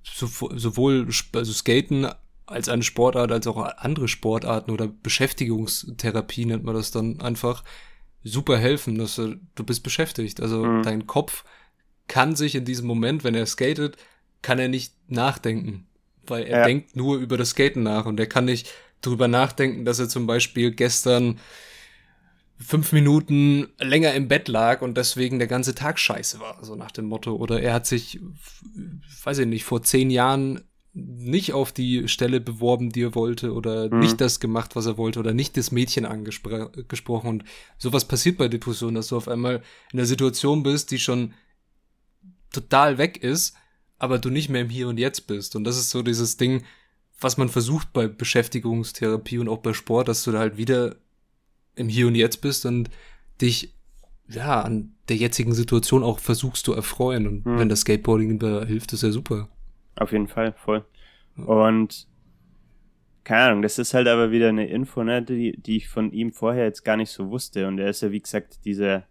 sowohl 0.05 1.07
also 1.35 1.53
Skaten 1.53 2.07
als 2.47 2.68
eine 2.68 2.82
Sportart, 2.82 3.32
als 3.32 3.47
auch 3.47 3.59
andere 3.59 4.09
Sportarten 4.09 4.70
oder 4.70 4.86
Beschäftigungstherapie 4.88 6.45
nennt 6.45 6.64
man 6.64 6.74
das 6.74 6.90
dann 6.90 7.20
einfach, 7.20 7.64
super 8.24 8.57
helfen, 8.57 8.99
dass 8.99 9.16
du, 9.16 9.36
du 9.55 9.64
bist 9.64 9.82
beschäftigt. 9.82 10.40
Also 10.40 10.64
mhm. 10.64 10.82
dein 10.82 11.07
Kopf 11.07 11.45
kann 12.09 12.34
sich 12.34 12.55
in 12.55 12.64
diesem 12.64 12.86
Moment, 12.86 13.22
wenn 13.22 13.34
er 13.34 13.47
skatet, 13.47 13.97
kann 14.42 14.59
er 14.59 14.68
nicht 14.68 14.95
nachdenken, 15.09 15.86
weil 16.26 16.45
er 16.45 16.61
ja. 16.61 16.64
denkt 16.64 16.97
nur 16.97 17.18
über 17.18 17.36
das 17.36 17.51
Skaten 17.51 17.82
nach 17.82 18.07
und 18.07 18.18
er 18.18 18.26
kann 18.26 18.47
nicht 18.47 18.70
drüber 19.03 19.28
nachdenken, 19.28 19.84
dass 19.84 19.99
er 19.99 20.09
zum 20.09 20.26
Beispiel 20.26 20.70
gestern 20.70 21.38
fünf 22.57 22.92
Minuten 22.92 23.68
länger 23.78 24.14
im 24.14 24.28
Bett 24.28 24.49
lag 24.49 24.80
und 24.80 24.97
deswegen 24.97 25.38
der 25.38 25.49
ganze 25.49 25.74
Tag 25.74 25.99
scheiße 25.99 26.40
war, 26.40 26.64
so 26.64 26.76
nach 26.76 26.90
dem 26.90 27.07
Motto. 27.07 27.34
Oder 27.34 27.61
er 27.61 27.74
hat 27.74 27.86
sich, 27.86 28.20
weiß 29.24 29.38
ich 29.38 29.47
nicht, 29.47 29.64
vor 29.64 29.82
zehn 29.82 30.11
Jahren 30.11 30.62
nicht 30.95 31.53
auf 31.53 31.72
die 31.72 32.07
Stelle 32.07 32.40
beworben, 32.40 32.90
die 32.90 33.03
er 33.03 33.14
wollte, 33.16 33.53
oder 33.53 33.92
mhm. 33.92 33.99
nicht 33.99 34.20
das 34.20 34.38
gemacht, 34.38 34.76
was 34.76 34.86
er 34.86 34.97
wollte, 34.97 35.18
oder 35.18 35.34
nicht 35.34 35.57
das 35.57 35.72
Mädchen 35.72 36.07
angesprochen. 36.07 37.28
Und 37.28 37.45
sowas 37.78 38.07
passiert 38.07 38.38
bei 38.38 38.49
Depressionen, 38.49 38.95
dass 38.95 39.09
du 39.09 39.16
auf 39.16 39.28
einmal 39.28 39.62
in 39.92 39.99
einer 39.99 40.07
Situation 40.07 40.62
bist, 40.62 40.92
die 40.92 41.01
schon 41.01 41.34
total 42.53 42.97
weg 42.97 43.22
ist, 43.22 43.57
aber 43.99 44.18
du 44.18 44.30
nicht 44.30 44.49
mehr 44.49 44.62
im 44.62 44.70
Hier 44.70 44.88
und 44.88 44.99
Jetzt 44.99 45.26
bist. 45.26 45.57
Und 45.57 45.64
das 45.64 45.76
ist 45.76 45.90
so 45.90 46.03
dieses 46.03 46.36
Ding, 46.36 46.64
was 47.20 47.36
man 47.36 47.49
versucht 47.49 47.92
bei 47.92 48.07
Beschäftigungstherapie 48.07 49.38
und 49.38 49.49
auch 49.49 49.59
bei 49.59 49.72
Sport, 49.72 50.07
dass 50.07 50.22
du 50.22 50.30
da 50.30 50.38
halt 50.38 50.57
wieder 50.57 50.97
im 51.74 51.88
Hier 51.88 52.07
und 52.07 52.14
Jetzt 52.14 52.40
bist 52.40 52.66
und 52.66 52.88
dich 53.40 53.74
ja 54.28 54.62
an 54.62 54.95
der 55.09 55.16
jetzigen 55.16 55.55
Situation 55.55 56.05
auch 56.05 56.20
versuchst 56.20 56.64
zu 56.64 56.72
erfreuen. 56.72 57.26
Und 57.26 57.45
hm. 57.45 57.59
wenn 57.59 57.68
das 57.68 57.80
Skateboarding 57.80 58.38
da 58.38 58.64
hilft, 58.64 58.92
ist 58.92 59.03
ja 59.03 59.11
super. 59.11 59.49
Auf 59.97 60.12
jeden 60.12 60.28
Fall, 60.28 60.53
voll. 60.53 60.84
Und 61.36 62.09
keine 63.24 63.45
Ahnung, 63.45 63.62
das 63.62 63.78
ist 63.78 63.95
halt 63.95 64.07
aber 64.07 64.30
wieder 64.30 64.51
eine 64.51 64.66
Info, 64.66 65.03
ne, 65.03 65.22
die, 65.22 65.57
die 65.57 65.78
ich 65.78 65.88
von 65.88 66.12
ihm 66.12 66.32
vorher 66.32 66.64
jetzt 66.64 66.84
gar 66.84 66.97
nicht 66.97 67.11
so 67.11 67.30
wusste. 67.30 67.66
Und 67.66 67.78
er 67.78 67.88
ist 67.88 68.03
ja, 68.03 68.11
wie 68.11 68.20
gesagt, 68.20 68.64
dieser 68.64 69.05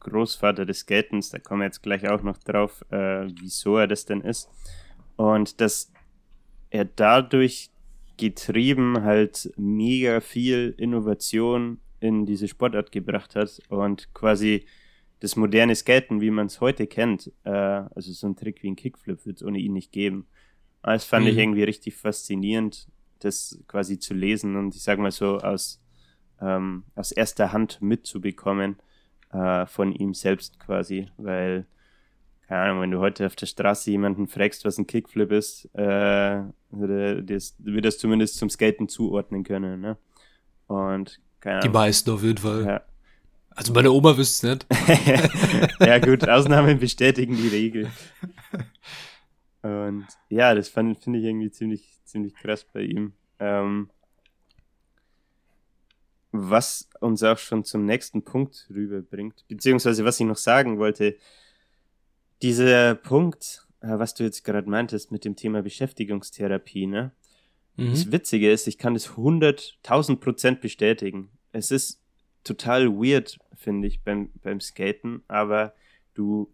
Großvater 0.00 0.64
des 0.64 0.80
Skatens, 0.80 1.30
da 1.30 1.38
kommen 1.38 1.60
wir 1.60 1.66
jetzt 1.66 1.82
gleich 1.82 2.08
auch 2.08 2.22
noch 2.22 2.38
drauf, 2.38 2.84
äh, 2.90 3.26
wieso 3.40 3.76
er 3.76 3.88
das 3.88 4.04
denn 4.04 4.20
ist. 4.20 4.48
Und 5.16 5.60
dass 5.60 5.92
er 6.70 6.84
dadurch 6.84 7.70
getrieben 8.16 9.02
halt 9.02 9.52
mega 9.56 10.20
viel 10.20 10.74
Innovation 10.78 11.80
in 12.00 12.24
diese 12.24 12.48
Sportart 12.48 12.92
gebracht 12.92 13.34
hat 13.34 13.60
und 13.68 14.12
quasi 14.14 14.66
das 15.20 15.36
moderne 15.36 15.74
Skaten, 15.74 16.20
wie 16.20 16.30
man 16.30 16.46
es 16.46 16.60
heute 16.60 16.86
kennt, 16.86 17.32
äh, 17.44 17.50
also 17.50 18.12
so 18.12 18.26
ein 18.26 18.36
Trick 18.36 18.62
wie 18.62 18.70
ein 18.70 18.76
Kickflip 18.76 19.24
wird 19.24 19.36
es 19.38 19.42
ohne 19.42 19.58
ihn 19.58 19.72
nicht 19.72 19.92
geben. 19.92 20.26
Das 20.82 21.04
fand 21.04 21.24
mhm. 21.24 21.32
ich 21.32 21.38
irgendwie 21.38 21.64
richtig 21.64 21.96
faszinierend, 21.96 22.88
das 23.20 23.58
quasi 23.66 23.98
zu 23.98 24.14
lesen 24.14 24.56
und 24.56 24.74
ich 24.74 24.82
sag 24.82 24.98
mal 24.98 25.10
so 25.10 25.38
aus, 25.38 25.82
ähm, 26.40 26.84
aus 26.94 27.12
erster 27.12 27.52
Hand 27.52 27.80
mitzubekommen 27.80 28.76
äh, 29.32 29.66
von 29.66 29.92
ihm 29.92 30.14
selbst 30.14 30.60
quasi, 30.60 31.08
weil, 31.16 31.66
keine 32.46 32.60
Ahnung, 32.60 32.82
wenn 32.82 32.90
du 32.90 33.00
heute 33.00 33.26
auf 33.26 33.36
der 33.36 33.46
Straße 33.46 33.90
jemanden 33.90 34.28
fragst, 34.28 34.64
was 34.64 34.78
ein 34.78 34.86
Kickflip 34.86 35.32
ist, 35.32 35.64
äh, 35.74 36.42
das, 36.70 37.54
würde 37.58 37.80
das 37.80 37.98
zumindest 37.98 38.36
zum 38.36 38.50
Skaten 38.50 38.88
zuordnen 38.88 39.44
können, 39.44 39.80
ne? 39.80 39.96
Und 40.66 41.20
keine 41.40 41.60
Die 41.60 41.68
meisten 41.68 42.10
auf 42.10 42.22
jeden 42.22 42.38
Fall. 42.38 42.64
Ja. 42.64 42.82
Also 43.56 43.72
meine 43.72 43.90
Oma 43.90 44.16
wüsste 44.16 44.48
es 44.48 44.68
nicht. 44.68 45.80
ja 45.80 45.98
gut, 45.98 46.28
Ausnahmen 46.28 46.78
bestätigen 46.78 47.36
die 47.36 47.48
Regel. 47.48 47.90
Und 49.62 50.06
ja, 50.28 50.54
das 50.54 50.68
finde 50.68 50.92
ich 50.92 51.24
irgendwie 51.24 51.50
ziemlich, 51.50 51.98
ziemlich 52.04 52.34
krass 52.34 52.64
bei 52.70 52.82
ihm. 52.82 53.14
Ähm, 53.38 53.88
was 56.32 56.90
uns 57.00 57.22
auch 57.22 57.38
schon 57.38 57.64
zum 57.64 57.86
nächsten 57.86 58.22
Punkt 58.22 58.68
rüberbringt, 58.68 59.44
beziehungsweise 59.48 60.04
was 60.04 60.20
ich 60.20 60.26
noch 60.26 60.36
sagen 60.36 60.78
wollte, 60.78 61.16
dieser 62.42 62.94
Punkt, 62.94 63.66
äh, 63.80 63.98
was 63.98 64.12
du 64.12 64.24
jetzt 64.24 64.44
gerade 64.44 64.68
meintest 64.68 65.10
mit 65.12 65.24
dem 65.24 65.34
Thema 65.34 65.62
Beschäftigungstherapie, 65.62 66.86
ne? 66.86 67.12
Mhm. 67.76 67.90
Das 67.90 68.12
Witzige 68.12 68.52
ist, 68.52 68.66
ich 68.66 68.76
kann 68.76 68.92
das 68.92 69.12
100.000 69.12 70.16
Prozent 70.16 70.60
bestätigen. 70.60 71.30
Es 71.52 71.70
ist 71.70 72.02
total 72.46 72.88
weird, 72.88 73.38
finde 73.54 73.88
ich, 73.88 74.02
beim, 74.02 74.30
beim 74.42 74.60
Skaten, 74.60 75.22
aber 75.28 75.74
du, 76.14 76.52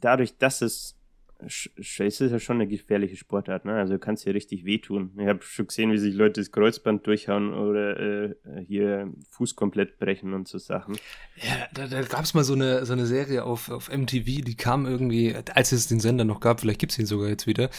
dadurch, 0.00 0.38
dass 0.38 0.62
es, 0.62 0.96
es 1.44 1.98
ist 1.98 2.20
ja 2.20 2.38
schon 2.38 2.56
eine 2.56 2.68
gefährliche 2.68 3.16
Sportart, 3.16 3.64
ne? 3.64 3.74
Also 3.74 3.94
du 3.94 3.98
kannst 3.98 4.24
dir 4.24 4.32
richtig 4.32 4.64
wehtun. 4.64 5.10
Ich 5.18 5.26
habe 5.26 5.42
schon 5.42 5.66
gesehen, 5.66 5.90
wie 5.90 5.98
sich 5.98 6.14
Leute 6.14 6.40
das 6.40 6.52
Kreuzband 6.52 7.04
durchhauen 7.04 7.52
oder 7.52 7.98
äh, 7.98 8.34
hier 8.64 9.12
Fuß 9.30 9.56
komplett 9.56 9.98
brechen 9.98 10.34
und 10.34 10.46
so 10.46 10.58
Sachen. 10.58 10.96
Ja, 11.36 11.66
da, 11.74 11.88
da 11.88 12.02
gab 12.02 12.22
es 12.22 12.34
mal 12.34 12.44
so 12.44 12.54
eine, 12.54 12.86
so 12.86 12.92
eine 12.92 13.06
Serie 13.06 13.44
auf, 13.44 13.70
auf 13.70 13.90
MTV, 13.90 14.44
die 14.44 14.56
kam 14.56 14.86
irgendwie, 14.86 15.34
als 15.52 15.72
es 15.72 15.88
den 15.88 15.98
Sender 15.98 16.24
noch 16.24 16.38
gab, 16.38 16.60
vielleicht 16.60 16.78
gibt 16.78 16.92
es 16.92 16.98
ihn 17.00 17.06
sogar 17.06 17.28
jetzt 17.28 17.48
wieder, 17.48 17.70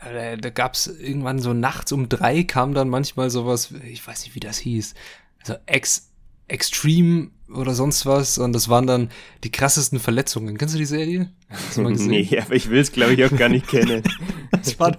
äh, 0.00 0.38
da 0.38 0.50
gab 0.50 0.74
es 0.74 0.86
irgendwann 0.86 1.40
so 1.40 1.52
nachts 1.52 1.92
um 1.92 2.08
drei 2.08 2.42
kam 2.44 2.72
dann 2.72 2.88
manchmal 2.88 3.28
sowas, 3.28 3.74
ich 3.84 4.06
weiß 4.06 4.24
nicht, 4.24 4.34
wie 4.34 4.40
das 4.40 4.58
hieß, 4.58 4.94
also 5.40 5.56
Ex 5.66 6.09
Extreme 6.50 7.30
oder 7.52 7.74
sonst 7.74 8.06
was 8.06 8.38
und 8.38 8.52
das 8.52 8.68
waren 8.68 8.86
dann 8.86 9.10
die 9.42 9.50
krassesten 9.50 9.98
Verletzungen. 9.98 10.56
Kennst 10.56 10.74
du 10.74 10.78
die 10.78 10.84
Serie? 10.84 11.30
Nee, 11.76 12.38
aber 12.38 12.54
ich 12.54 12.70
will 12.70 12.78
es 12.78 12.92
glaube 12.92 13.14
ich 13.14 13.24
auch 13.24 13.36
gar 13.36 13.48
nicht 13.48 13.66
kennen. 13.66 14.04
es, 14.62 14.78
war, 14.78 14.96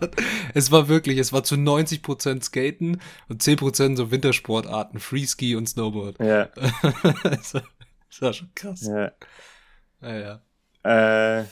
es 0.54 0.72
war 0.72 0.90
wirklich, 0.90 1.18
es 1.18 1.32
war 1.32 1.44
zu 1.44 1.56
90% 1.56 2.44
Skaten 2.44 3.02
und 3.30 3.42
10% 3.42 3.96
so 3.96 4.12
Wintersportarten, 4.12 5.00
Freeski 5.00 5.56
und 5.56 5.70
Snowboard. 5.70 6.20
Ja. 6.20 6.46
das, 7.24 7.54
war, 7.54 7.64
das 8.10 8.22
war 8.22 8.34
schon 8.34 8.50
krass. 8.54 8.82
Ja. 8.86 9.12
Ja, 10.02 10.42
ja. 10.84 11.40
Äh, 11.40 11.46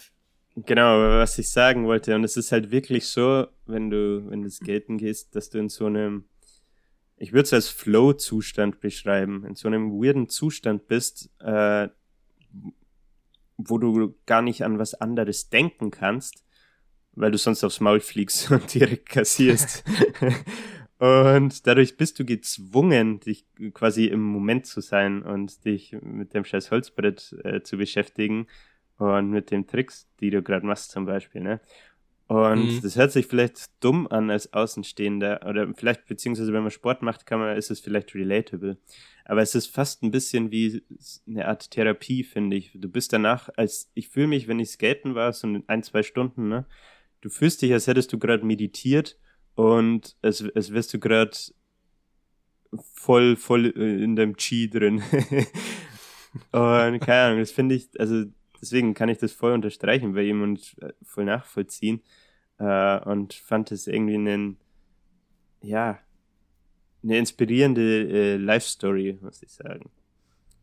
genau, 0.55 0.99
was 1.19 1.37
ich 1.37 1.49
sagen 1.49 1.85
wollte. 1.85 2.15
Und 2.15 2.23
es 2.23 2.37
ist 2.37 2.51
halt 2.51 2.71
wirklich 2.71 3.07
so, 3.07 3.47
wenn 3.65 3.89
du, 3.89 4.29
wenn 4.29 4.41
du 4.41 4.49
skaten 4.49 4.97
gehst, 4.97 5.35
dass 5.35 5.49
du 5.49 5.59
in 5.59 5.69
so 5.69 5.85
einem, 5.85 6.25
ich 7.19 7.33
würde 7.33 7.43
es 7.43 7.53
als 7.53 7.67
Flow-Zustand 7.67 8.79
beschreiben, 8.79 9.45
in 9.45 9.55
so 9.55 9.67
einem 9.67 9.91
weirden 9.91 10.29
Zustand 10.29 10.87
bist, 10.87 11.29
äh, 11.39 11.89
wo 13.57 13.77
du 13.77 14.15
gar 14.25 14.41
nicht 14.41 14.63
an 14.63 14.79
was 14.79 14.93
anderes 14.93 15.49
denken 15.49 15.91
kannst, 15.91 16.45
weil 17.11 17.31
du 17.31 17.37
sonst 17.37 17.63
aufs 17.63 17.81
Maul 17.81 17.99
fliegst 17.99 18.49
und 18.51 18.73
direkt 18.73 19.09
kassierst. 19.09 19.83
und 20.97 21.67
dadurch 21.67 21.97
bist 21.97 22.19
du 22.19 22.25
gezwungen, 22.25 23.19
dich 23.19 23.45
quasi 23.73 24.05
im 24.05 24.21
Moment 24.21 24.65
zu 24.65 24.79
sein 24.79 25.21
und 25.21 25.65
dich 25.65 25.97
mit 26.01 26.33
dem 26.33 26.45
scheiß 26.45 26.71
Holzbrett 26.71 27.35
äh, 27.43 27.61
zu 27.61 27.77
beschäftigen 27.77 28.47
und 28.97 29.29
mit 29.29 29.51
den 29.51 29.67
Tricks, 29.67 30.09
die 30.21 30.29
du 30.29 30.41
gerade 30.41 30.65
machst 30.65 30.91
zum 30.91 31.05
Beispiel, 31.05 31.41
ne? 31.41 31.59
Und 32.29 32.75
mhm. 32.75 32.81
das 32.83 32.95
hört 32.95 33.11
sich 33.11 33.25
vielleicht 33.25 33.71
dumm 33.79 34.05
an 34.07 34.29
als 34.29 34.53
Außenstehender 34.53 35.47
oder 35.49 35.73
vielleicht 35.73 36.05
beziehungsweise 36.05 36.53
wenn 36.53 36.61
man 36.61 36.69
Sport 36.69 37.01
macht, 37.01 37.25
kann 37.25 37.39
man, 37.39 37.57
ist 37.57 37.71
es 37.71 37.79
vielleicht 37.79 38.13
relatable. 38.13 38.77
Aber 39.25 39.41
es 39.41 39.55
ist 39.55 39.65
fast 39.65 40.03
ein 40.03 40.11
bisschen 40.11 40.51
wie 40.51 40.83
eine 41.27 41.47
Art 41.47 41.71
Therapie, 41.71 42.23
finde 42.23 42.57
ich. 42.57 42.71
Du 42.75 42.87
bist 42.87 43.13
danach, 43.13 43.49
als 43.57 43.89
ich 43.95 44.09
fühle 44.09 44.27
mich, 44.27 44.47
wenn 44.47 44.59
ich 44.59 44.69
skaten 44.69 45.15
war, 45.15 45.33
so 45.33 45.47
ein, 45.65 45.83
zwei 45.83 46.03
Stunden, 46.03 46.49
ne? 46.49 46.67
Du 47.21 47.29
fühlst 47.29 47.63
dich, 47.63 47.73
als 47.73 47.87
hättest 47.87 48.13
du 48.13 48.19
gerade 48.19 48.45
meditiert 48.45 49.17
und 49.55 50.15
es, 50.21 50.41
es 50.41 50.71
wirst 50.71 50.93
du 50.93 50.99
gerade 50.99 51.35
voll, 52.93 53.37
voll 53.37 53.65
in 53.65 54.15
deinem 54.15 54.37
Chi 54.37 54.69
drin. 54.69 55.01
und 56.51 56.99
keine 56.99 57.21
Ahnung, 57.23 57.39
das 57.39 57.49
finde 57.49 57.73
ich, 57.73 57.89
also 57.99 58.25
deswegen 58.61 58.93
kann 58.93 59.09
ich 59.09 59.17
das 59.17 59.31
voll 59.31 59.53
unterstreichen 59.53 60.13
bei 60.13 60.23
ihm 60.23 60.41
und 60.41 60.75
voll 61.03 61.25
nachvollziehen. 61.25 62.01
Äh, 62.57 62.99
und 63.01 63.33
fand 63.33 63.71
es 63.71 63.87
irgendwie 63.87 64.15
einen, 64.15 64.57
ja, 65.61 65.99
eine 67.03 67.17
inspirierende 67.17 68.09
äh, 68.09 68.35
Life-Story, 68.37 69.19
muss 69.21 69.41
ich 69.41 69.51
sagen. 69.51 69.89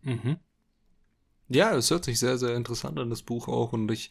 Mhm. 0.03 0.37
Ja, 1.49 1.75
es 1.75 1.91
hört 1.91 2.05
sich 2.05 2.19
sehr, 2.19 2.39
sehr 2.39 2.55
interessant 2.55 2.99
an, 2.99 3.11
das 3.11 3.23
Buch 3.23 3.49
auch. 3.49 3.73
Und 3.73 3.91
ich 3.91 4.11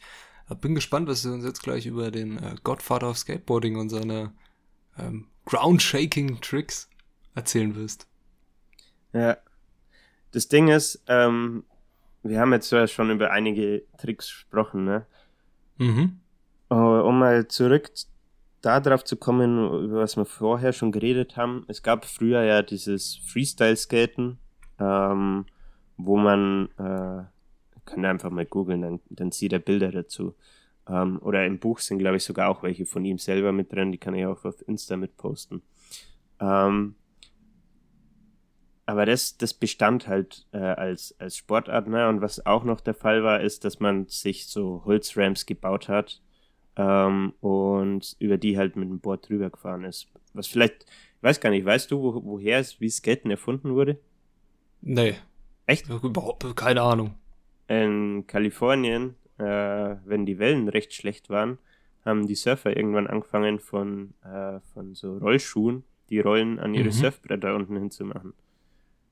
äh, 0.50 0.54
bin 0.54 0.74
gespannt, 0.74 1.08
was 1.08 1.22
du 1.22 1.32
uns 1.32 1.44
jetzt 1.44 1.62
gleich 1.62 1.86
über 1.86 2.10
den 2.10 2.38
äh, 2.38 2.56
Godfather 2.64 3.10
of 3.10 3.18
Skateboarding 3.18 3.76
und 3.76 3.90
seine 3.90 4.32
ähm, 4.98 5.28
Ground-Shaking-Tricks 5.44 6.88
erzählen 7.34 7.74
wirst. 7.76 8.08
Ja. 9.12 9.36
Das 10.32 10.48
Ding 10.48 10.68
ist, 10.68 11.02
ähm, 11.06 11.64
wir 12.28 12.40
haben 12.40 12.52
jetzt 12.52 12.70
ja 12.70 12.86
schon 12.86 13.10
über 13.10 13.30
einige 13.30 13.82
Tricks 13.98 14.26
gesprochen, 14.28 14.84
ne? 14.84 15.06
Mhm. 15.78 16.20
Um 16.68 17.18
mal 17.18 17.46
zurück 17.48 17.90
darauf 18.62 19.04
zu 19.04 19.16
kommen, 19.16 19.84
über 19.84 20.00
was 20.00 20.16
wir 20.16 20.24
vorher 20.24 20.72
schon 20.72 20.92
geredet 20.92 21.36
haben. 21.36 21.64
Es 21.68 21.82
gab 21.82 22.04
früher 22.04 22.42
ja 22.42 22.62
dieses 22.62 23.16
Freestyle-Skaten, 23.16 24.38
ähm, 24.80 25.46
wo 25.96 26.16
man, 26.16 26.68
äh, 26.78 27.22
kann 27.84 28.04
einfach 28.04 28.30
mal 28.30 28.44
googeln, 28.44 28.82
dann, 28.82 29.00
dann 29.08 29.30
sieht 29.30 29.52
er 29.52 29.60
Bilder 29.60 29.92
dazu. 29.92 30.34
Ähm, 30.88 31.20
oder 31.22 31.46
im 31.46 31.58
Buch 31.58 31.78
sind, 31.78 31.98
glaube 31.98 32.16
ich, 32.16 32.24
sogar 32.24 32.48
auch 32.48 32.62
welche 32.62 32.86
von 32.86 33.04
ihm 33.04 33.18
selber 33.18 33.52
mit 33.52 33.72
drin, 33.72 33.92
die 33.92 33.98
kann 33.98 34.14
ich 34.14 34.26
auch 34.26 34.44
auf 34.44 34.66
Insta 34.66 34.96
mit 34.96 35.16
posten. 35.16 35.62
Ähm, 36.40 36.96
aber 38.86 39.04
das, 39.04 39.36
das 39.36 39.52
bestand 39.52 40.06
halt 40.06 40.46
äh, 40.52 40.58
als, 40.58 41.14
als 41.18 41.36
Sportart. 41.36 41.88
Ne? 41.88 42.08
Und 42.08 42.20
was 42.20 42.46
auch 42.46 42.62
noch 42.62 42.80
der 42.80 42.94
Fall 42.94 43.24
war, 43.24 43.40
ist, 43.40 43.64
dass 43.64 43.80
man 43.80 44.06
sich 44.06 44.46
so 44.46 44.82
Holzramps 44.84 45.44
gebaut 45.44 45.88
hat 45.88 46.22
ähm, 46.76 47.34
und 47.40 48.16
über 48.20 48.38
die 48.38 48.56
halt 48.56 48.76
mit 48.76 48.88
dem 48.88 49.00
Board 49.00 49.28
drüber 49.28 49.50
gefahren 49.50 49.84
ist. 49.84 50.06
Was 50.34 50.46
vielleicht, 50.46 50.84
ich 50.84 51.22
weiß 51.22 51.40
gar 51.40 51.50
nicht, 51.50 51.64
weißt 51.64 51.90
du, 51.90 52.00
wo, 52.00 52.24
woher 52.24 52.60
es, 52.60 52.80
wie 52.80 52.88
Skaten 52.88 53.30
erfunden 53.30 53.74
wurde? 53.74 53.98
Nee. 54.82 55.16
Echt? 55.66 55.88
Überhaupt 55.88 56.54
keine 56.54 56.82
Ahnung. 56.82 57.14
In 57.66 58.24
Kalifornien, 58.28 59.16
äh, 59.38 59.96
wenn 60.04 60.26
die 60.26 60.38
Wellen 60.38 60.68
recht 60.68 60.94
schlecht 60.94 61.28
waren, 61.28 61.58
haben 62.04 62.28
die 62.28 62.36
Surfer 62.36 62.76
irgendwann 62.76 63.08
angefangen 63.08 63.58
von, 63.58 64.14
äh, 64.22 64.60
von 64.72 64.94
so 64.94 65.18
Rollschuhen 65.18 65.82
die 66.08 66.20
Rollen 66.20 66.60
an 66.60 66.72
ihre 66.72 66.86
mhm. 66.86 66.92
Surfbretter 66.92 67.56
unten 67.56 67.76
hinzumachen. 67.76 68.32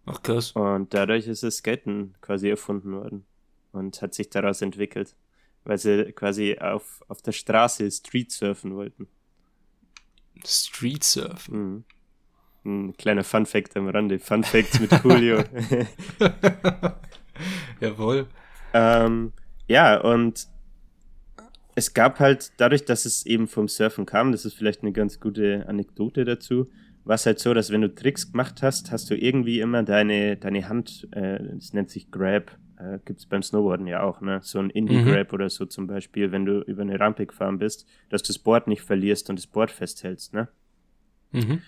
Ach 0.07 0.23
krass. 0.23 0.53
Und 0.53 0.93
dadurch 0.93 1.27
ist 1.27 1.43
das 1.43 1.59
Skaten 1.59 2.15
quasi 2.21 2.49
erfunden 2.51 2.93
worden 2.93 3.25
und 3.73 4.01
hat 4.03 4.15
sich 4.15 4.31
daraus 4.31 4.63
entwickelt, 4.63 5.17
weil 5.65 5.79
sie 5.79 6.13
quasi 6.13 6.59
auf, 6.59 7.03
auf 7.09 7.23
der 7.23 7.33
Straße 7.33 7.91
Street 7.91 8.31
surfen 8.31 8.75
wollten. 8.75 9.09
Street 10.45 11.05
surfen? 11.05 11.63
Mhm. 11.63 11.85
Ein 12.67 12.97
kleiner 12.97 13.25
Fun 13.25 13.45
Fact 13.45 13.77
am 13.77 13.89
Rande. 13.89 14.19
Fun 14.19 14.43
Facts 14.43 14.81
mit 14.81 14.91
Julio. 15.05 15.45
Jawohl. 17.81 18.27
Ähm, 18.73 19.33
ja, 19.67 20.01
und 20.01 20.49
es 21.75 21.93
gab 21.93 22.21
halt, 22.21 22.53
dadurch, 22.57 22.85
dass 22.85 23.05
es 23.05 23.27
eben 23.27 23.49
vom 23.49 23.69
Surfen 23.69 24.07
kam, 24.07 24.33
das 24.33 24.45
ist 24.45 24.55
vielleicht 24.55 24.83
eine 24.83 24.93
ganz 24.93 25.21
gute 25.21 25.67
Anekdote 25.69 26.25
dazu, 26.25 26.71
war 27.05 27.17
es 27.17 27.27
halt 27.27 27.39
so, 27.39 27.53
dass 27.55 27.71
wenn 27.71 27.83
du 27.83 27.95
Tricks 27.95 28.33
gemacht 28.33 28.63
hast, 28.63 28.91
hast 28.91 29.11
du 29.11 29.17
irgendwie 29.17 29.61
immer 29.61 29.83
deine, 29.83 30.37
deine 30.37 30.69
Hand, 30.69 31.07
äh, 31.13 31.39
das 31.55 31.73
nennt 31.73 31.91
sich 31.91 32.11
Grab, 32.11 32.57
äh, 32.79 32.99
gibt 33.05 33.21
es 33.21 33.27
beim 33.27 33.43
Snowboarden 33.43 33.87
ja 33.87 34.03
auch, 34.03 34.21
ne? 34.21 34.41
So 34.43 34.59
ein 34.59 34.71
Indie-Grab 34.71 35.31
mhm. 35.31 35.35
oder 35.35 35.51
so 35.51 35.67
zum 35.67 35.87
Beispiel, 35.87 36.33
wenn 36.33 36.47
du 36.47 36.61
über 36.63 36.83
eine 36.83 36.99
Rampe 36.99 37.27
gefahren 37.27 37.59
bist, 37.59 37.87
dass 38.09 38.23
du 38.23 38.29
das 38.29 38.39
Board 38.39 38.69
nicht 38.69 38.83
verlierst 38.83 39.29
und 39.29 39.39
das 39.39 39.47
Board 39.47 39.71
festhältst, 39.71 40.33
ne? 40.33 40.49
Mhm. 41.33 41.61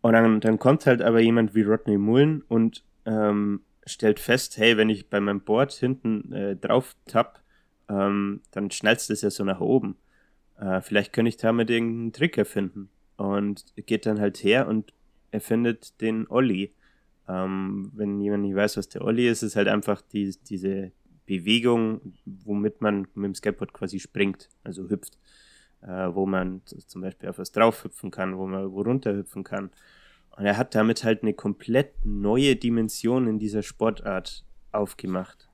Und 0.00 0.12
dann, 0.12 0.40
dann 0.40 0.58
kommt 0.58 0.86
halt 0.86 1.02
aber 1.02 1.20
jemand 1.20 1.54
wie 1.56 1.62
Rodney 1.62 1.98
Mullen 1.98 2.42
und 2.42 2.84
ähm, 3.04 3.62
stellt 3.84 4.20
fest, 4.20 4.56
hey, 4.56 4.76
wenn 4.76 4.88
ich 4.88 5.10
bei 5.10 5.18
meinem 5.18 5.40
Board 5.40 5.72
hinten 5.72 6.32
äh, 6.32 6.54
drauf 6.54 6.94
tapp, 7.06 7.42
ähm, 7.88 8.42
dann 8.52 8.70
schnellst 8.70 9.10
es 9.10 9.22
ja 9.22 9.30
so 9.30 9.44
nach 9.44 9.60
oben. 9.60 9.96
Äh, 10.60 10.80
vielleicht 10.82 11.12
könnte 11.12 11.30
ich 11.30 11.38
damit 11.38 11.70
irgendeinen 11.70 12.12
Trick 12.12 12.38
erfinden 12.38 12.90
und 13.18 13.64
geht 13.76 14.06
dann 14.06 14.20
halt 14.20 14.42
her 14.42 14.68
und 14.68 14.94
erfindet 15.30 16.00
den 16.00 16.26
Olli. 16.28 16.72
Ähm, 17.28 17.90
wenn 17.94 18.20
jemand 18.20 18.44
nicht 18.44 18.54
weiß, 18.54 18.78
was 18.78 18.88
der 18.88 19.02
Olli 19.02 19.28
ist, 19.28 19.42
ist 19.42 19.56
halt 19.56 19.68
einfach 19.68 20.00
die, 20.00 20.34
diese 20.48 20.92
Bewegung, 21.26 22.14
womit 22.24 22.80
man 22.80 23.08
mit 23.14 23.24
dem 23.24 23.34
Skateboard 23.34 23.74
quasi 23.74 24.00
springt, 24.00 24.48
also 24.64 24.88
hüpft, 24.88 25.18
äh, 25.82 26.08
wo 26.14 26.26
man 26.26 26.62
zum 26.64 27.02
Beispiel 27.02 27.28
auf 27.28 27.38
was 27.38 27.52
drauf 27.52 27.84
hüpfen 27.84 28.10
kann, 28.10 28.38
wo 28.38 28.46
man 28.46 28.72
wo 28.72 28.82
runter 28.82 29.14
hüpfen 29.14 29.44
kann. 29.44 29.70
Und 30.36 30.46
er 30.46 30.56
hat 30.56 30.76
damit 30.76 31.02
halt 31.02 31.22
eine 31.22 31.34
komplett 31.34 31.92
neue 32.04 32.54
Dimension 32.54 33.26
in 33.26 33.40
dieser 33.40 33.64
Sportart 33.64 34.44
aufgemacht. 34.70 35.48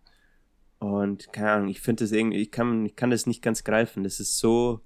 Und 0.79 1.33
keine 1.33 1.53
Ahnung, 1.53 1.69
ich 1.69 1.81
finde 1.81 2.05
das 2.05 2.13
irgendwie, 2.13 2.43
ich 2.43 2.51
kann, 2.51 2.85
ich 2.85 2.95
kann 2.95 3.11
das 3.11 3.27
nicht 3.27 3.41
ganz 3.43 3.65
greifen. 3.65 4.05
Das 4.05 4.21
ist 4.21 4.39
so, 4.39 4.83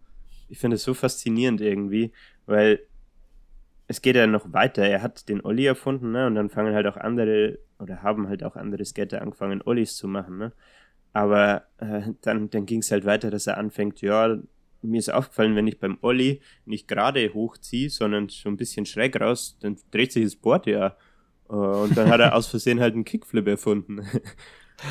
ich 0.49 0.59
finde 0.59 0.77
es 0.77 0.85
so 0.85 0.95
faszinierend 0.95 1.61
irgendwie, 1.61 2.13
weil 2.49 2.81
es 3.87 4.03
geht 4.03 4.17
ja 4.17 4.27
noch 4.27 4.53
weiter. 4.53 4.83
Er 4.83 5.03
hat 5.03 5.29
den 5.29 5.45
Olli 5.45 5.67
erfunden, 5.67 6.13
ne? 6.13 6.27
Und 6.27 6.35
dann 6.35 6.51
fangen 6.51 6.75
halt 6.75 6.87
auch 6.87 6.97
andere 6.97 7.59
oder 7.79 8.03
haben 8.03 8.29
halt 8.29 8.43
auch 8.43 8.57
andere 8.57 8.85
Skater 8.85 9.23
angefangen, 9.23 9.63
Ollis 9.65 9.97
zu 9.97 10.09
machen, 10.09 10.39
ne? 10.39 10.53
Aber 11.13 11.65
äh, 11.79 12.03
dann, 12.21 12.51
dann 12.51 12.67
ging 12.67 12.81
es 12.81 12.91
halt 12.91 13.05
weiter, 13.05 13.31
dass 13.31 13.47
er 13.47 13.57
anfängt, 13.57 14.01
ja, 14.03 14.39
mir 14.83 14.99
ist 14.99 15.13
aufgefallen, 15.13 15.57
wenn 15.57 15.67
ich 15.67 15.81
beim 15.81 15.99
Olli 16.03 16.41
nicht 16.65 16.87
gerade 16.87 17.33
hochziehe, 17.33 17.91
sondern 17.91 18.29
so 18.29 18.49
ein 18.49 18.57
bisschen 18.57 18.87
schräg 18.87 19.21
raus, 19.21 19.57
dann 19.61 19.77
dreht 19.91 20.13
sich 20.13 20.25
das 20.25 20.37
Board 20.37 20.67
ja. 20.67 20.97
Äh, 21.49 21.53
und 21.53 21.97
dann 21.97 22.11
hat 22.11 22.21
er 22.21 22.35
aus 22.37 22.47
Versehen 22.47 22.81
halt 22.81 22.95
einen 22.95 23.05
Kickflip 23.05 23.47
erfunden. 23.47 24.07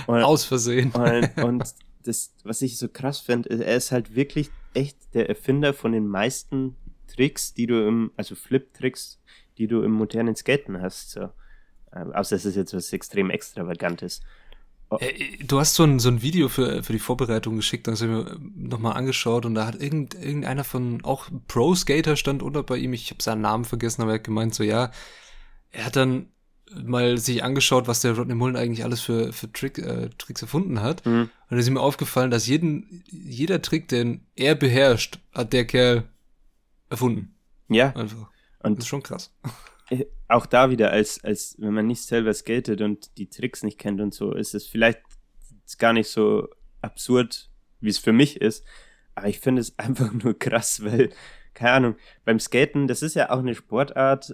und, 0.08 0.16
aus 0.24 0.44
Versehen. 0.44 0.92
Und, 0.92 1.44
und 1.44 1.64
das, 2.04 2.34
was 2.44 2.62
ich 2.62 2.78
so 2.78 2.88
krass 2.88 3.20
finde, 3.20 3.50
er 3.50 3.76
ist 3.76 3.92
halt 3.92 4.16
wirklich 4.16 4.50
echt 4.74 4.98
der 5.14 5.30
Erfinder 5.30 5.74
von 5.74 5.92
den 5.92 6.08
meisten 6.08 6.76
Tricks, 7.08 7.54
die 7.54 7.68
du 7.68 7.88
im, 7.88 8.12
also 8.16 8.36
Flip-Tricks, 8.36 9.20
die 9.58 9.68
du 9.68 9.82
im 9.82 9.92
modernen 9.92 10.36
Skaten 10.36 10.82
hast. 10.82 11.12
So. 11.12 11.30
Ähm, 11.96 12.14
außer 12.14 12.36
es 12.36 12.46
ist 12.46 12.56
jetzt 12.56 12.74
was 12.74 12.94
extrem 12.94 13.30
Extravagantes. 13.30 14.22
Oh. 14.90 15.00
Du 15.46 15.60
hast 15.60 15.74
so 15.74 15.84
ein, 15.84 16.00
so 16.00 16.08
ein 16.08 16.22
Video 16.22 16.48
für, 16.48 16.82
für 16.82 16.94
die 16.94 17.00
Vorbereitung 17.00 17.58
geschickt, 17.58 17.88
das 17.88 18.02
habe 18.02 18.12
ich 18.12 18.26
mir 18.26 18.70
nochmal 18.70 18.96
angeschaut 18.96 19.46
und 19.46 19.54
da 19.54 19.68
hat 19.68 19.82
irgend, 19.82 20.14
irgendeiner 20.14 20.64
von, 20.64 21.04
auch 21.04 21.28
Pro-Skater 21.50 22.16
stand 22.16 22.42
unter 22.42 22.64
bei 22.64 22.78
ihm, 22.78 22.94
ich 22.94 23.10
habe 23.12 23.22
seinen 23.22 23.42
Namen 23.42 23.66
vergessen, 23.66 24.02
aber 24.02 24.12
er 24.12 24.20
hat 24.20 24.24
gemeint 24.24 24.56
so, 24.56 24.64
ja, 24.64 24.92
er 25.72 25.86
hat 25.86 25.98
dann 25.98 26.28
mal 26.74 27.18
sich 27.18 27.44
angeschaut, 27.44 27.88
was 27.88 28.02
der 28.02 28.16
Rodney 28.16 28.36
Mullen 28.36 28.56
eigentlich 28.56 28.84
alles 28.86 29.02
für, 29.02 29.34
für 29.34 29.52
Trick, 29.52 29.78
äh, 29.78 30.10
Tricks 30.18 30.42
erfunden 30.42 30.82
hat. 30.82 31.06
Mhm. 31.06 31.24
Und 31.24 31.32
da 31.50 31.58
ist 31.58 31.68
ihm 31.68 31.78
aufgefallen, 31.78 32.32
dass 32.32 32.48
jeden, 32.48 33.04
jeder 33.10 33.62
Trick, 33.62 33.88
den 33.88 34.26
er 34.36 34.56
beherrscht, 34.56 35.20
hat 35.34 35.54
der 35.54 35.66
Kerl 35.66 36.04
erfunden. 36.90 37.36
Ja. 37.70 37.96
Einfach. 37.96 38.30
Und 38.64 38.78
das 38.78 38.86
ist 38.86 38.90
schon 38.90 39.04
krass. 39.04 39.36
Äh, 39.90 40.06
auch 40.28 40.46
da 40.46 40.70
wieder, 40.70 40.92
als, 40.92 41.24
als 41.24 41.56
wenn 41.60 41.74
man 41.74 41.88
nicht 41.88 42.02
selber 42.02 42.34
skatet 42.34 42.82
und 42.82 43.18
die 43.18 43.30
Tricks 43.30 43.64
nicht 43.64 43.80
kennt 43.80 44.02
und 44.02 44.14
so, 44.14 44.34
ist 44.34 44.54
es 44.54 44.68
vielleicht 44.68 45.00
gar 45.78 45.94
nicht 45.94 46.10
so 46.10 46.50
absurd, 46.82 47.50
wie 47.80 47.88
es 47.88 47.98
für 47.98 48.12
mich 48.12 48.42
ist. 48.42 48.66
Aber 49.16 49.30
ich 49.30 49.40
finde 49.40 49.62
es 49.62 49.80
einfach 49.80 50.12
nur 50.12 50.38
krass, 50.38 50.84
weil, 50.84 51.12
keine 51.54 51.72
Ahnung, 51.72 51.96
beim 52.26 52.38
Skaten, 52.38 52.88
das 52.88 53.02
ist 53.02 53.16
ja 53.16 53.30
auch 53.30 53.40
eine 53.40 53.56
Sportart, 53.56 54.34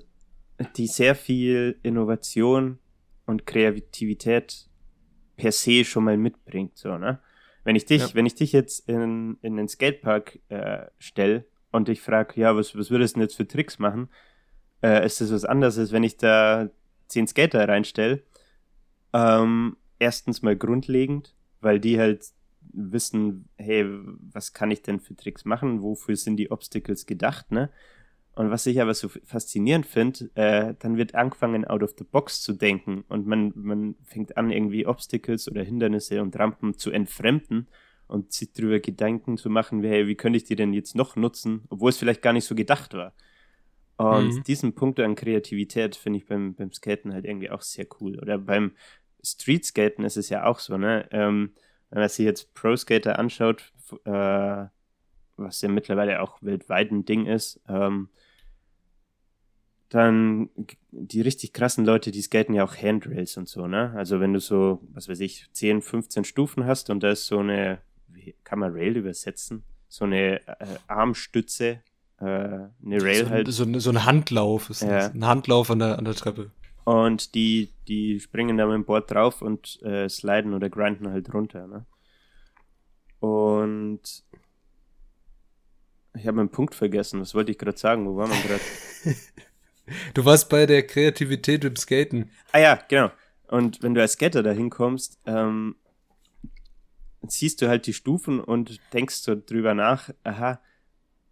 die 0.76 0.88
sehr 0.88 1.14
viel 1.14 1.80
Innovation 1.84 2.80
und 3.28 3.46
Kreativität 3.46 4.68
per 5.36 5.52
se 5.52 5.84
schon 5.86 6.04
mal 6.04 6.18
mitbringt, 6.18 6.78
so, 6.78 6.98
ne? 6.98 7.20
Wenn 7.64 7.76
ich 7.76 7.86
dich, 7.86 8.02
ja. 8.02 8.14
wenn 8.14 8.26
ich 8.26 8.36
dich 8.36 8.52
jetzt 8.52 8.90
in, 8.90 9.38
in 9.42 9.56
den 9.56 9.70
Skatepark 9.70 10.40
äh, 10.50 10.88
stelle 11.00 11.46
und 11.74 11.90
ich 11.90 12.02
frage, 12.02 12.40
ja, 12.40 12.56
was, 12.56 12.78
was 12.78 12.92
würdest 12.92 13.16
du 13.16 13.20
denn 13.20 13.28
jetzt 13.28 13.36
für 13.36 13.48
Tricks 13.48 13.80
machen? 13.80 14.10
Äh, 14.84 15.06
ist 15.06 15.22
das 15.22 15.32
was 15.32 15.44
anderes, 15.44 15.78
als 15.80 15.92
wenn 15.92 16.04
ich 16.04 16.18
da 16.18 16.70
zehn 17.08 17.28
Skater 17.28 17.68
reinstelle? 17.68 18.22
Ähm, 19.12 19.76
erstens 19.98 20.44
mal 20.44 20.56
grundlegend, 20.56 21.36
weil 21.62 21.80
die 21.80 22.00
halt 22.00 22.26
wissen, 22.62 23.50
hey, 23.58 23.86
was 24.32 24.54
kann 24.54 24.72
ich 24.72 24.84
denn 24.84 25.00
für 25.00 25.16
Tricks 25.16 25.46
machen? 25.46 25.82
Wofür 25.82 26.16
sind 26.16 26.38
die 26.38 26.52
Obstacles 26.52 27.06
gedacht, 27.08 27.52
ne? 27.52 27.70
Und 28.36 28.50
was 28.50 28.66
ich 28.66 28.82
aber 28.82 28.94
so 28.94 29.10
faszinierend 29.10 29.86
finde, 29.86 30.30
äh, 30.36 30.74
dann 30.80 30.98
wird 30.98 31.14
angefangen, 31.14 31.66
out 31.66 31.84
of 31.84 31.94
the 31.98 32.04
box 32.04 32.42
zu 32.42 32.54
denken 32.54 33.04
und 33.08 33.28
man, 33.28 33.52
man 33.56 33.96
fängt 34.06 34.38
an, 34.38 34.50
irgendwie 34.50 34.88
Obstacles 34.88 35.50
oder 35.50 35.64
Hindernisse 35.64 36.22
und 36.22 36.38
Rampen 36.38 36.78
zu 36.78 36.90
entfremden 36.90 37.68
und 38.14 38.32
sich 38.32 38.54
darüber 38.54 38.80
Gedanken 38.80 39.38
zu 39.38 39.50
machen, 39.50 39.82
wie, 39.82 39.90
hey, 39.90 40.08
wie 40.08 40.14
könnte 40.14 40.38
ich 40.38 40.44
die 40.44 40.56
denn 40.56 40.72
jetzt 40.72 40.96
noch 40.96 41.16
nutzen, 41.16 41.64
obwohl 41.70 41.90
es 41.90 41.98
vielleicht 41.98 42.22
gar 42.22 42.32
nicht 42.32 42.46
so 42.46 42.54
gedacht 42.54 42.94
war. 42.94 43.12
Und 43.98 44.36
mhm. 44.36 44.44
diesen 44.44 44.76
Punkt 44.76 45.00
an 45.00 45.16
Kreativität 45.16 45.96
finde 45.96 46.20
ich 46.20 46.28
beim, 46.28 46.54
beim 46.54 46.72
Skaten 46.72 47.12
halt 47.12 47.26
irgendwie 47.26 47.50
auch 47.50 47.64
sehr 47.64 47.88
cool. 48.00 48.20
Oder 48.20 48.38
beim 48.38 48.74
Street 49.24 49.66
Skaten 49.66 50.06
ist 50.06 50.18
es 50.18 50.30
ja 50.30 50.46
auch 50.46 50.60
so, 50.60 50.78
ne? 50.78 51.08
Ähm, 51.10 51.54
wenn 51.90 52.02
man 52.02 52.10
sich 52.10 52.26
jetzt 52.26 52.54
Pro 52.54 52.76
Skater 52.76 53.18
anschaut, 53.18 53.74
äh, 54.06 54.66
was 55.36 55.62
ja 55.62 55.70
mittlerweile 55.70 56.22
auch 56.22 56.38
weltweit 56.42 56.92
ein 56.92 57.06
Ding 57.06 57.26
ist, 57.26 57.62
ähm, 57.68 58.10
dann 59.90 60.50
die 60.92 61.22
richtig 61.22 61.52
krassen 61.52 61.84
Leute, 61.84 62.12
die 62.12 62.22
skaten 62.22 62.54
ja 62.54 62.64
auch 62.64 62.76
Handrails 62.76 63.38
und 63.38 63.50
so, 63.50 63.66
ne? 63.66 63.92
Also 63.96 64.20
wenn 64.20 64.34
du 64.34 64.40
so, 64.40 64.82
was 64.92 65.10
weiß 65.10 65.20
ich, 65.20 65.48
10, 65.52 65.82
15 65.82 66.26
Stufen 66.26 66.66
hast 66.66 66.92
und 66.92 67.02
da 67.02 67.12
ist 67.12 67.26
so 67.26 67.40
eine, 67.40 67.82
kann 68.44 68.60
man 68.60 68.74
Rail 68.74 68.98
übersetzen? 68.98 69.64
So 69.88 70.06
eine 70.06 70.46
äh, 70.48 70.66
Armstütze, 70.88 71.82
äh, 72.20 72.24
eine 72.24 72.70
Rail 72.84 73.26
so, 73.26 73.30
halt. 73.30 73.48
So, 73.52 73.80
so 73.80 73.90
ein 73.90 74.06
Handlauf 74.06 74.70
ist 74.70 74.82
ja. 74.82 74.90
das. 74.90 75.14
Ein 75.14 75.26
Handlauf 75.26 75.70
an 75.70 75.80
der, 75.80 75.98
an 76.00 76.06
der 76.06 76.16
Treppe. 76.16 76.52
Und 76.86 77.36
die, 77.36 77.70
die 77.88 78.20
springen 78.20 78.58
da 78.58 78.66
mit 78.66 78.76
dem 78.76 78.86
Board 78.86 79.10
drauf 79.10 79.42
und 79.42 79.82
äh, 79.84 80.10
sliden 80.10 80.54
oder 80.54 80.70
grinden 80.70 81.10
halt 81.10 81.34
runter, 81.34 81.68
ne? 81.68 81.86
Und 83.20 84.02
ich 86.16 86.28
habe 86.28 86.38
meinen 86.38 86.50
Punkt 86.50 86.76
vergessen. 86.76 87.22
Was 87.22 87.34
wollte 87.34 87.52
ich 87.52 87.58
gerade 87.58 87.78
sagen? 87.78 88.06
Wo 88.06 88.18
war 88.18 88.28
man 88.28 88.42
gerade? 88.42 88.62
Du 90.14 90.24
warst 90.24 90.50
bei 90.50 90.66
der 90.66 90.88
Kreativität 90.88 91.66
im 91.66 91.76
Skaten. 91.76 92.32
Ah 92.54 92.60
ja, 92.60 92.80
genau. 92.88 93.12
Und 93.48 93.84
wenn 93.84 93.94
du 93.94 94.00
als 94.00 94.14
Skater 94.14 94.42
da 94.42 94.52
hinkommst, 94.52 95.20
ähm, 95.26 95.76
siehst 97.28 97.62
du 97.62 97.68
halt 97.68 97.88
die 97.88 97.94
Stufen 97.94 98.40
und 98.40 98.80
denkst 98.94 99.16
so 99.16 99.36
drüber 99.36 99.74
nach, 99.74 100.10
aha, 100.24 100.60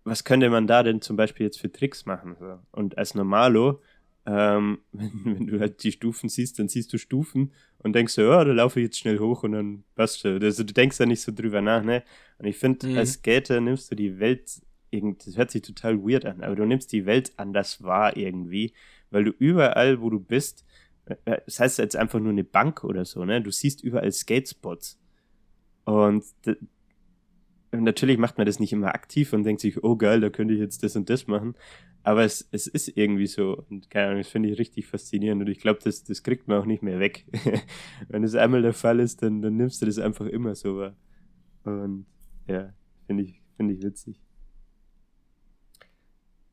was 0.04 0.24
könnte 0.24 0.50
man 0.50 0.68
da 0.68 0.84
denn 0.84 1.02
zum 1.02 1.16
Beispiel 1.16 1.46
jetzt 1.46 1.60
für 1.60 1.72
Tricks 1.72 2.06
machen? 2.06 2.36
So. 2.40 2.60
Und 2.72 2.98
als 2.98 3.14
Normalo, 3.14 3.82
ähm, 4.26 4.80
wenn, 4.92 5.22
wenn, 5.26 5.48
du 5.48 5.60
halt 5.60 5.84
die 5.84 5.92
Stufen 5.92 6.30
siehst, 6.30 6.60
dann 6.60 6.70
siehst 6.70 6.92
du 6.94 6.98
Stufen 6.98 7.52
und 7.80 7.94
denkst 7.94 8.14
so, 8.14 8.22
ja, 8.22 8.44
da 8.44 8.52
laufe 8.52 8.80
ich 8.80 8.86
jetzt 8.86 9.00
schnell 9.00 9.20
hoch 9.20 9.44
und 9.44 9.54
dann 9.54 9.84
passt 9.96 10.22
schon. 10.22 10.42
Also 10.42 10.64
du 10.64 10.74
denkst 10.74 10.98
da 10.98 11.06
nicht 11.06 11.22
so 11.22 11.32
drüber 11.32 11.62
nach, 11.62 11.84
ne? 11.84 12.04
Und 12.38 12.46
ich 12.46 12.58
finde, 12.58 12.88
mhm. 12.88 12.98
als 12.98 13.14
Skater 13.14 13.62
nimmst 13.62 13.92
du 13.92 13.96
die 13.96 14.20
Welt 14.20 14.62
das 14.92 15.38
hört 15.38 15.52
sich 15.52 15.62
total 15.62 16.04
weird 16.04 16.26
an, 16.26 16.42
aber 16.42 16.56
du 16.56 16.66
nimmst 16.66 16.92
die 16.92 17.06
Welt 17.06 17.32
anders 17.38 17.82
wahr 17.82 18.18
irgendwie, 18.18 18.74
weil 19.10 19.24
du 19.24 19.32
überall, 19.32 20.02
wo 20.02 20.10
du 20.10 20.20
bist, 20.20 20.66
äh, 21.06 21.16
äh, 21.26 21.42
das 21.46 21.60
heißt 21.60 21.80
jetzt 21.80 21.96
einfach 21.96 22.20
nur 22.20 22.32
eine 22.32 22.44
Bank 22.44 22.84
oder 22.84 23.06
so, 23.06 23.24
ne? 23.26 23.42
Du 23.42 23.52
siehst 23.52 23.84
überall 23.84 24.12
Skatespots. 24.12 25.00
Und 25.86 26.24
natürlich 27.72 28.18
macht 28.18 28.38
man 28.38 28.46
das 28.46 28.60
nicht 28.60 28.74
immer 28.74 28.94
aktiv 28.94 29.34
und 29.34 29.44
denkt 29.44 29.62
sich, 29.62 29.84
oh 29.84 29.96
geil, 29.96 30.20
da 30.20 30.30
könnte 30.30 30.54
ich 30.54 30.60
jetzt 30.60 30.84
das 30.84 30.96
und 30.96 31.10
das 31.10 31.28
machen. 31.28 31.56
Aber 32.04 32.24
es, 32.24 32.48
es 32.52 32.68
ist 32.68 32.98
irgendwie 32.98 33.28
so. 33.28 33.64
Und 33.70 33.90
keine 33.90 34.08
Ahnung, 34.08 34.20
das 34.20 34.28
finde 34.28 34.50
ich 34.50 34.60
richtig 34.60 34.88
faszinierend. 34.88 35.42
Und 35.42 35.50
ich 35.50 35.60
glaube, 35.60 35.80
das, 35.84 36.04
das 36.04 36.24
kriegt 36.24 36.48
man 36.48 36.60
auch 36.60 36.66
nicht 36.66 36.84
mehr 36.84 37.00
weg. 37.00 37.26
Wenn 38.10 38.24
es 38.24 38.36
einmal 38.36 38.62
der 38.62 38.74
Fall 38.74 39.00
ist, 39.00 39.22
dann, 39.22 39.42
dann 39.42 39.56
nimmst 39.56 39.82
du 39.82 39.86
das 39.86 40.00
einfach 40.00 40.26
immer 40.26 40.56
so 40.56 40.78
wahr. 40.78 40.96
Und 41.64 42.06
ja, 42.48 42.74
finde 43.06 43.24
ich, 43.24 43.42
finde 43.56 43.76
ich 43.76 43.84
witzig. 43.84 44.20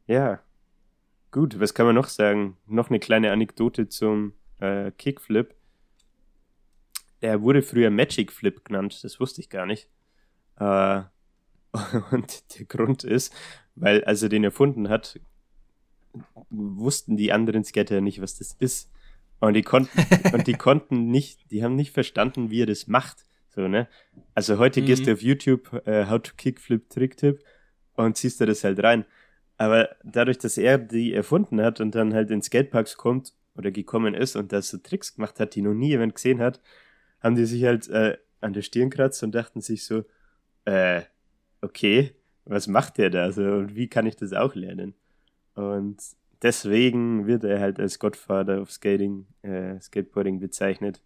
Ja, 0.06 0.40
gut, 1.30 1.58
was 1.60 1.74
kann 1.74 1.86
man 1.86 1.94
noch 1.94 2.08
sagen? 2.08 2.56
Noch 2.66 2.90
eine 2.90 2.98
kleine 2.98 3.32
Anekdote 3.32 3.88
zum 3.88 4.34
äh, 4.60 4.90
Kickflip. 4.92 5.54
Er 7.20 7.42
wurde 7.42 7.62
früher 7.62 7.90
Magic 7.90 8.32
Flip 8.32 8.64
genannt, 8.64 9.00
das 9.02 9.18
wusste 9.20 9.40
ich 9.40 9.50
gar 9.50 9.66
nicht. 9.66 9.88
Äh, 10.58 11.02
und 12.12 12.58
der 12.58 12.66
Grund 12.66 13.04
ist, 13.04 13.34
weil 13.74 14.04
als 14.04 14.22
er 14.22 14.28
den 14.28 14.44
erfunden 14.44 14.88
hat, 14.88 15.20
wussten 16.50 17.16
die 17.16 17.32
anderen 17.32 17.64
Skater 17.64 18.00
nicht, 18.00 18.20
was 18.20 18.36
das 18.36 18.52
ist. 18.58 18.90
Und 19.40 19.54
die 19.54 19.62
konnten, 19.62 19.90
und 20.32 20.46
die 20.46 20.54
konnten 20.54 21.10
nicht, 21.10 21.50
die 21.50 21.62
haben 21.62 21.76
nicht 21.76 21.92
verstanden, 21.92 22.50
wie 22.50 22.62
er 22.62 22.66
das 22.66 22.86
macht. 22.86 23.24
So, 23.48 23.68
ne? 23.68 23.88
Also 24.34 24.58
heute 24.58 24.80
mhm. 24.80 24.86
gehst 24.86 25.06
du 25.06 25.12
auf 25.12 25.22
YouTube, 25.22 25.72
uh, 25.86 26.08
How 26.08 26.22
to 26.22 26.32
Kickflip 26.36 26.88
Trick-Tipp 26.90 27.42
und 27.94 28.16
ziehst 28.16 28.40
da 28.40 28.46
das 28.46 28.64
halt 28.64 28.82
rein. 28.82 29.04
Aber 29.56 29.88
dadurch, 30.04 30.38
dass 30.38 30.56
er 30.56 30.78
die 30.78 31.12
erfunden 31.12 31.60
hat 31.60 31.80
und 31.80 31.94
dann 31.94 32.14
halt 32.14 32.30
in 32.30 32.42
Skateparks 32.42 32.96
kommt 32.96 33.34
oder 33.56 33.72
gekommen 33.72 34.14
ist 34.14 34.36
und 34.36 34.52
da 34.52 34.62
so 34.62 34.78
Tricks 34.78 35.14
gemacht 35.14 35.40
hat, 35.40 35.56
die 35.56 35.62
noch 35.62 35.74
nie 35.74 35.88
jemand 35.88 36.14
gesehen 36.14 36.40
hat, 36.40 36.60
haben 37.20 37.36
die 37.36 37.44
sich 37.44 37.64
halt 37.64 37.88
äh, 37.88 38.16
an 38.40 38.52
der 38.52 38.62
Stirn 38.62 38.90
kratzt 38.90 39.22
und 39.22 39.34
dachten 39.34 39.60
sich 39.60 39.84
so, 39.84 40.04
äh, 40.64 41.02
okay, 41.60 42.14
was 42.44 42.66
macht 42.66 42.98
der 42.98 43.10
da 43.10 43.32
so 43.32 43.42
und 43.42 43.74
wie 43.74 43.88
kann 43.88 44.06
ich 44.06 44.16
das 44.16 44.32
auch 44.32 44.54
lernen? 44.54 44.94
Und 45.54 45.98
deswegen 46.42 47.26
wird 47.26 47.44
er 47.44 47.60
halt 47.60 47.80
als 47.80 47.98
Godfather 47.98 48.60
of 48.60 48.70
Skating, 48.70 49.26
äh, 49.42 49.80
Skateboarding 49.80 50.40
bezeichnet, 50.40 51.02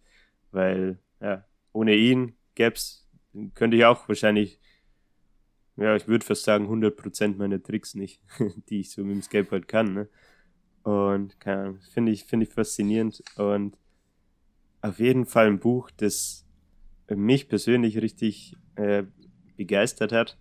weil 0.51 0.99
ja, 1.21 1.43
ohne 1.71 1.95
ihn 1.95 2.35
gäb's, 2.55 3.09
könnte 3.55 3.77
ich 3.77 3.85
auch 3.85 4.07
wahrscheinlich 4.07 4.59
ja, 5.75 5.95
ich 5.95 6.07
würde 6.07 6.25
fast 6.25 6.43
sagen, 6.43 6.67
100% 6.67 7.37
meiner 7.37 7.61
Tricks 7.61 7.95
nicht, 7.95 8.21
die 8.69 8.81
ich 8.81 8.91
so 8.91 9.03
mit 9.03 9.15
dem 9.15 9.21
Skateboard 9.21 9.67
kann. 9.67 9.93
Ne? 9.93 10.09
Und 10.83 11.35
finde 11.91 12.11
ich, 12.11 12.25
finde 12.25 12.45
ich 12.45 12.53
faszinierend 12.53 13.23
und 13.37 13.77
auf 14.83 14.99
jeden 14.99 15.25
Fall 15.25 15.47
ein 15.47 15.59
Buch, 15.59 15.89
das 15.97 16.45
mich 17.09 17.47
persönlich 17.47 17.97
richtig 18.01 18.55
äh, 18.75 19.03
begeistert 19.55 20.11
hat. 20.11 20.37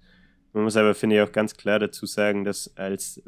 Man 0.52 0.64
muss 0.64 0.76
aber, 0.76 0.94
finde 0.94 1.16
ich, 1.16 1.22
auch 1.22 1.32
ganz 1.32 1.56
klar 1.56 1.78
dazu 1.78 2.06
sagen, 2.06 2.44
dass 2.44 2.76
als, 2.76 3.22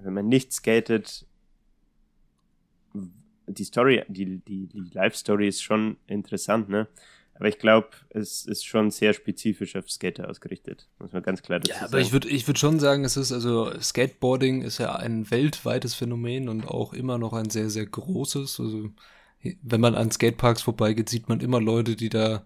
wenn 0.00 0.14
man 0.14 0.28
nicht 0.28 0.52
skatet, 0.52 1.26
die 3.48 3.64
Story, 3.64 4.04
die, 4.08 4.38
die, 4.38 4.66
die 4.68 4.90
Live-Story 4.92 5.48
ist 5.48 5.62
schon 5.62 5.98
interessant, 6.06 6.68
ne? 6.68 6.88
Aber 7.34 7.48
ich 7.48 7.58
glaube, 7.58 7.88
es 8.08 8.46
ist 8.46 8.64
schon 8.64 8.90
sehr 8.90 9.12
spezifisch 9.12 9.76
auf 9.76 9.90
Skater 9.90 10.30
ausgerichtet, 10.30 10.88
muss 10.98 11.12
man 11.12 11.22
ganz 11.22 11.42
klar 11.42 11.60
dazu 11.60 11.70
ja, 11.70 11.80
sagen. 11.80 11.92
aber 11.92 12.00
ich 12.00 12.12
würde 12.12 12.28
ich 12.28 12.46
würd 12.46 12.58
schon 12.58 12.80
sagen, 12.80 13.04
es 13.04 13.18
ist 13.18 13.30
also 13.30 13.78
Skateboarding 13.78 14.62
ist 14.62 14.78
ja 14.78 14.96
ein 14.96 15.30
weltweites 15.30 15.94
Phänomen 15.94 16.48
und 16.48 16.66
auch 16.66 16.94
immer 16.94 17.18
noch 17.18 17.34
ein 17.34 17.50
sehr, 17.50 17.68
sehr 17.68 17.84
großes. 17.84 18.58
Also 18.58 18.90
wenn 19.62 19.80
man 19.80 19.94
an 19.94 20.10
Skateparks 20.10 20.62
vorbeigeht, 20.62 21.08
sieht 21.08 21.28
man 21.28 21.40
immer 21.40 21.60
Leute, 21.60 21.96
die 21.96 22.08
da 22.08 22.44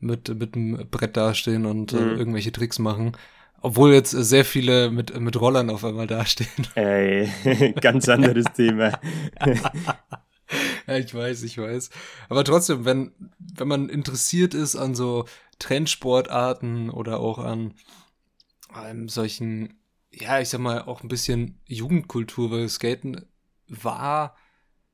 mit, 0.00 0.28
mit 0.28 0.54
einem 0.54 0.88
Brett 0.90 1.16
dastehen 1.16 1.66
und 1.66 1.92
äh, 1.92 1.96
mhm. 1.96 2.08
äh, 2.08 2.14
irgendwelche 2.14 2.52
Tricks 2.52 2.78
machen. 2.78 3.12
Obwohl 3.62 3.92
jetzt 3.92 4.10
sehr 4.10 4.44
viele 4.44 4.90
mit, 4.90 5.18
mit 5.18 5.40
Rollern 5.40 5.70
auf 5.70 5.84
einmal 5.84 6.06
dastehen. 6.06 6.66
Ey, 6.74 7.28
ganz 7.80 8.08
anderes 8.08 8.44
Thema. 8.54 8.98
ja, 10.86 10.96
ich 10.96 11.14
weiß, 11.14 11.42
ich 11.42 11.58
weiß. 11.58 11.90
Aber 12.28 12.44
trotzdem, 12.44 12.84
wenn, 12.84 13.12
wenn 13.38 13.68
man 13.68 13.88
interessiert 13.88 14.54
ist 14.54 14.76
an 14.76 14.94
so 14.94 15.24
Trendsportarten 15.58 16.90
oder 16.90 17.18
auch 17.18 17.38
an 17.38 17.74
einem 18.72 19.08
solchen, 19.08 19.80
ja, 20.12 20.38
ich 20.40 20.50
sag 20.50 20.60
mal, 20.60 20.82
auch 20.82 21.02
ein 21.02 21.08
bisschen 21.08 21.58
Jugendkultur, 21.66 22.50
weil 22.50 22.68
Skaten 22.68 23.24
war 23.68 24.36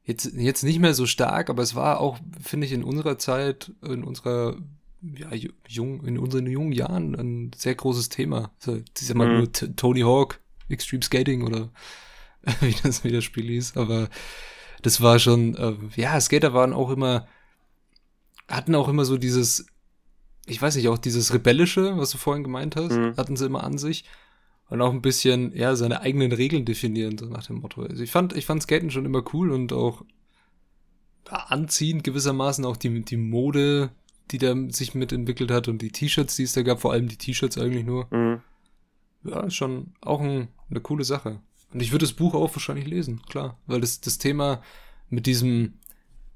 jetzt, 0.04 0.32
jetzt 0.34 0.62
nicht 0.62 0.78
mehr 0.78 0.94
so 0.94 1.06
stark, 1.06 1.50
aber 1.50 1.62
es 1.62 1.74
war 1.74 2.00
auch, 2.00 2.18
finde 2.40 2.66
ich, 2.66 2.72
in 2.72 2.84
unserer 2.84 3.18
Zeit, 3.18 3.72
in 3.82 4.04
unserer 4.04 4.56
ja, 5.02 5.30
jung, 5.66 6.04
in 6.04 6.18
unseren 6.18 6.46
jungen 6.46 6.72
Jahren 6.72 7.14
ein 7.14 7.50
sehr 7.56 7.74
großes 7.74 8.08
Thema. 8.08 8.52
Also, 8.60 8.76
ich 8.76 9.06
sag 9.06 9.16
mal 9.16 9.28
mhm. 9.28 9.38
nur 9.38 9.52
Tony 9.52 10.00
Hawk, 10.00 10.40
Extreme 10.68 11.02
Skating 11.02 11.42
oder 11.42 11.70
wie 12.60 12.74
das, 12.82 13.04
wie 13.04 13.12
das 13.12 13.24
Spiel 13.24 13.48
hieß, 13.48 13.76
aber 13.76 14.08
das 14.82 15.00
war 15.00 15.18
schon, 15.18 15.54
äh, 15.56 15.74
ja, 15.96 16.20
Skater 16.20 16.54
waren 16.54 16.72
auch 16.72 16.90
immer, 16.90 17.26
hatten 18.48 18.74
auch 18.74 18.88
immer 18.88 19.04
so 19.04 19.16
dieses 19.16 19.66
ich 20.46 20.60
weiß 20.60 20.76
nicht, 20.76 20.88
auch 20.88 20.98
dieses 20.98 21.32
Rebellische, 21.32 21.96
was 21.96 22.10
du 22.10 22.18
vorhin 22.18 22.42
gemeint 22.42 22.76
hast, 22.76 22.92
Mhm. 22.92 23.16
hatten 23.16 23.36
sie 23.36 23.46
immer 23.46 23.64
an 23.64 23.78
sich. 23.78 24.04
Und 24.72 24.80
auch 24.80 24.92
ein 24.92 25.02
bisschen, 25.02 25.54
ja, 25.54 25.76
seine 25.76 26.00
eigenen 26.00 26.32
Regeln 26.32 26.64
definieren, 26.64 27.18
so 27.18 27.26
nach 27.26 27.46
dem 27.46 27.56
Motto. 27.56 27.82
Also 27.82 28.02
ich 28.02 28.10
fand, 28.10 28.34
ich 28.34 28.46
fand 28.46 28.62
Skaten 28.62 28.90
schon 28.90 29.04
immer 29.04 29.22
cool 29.34 29.50
und 29.50 29.70
auch 29.70 30.02
anziehend 31.28 32.04
gewissermaßen 32.04 32.64
auch 32.64 32.78
die, 32.78 33.04
die 33.04 33.18
Mode, 33.18 33.90
die 34.30 34.38
da 34.38 34.54
sich 34.70 34.94
mitentwickelt 34.94 35.50
hat 35.50 35.68
und 35.68 35.82
die 35.82 35.90
T-Shirts, 35.90 36.36
die 36.36 36.44
es 36.44 36.54
da 36.54 36.62
gab, 36.62 36.80
vor 36.80 36.92
allem 36.92 37.06
die 37.06 37.18
T-Shirts 37.18 37.58
eigentlich 37.58 37.84
nur. 37.84 38.06
Mhm. 38.10 38.40
Ja, 39.24 39.40
ist 39.40 39.56
schon 39.56 39.92
auch 40.00 40.22
ein, 40.22 40.48
eine 40.70 40.80
coole 40.80 41.04
Sache. 41.04 41.40
Und 41.74 41.82
ich 41.82 41.92
würde 41.92 42.06
das 42.06 42.14
Buch 42.14 42.32
auch 42.32 42.56
wahrscheinlich 42.56 42.86
lesen, 42.86 43.20
klar. 43.28 43.58
Weil 43.66 43.82
das, 43.82 44.00
das 44.00 44.16
Thema 44.16 44.62
mit 45.10 45.26
diesem, 45.26 45.74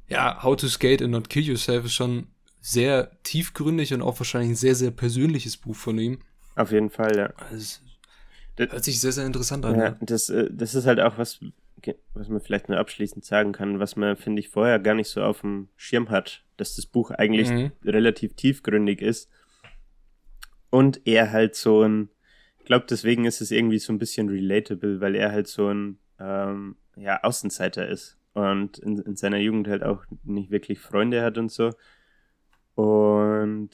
ja, 0.09 0.43
How 0.43 0.57
to 0.57 0.69
Skate 0.69 1.01
and 1.01 1.13
Not 1.13 1.31
Kill 1.31 1.45
Yourself 1.45 1.87
ist 1.87 1.95
schon 1.95 2.27
sehr 2.61 3.17
tiefgründig 3.23 3.95
und 3.95 4.03
auch 4.03 4.21
wahrscheinlich 4.21 4.51
ein 4.51 4.57
sehr, 4.57 4.75
sehr 4.75 4.91
persönliches 4.91 5.57
Buch 5.57 5.77
von 5.77 5.99
ihm. 5.99 6.19
Auf 6.55 6.71
jeden 6.71 6.91
Fall, 6.91 7.17
ja. 7.17 7.33
Also, 7.51 7.81
Das- 8.57 8.73
hört 8.73 8.85
sich 8.85 9.01
sehr, 9.01 9.13
sehr 9.13 9.27
interessant 9.27 9.65
an. 9.65 9.79
Ja, 9.79 9.85
Ja. 9.87 9.97
das, 10.01 10.29
äh, 10.31 10.49
das 10.51 10.75
ist 10.75 10.87
halt 10.87 11.01
auch 11.01 11.19
was, 11.19 11.41
was 12.15 12.29
man 12.29 12.41
vielleicht 12.41 12.69
nur 12.69 12.79
abschließend 12.79 13.25
sagen 13.25 13.53
kann, 13.53 13.79
was 13.79 13.97
man, 13.97 14.17
finde 14.17 14.41
ich, 14.41 14.49
vorher 14.49 14.79
gar 14.79 14.95
nicht 14.95 15.09
so 15.09 15.23
auf 15.23 15.43
dem 15.43 15.69
Schirm 15.77 16.09
hat, 16.11 16.43
dass 16.57 16.75
das 16.75 16.87
Buch 16.87 17.11
eigentlich 17.11 17.51
Mhm. 17.51 17.73
relativ 17.85 18.35
tiefgründig 18.35 19.03
ist. 19.03 19.31
Und 20.71 21.07
er 21.07 21.33
halt 21.33 21.55
so 21.55 21.83
ein, 21.83 22.09
ich 22.59 22.65
glaube, 22.65 22.87
deswegen 22.89 23.25
ist 23.25 23.41
es 23.41 23.51
irgendwie 23.51 23.79
so 23.79 23.93
ein 23.93 23.99
bisschen 23.99 24.29
relatable, 24.29 25.01
weil 25.01 25.15
er 25.15 25.31
halt 25.33 25.47
so 25.49 25.69
ein, 25.69 25.99
ähm, 26.19 26.77
ja, 26.97 27.23
Außenseiter 27.23 27.87
ist 27.89 28.17
und 28.33 28.79
in, 28.79 28.99
in 28.99 29.17
seiner 29.17 29.39
Jugend 29.39 29.69
halt 29.69 29.83
auch 29.85 30.05
nicht 30.25 30.51
wirklich 30.51 30.81
Freunde 30.81 31.23
hat 31.23 31.37
und 31.39 31.53
so. 31.53 31.73
Und 32.75 33.71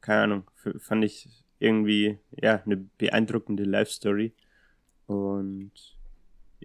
keine 0.00 0.22
Ahnung, 0.22 0.50
fand 0.78 1.04
ich 1.04 1.41
irgendwie, 1.62 2.18
ja, 2.32 2.62
eine 2.64 2.76
beeindruckende 2.76 3.64
Life-Story. 3.64 4.32
Und 5.06 5.72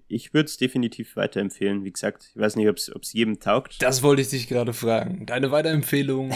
ich 0.07 0.33
würde 0.33 0.45
es 0.45 0.57
definitiv 0.57 1.15
weiterempfehlen. 1.15 1.83
Wie 1.83 1.91
gesagt, 1.91 2.31
ich 2.31 2.39
weiß 2.39 2.55
nicht, 2.55 2.67
ob 2.67 2.77
es 2.77 3.13
jedem 3.13 3.39
taugt. 3.39 3.81
Das 3.81 4.03
wollte 4.03 4.21
ich 4.21 4.29
dich 4.29 4.47
gerade 4.47 4.73
fragen. 4.73 5.25
Deine 5.25 5.51
Weiterempfehlung 5.51 6.31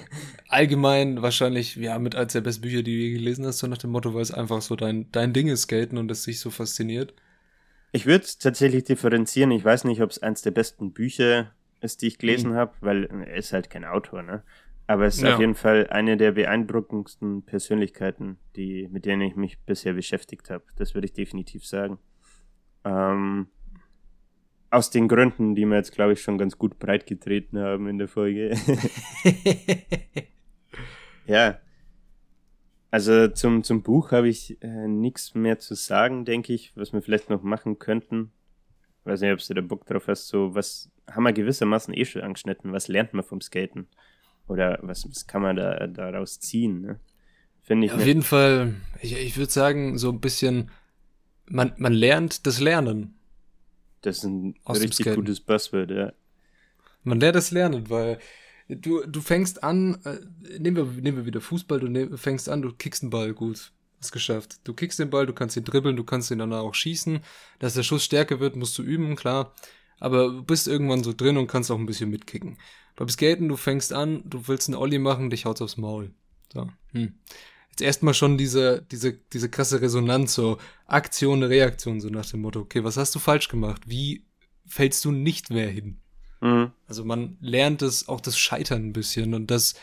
allgemein 0.48 1.22
wahrscheinlich, 1.22 1.76
ja, 1.76 1.98
mit 1.98 2.14
als 2.14 2.32
der 2.32 2.40
besten 2.40 2.62
Bücher, 2.62 2.82
die 2.82 2.96
du 2.96 3.02
je 3.02 3.12
gelesen 3.12 3.44
hast, 3.46 3.58
so 3.58 3.66
nach 3.66 3.78
dem 3.78 3.90
Motto, 3.90 4.14
weil 4.14 4.22
es 4.22 4.32
einfach 4.32 4.62
so 4.62 4.76
dein, 4.76 5.10
dein 5.12 5.32
Ding 5.32 5.48
ist, 5.48 5.62
Skaten 5.62 5.98
und 5.98 6.10
es 6.10 6.24
dich 6.24 6.40
so 6.40 6.50
fasziniert. 6.50 7.14
Ich 7.92 8.06
würde 8.06 8.24
es 8.24 8.38
tatsächlich 8.38 8.84
differenzieren. 8.84 9.50
Ich 9.50 9.64
weiß 9.64 9.84
nicht, 9.84 10.02
ob 10.02 10.10
es 10.10 10.22
eins 10.22 10.42
der 10.42 10.50
besten 10.50 10.92
Bücher 10.92 11.52
ist, 11.80 12.02
die 12.02 12.08
ich 12.08 12.18
gelesen 12.18 12.54
habe, 12.54 12.72
weil 12.80 13.04
er 13.04 13.36
ist 13.36 13.52
halt 13.52 13.70
kein 13.70 13.84
Autor, 13.84 14.22
ne? 14.22 14.42
Aber 14.88 15.06
es 15.06 15.16
ist 15.16 15.22
Ja. 15.22 15.34
auf 15.34 15.40
jeden 15.40 15.54
Fall 15.56 15.88
eine 15.88 16.16
der 16.16 16.32
beeindruckendsten 16.32 17.44
Persönlichkeiten, 17.44 18.38
die, 18.54 18.88
mit 18.88 19.04
denen 19.04 19.22
ich 19.22 19.34
mich 19.36 19.58
bisher 19.60 19.94
beschäftigt 19.94 20.48
habe. 20.50 20.64
Das 20.76 20.94
würde 20.94 21.06
ich 21.06 21.12
definitiv 21.12 21.66
sagen. 21.66 21.98
Ähm, 22.84 23.48
aus 24.70 24.90
den 24.90 25.08
Gründen, 25.08 25.54
die 25.54 25.64
wir 25.66 25.76
jetzt, 25.76 25.92
glaube 25.92 26.12
ich, 26.12 26.22
schon 26.22 26.38
ganz 26.38 26.58
gut 26.58 26.78
breit 26.78 27.06
getreten 27.06 27.58
haben 27.58 27.88
in 27.88 27.98
der 27.98 28.08
Folge. 28.08 28.56
ja. 31.26 31.58
Also 32.90 33.28
zum, 33.28 33.64
zum 33.64 33.82
Buch 33.82 34.12
habe 34.12 34.28
ich 34.28 34.62
äh, 34.62 34.88
nichts 34.88 35.34
mehr 35.34 35.58
zu 35.58 35.74
sagen, 35.74 36.24
denke 36.24 36.52
ich, 36.52 36.72
was 36.76 36.92
wir 36.92 37.02
vielleicht 37.02 37.28
noch 37.28 37.42
machen 37.42 37.78
könnten. 37.78 38.32
Weiß 39.04 39.20
nicht, 39.20 39.32
ob 39.32 39.40
du 39.40 39.54
da 39.54 39.60
Bock 39.60 39.86
drauf 39.86 40.08
hast. 40.08 40.28
So, 40.28 40.54
was 40.54 40.90
haben 41.10 41.24
wir 41.24 41.32
gewissermaßen 41.32 41.92
eh 41.94 42.04
schon 42.04 42.22
angeschnitten? 42.22 42.72
Was 42.72 42.88
lernt 42.88 43.12
man 43.12 43.24
vom 43.24 43.40
Skaten? 43.40 43.88
Oder 44.48 44.78
was, 44.82 45.08
was 45.08 45.26
kann 45.26 45.42
man 45.42 45.56
da 45.56 45.86
daraus 45.86 46.38
ziehen? 46.40 46.80
Ne? 46.80 47.00
Finde 47.62 47.86
ich. 47.86 47.92
Auf 47.92 47.98
ne- 47.98 48.04
jeden 48.04 48.22
Fall, 48.22 48.74
ich, 49.02 49.16
ich 49.16 49.36
würde 49.36 49.50
sagen, 49.52 49.98
so 49.98 50.10
ein 50.10 50.20
bisschen, 50.20 50.70
man, 51.46 51.72
man 51.78 51.92
lernt 51.92 52.46
das 52.46 52.60
Lernen. 52.60 53.14
das 54.02 54.18
ist 54.18 54.24
ein 54.24 54.54
aus 54.64 54.80
richtig 54.80 55.14
gutes 55.14 55.40
Buzzword, 55.40 55.90
ja. 55.90 56.12
Man 57.02 57.20
lernt 57.20 57.36
das 57.36 57.50
Lernen, 57.50 57.88
weil 57.90 58.18
du, 58.68 59.04
du 59.06 59.20
fängst 59.20 59.62
an, 59.64 59.98
äh, 60.04 60.18
nehmen, 60.58 60.76
wir, 60.76 61.02
nehmen 61.02 61.18
wir 61.18 61.26
wieder 61.26 61.40
Fußball, 61.40 61.80
du 61.80 61.88
ne, 61.88 62.16
fängst 62.16 62.48
an, 62.48 62.62
du 62.62 62.72
kickst 62.72 63.02
den 63.02 63.10
Ball 63.10 63.32
gut. 63.34 63.72
Hast 63.98 64.12
geschafft. 64.12 64.60
Du 64.64 64.74
kickst 64.74 64.98
den 64.98 65.08
Ball, 65.08 65.24
du 65.24 65.32
kannst 65.32 65.56
ihn 65.56 65.64
dribbeln, 65.64 65.96
du 65.96 66.04
kannst 66.04 66.30
ihn 66.30 66.38
dann 66.38 66.52
auch 66.52 66.74
schießen. 66.74 67.20
Dass 67.58 67.74
der 67.74 67.82
Schuss 67.82 68.04
stärker 68.04 68.40
wird, 68.40 68.54
musst 68.54 68.76
du 68.76 68.82
üben, 68.82 69.16
klar. 69.16 69.54
Aber 69.98 70.28
du 70.28 70.42
bist 70.42 70.68
irgendwann 70.68 71.02
so 71.02 71.14
drin 71.14 71.38
und 71.38 71.46
kannst 71.46 71.70
auch 71.70 71.78
ein 71.78 71.86
bisschen 71.86 72.10
mitkicken. 72.10 72.58
Beim 72.96 73.08
Skaten, 73.08 73.48
du 73.48 73.56
fängst 73.56 73.92
an, 73.92 74.22
du 74.24 74.48
willst 74.48 74.68
einen 74.68 74.76
Ollie 74.76 74.98
machen, 74.98 75.30
dich 75.30 75.44
haut's 75.44 75.62
aufs 75.62 75.76
Maul. 75.76 76.12
So. 76.52 76.68
Hm. 76.92 77.14
Jetzt 77.70 77.82
erstmal 77.82 78.14
schon 78.14 78.38
diese, 78.38 78.82
diese, 78.90 79.12
diese 79.12 79.50
krasse 79.50 79.82
Resonanz, 79.82 80.34
so 80.34 80.58
Aktion, 80.86 81.42
Reaktion, 81.42 82.00
so 82.00 82.08
nach 82.08 82.24
dem 82.24 82.40
Motto, 82.40 82.60
okay, 82.60 82.82
was 82.84 82.96
hast 82.96 83.14
du 83.14 83.18
falsch 83.18 83.48
gemacht? 83.48 83.82
Wie 83.86 84.24
fällst 84.66 85.04
du 85.04 85.12
nicht 85.12 85.50
mehr 85.50 85.68
hin? 85.68 85.98
Mhm. 86.40 86.72
Also 86.88 87.04
man 87.04 87.36
lernt 87.40 87.82
es 87.82 88.08
auch 88.08 88.20
das 88.20 88.38
Scheitern 88.38 88.86
ein 88.86 88.92
bisschen 88.92 89.34
und 89.34 89.50
das 89.50 89.74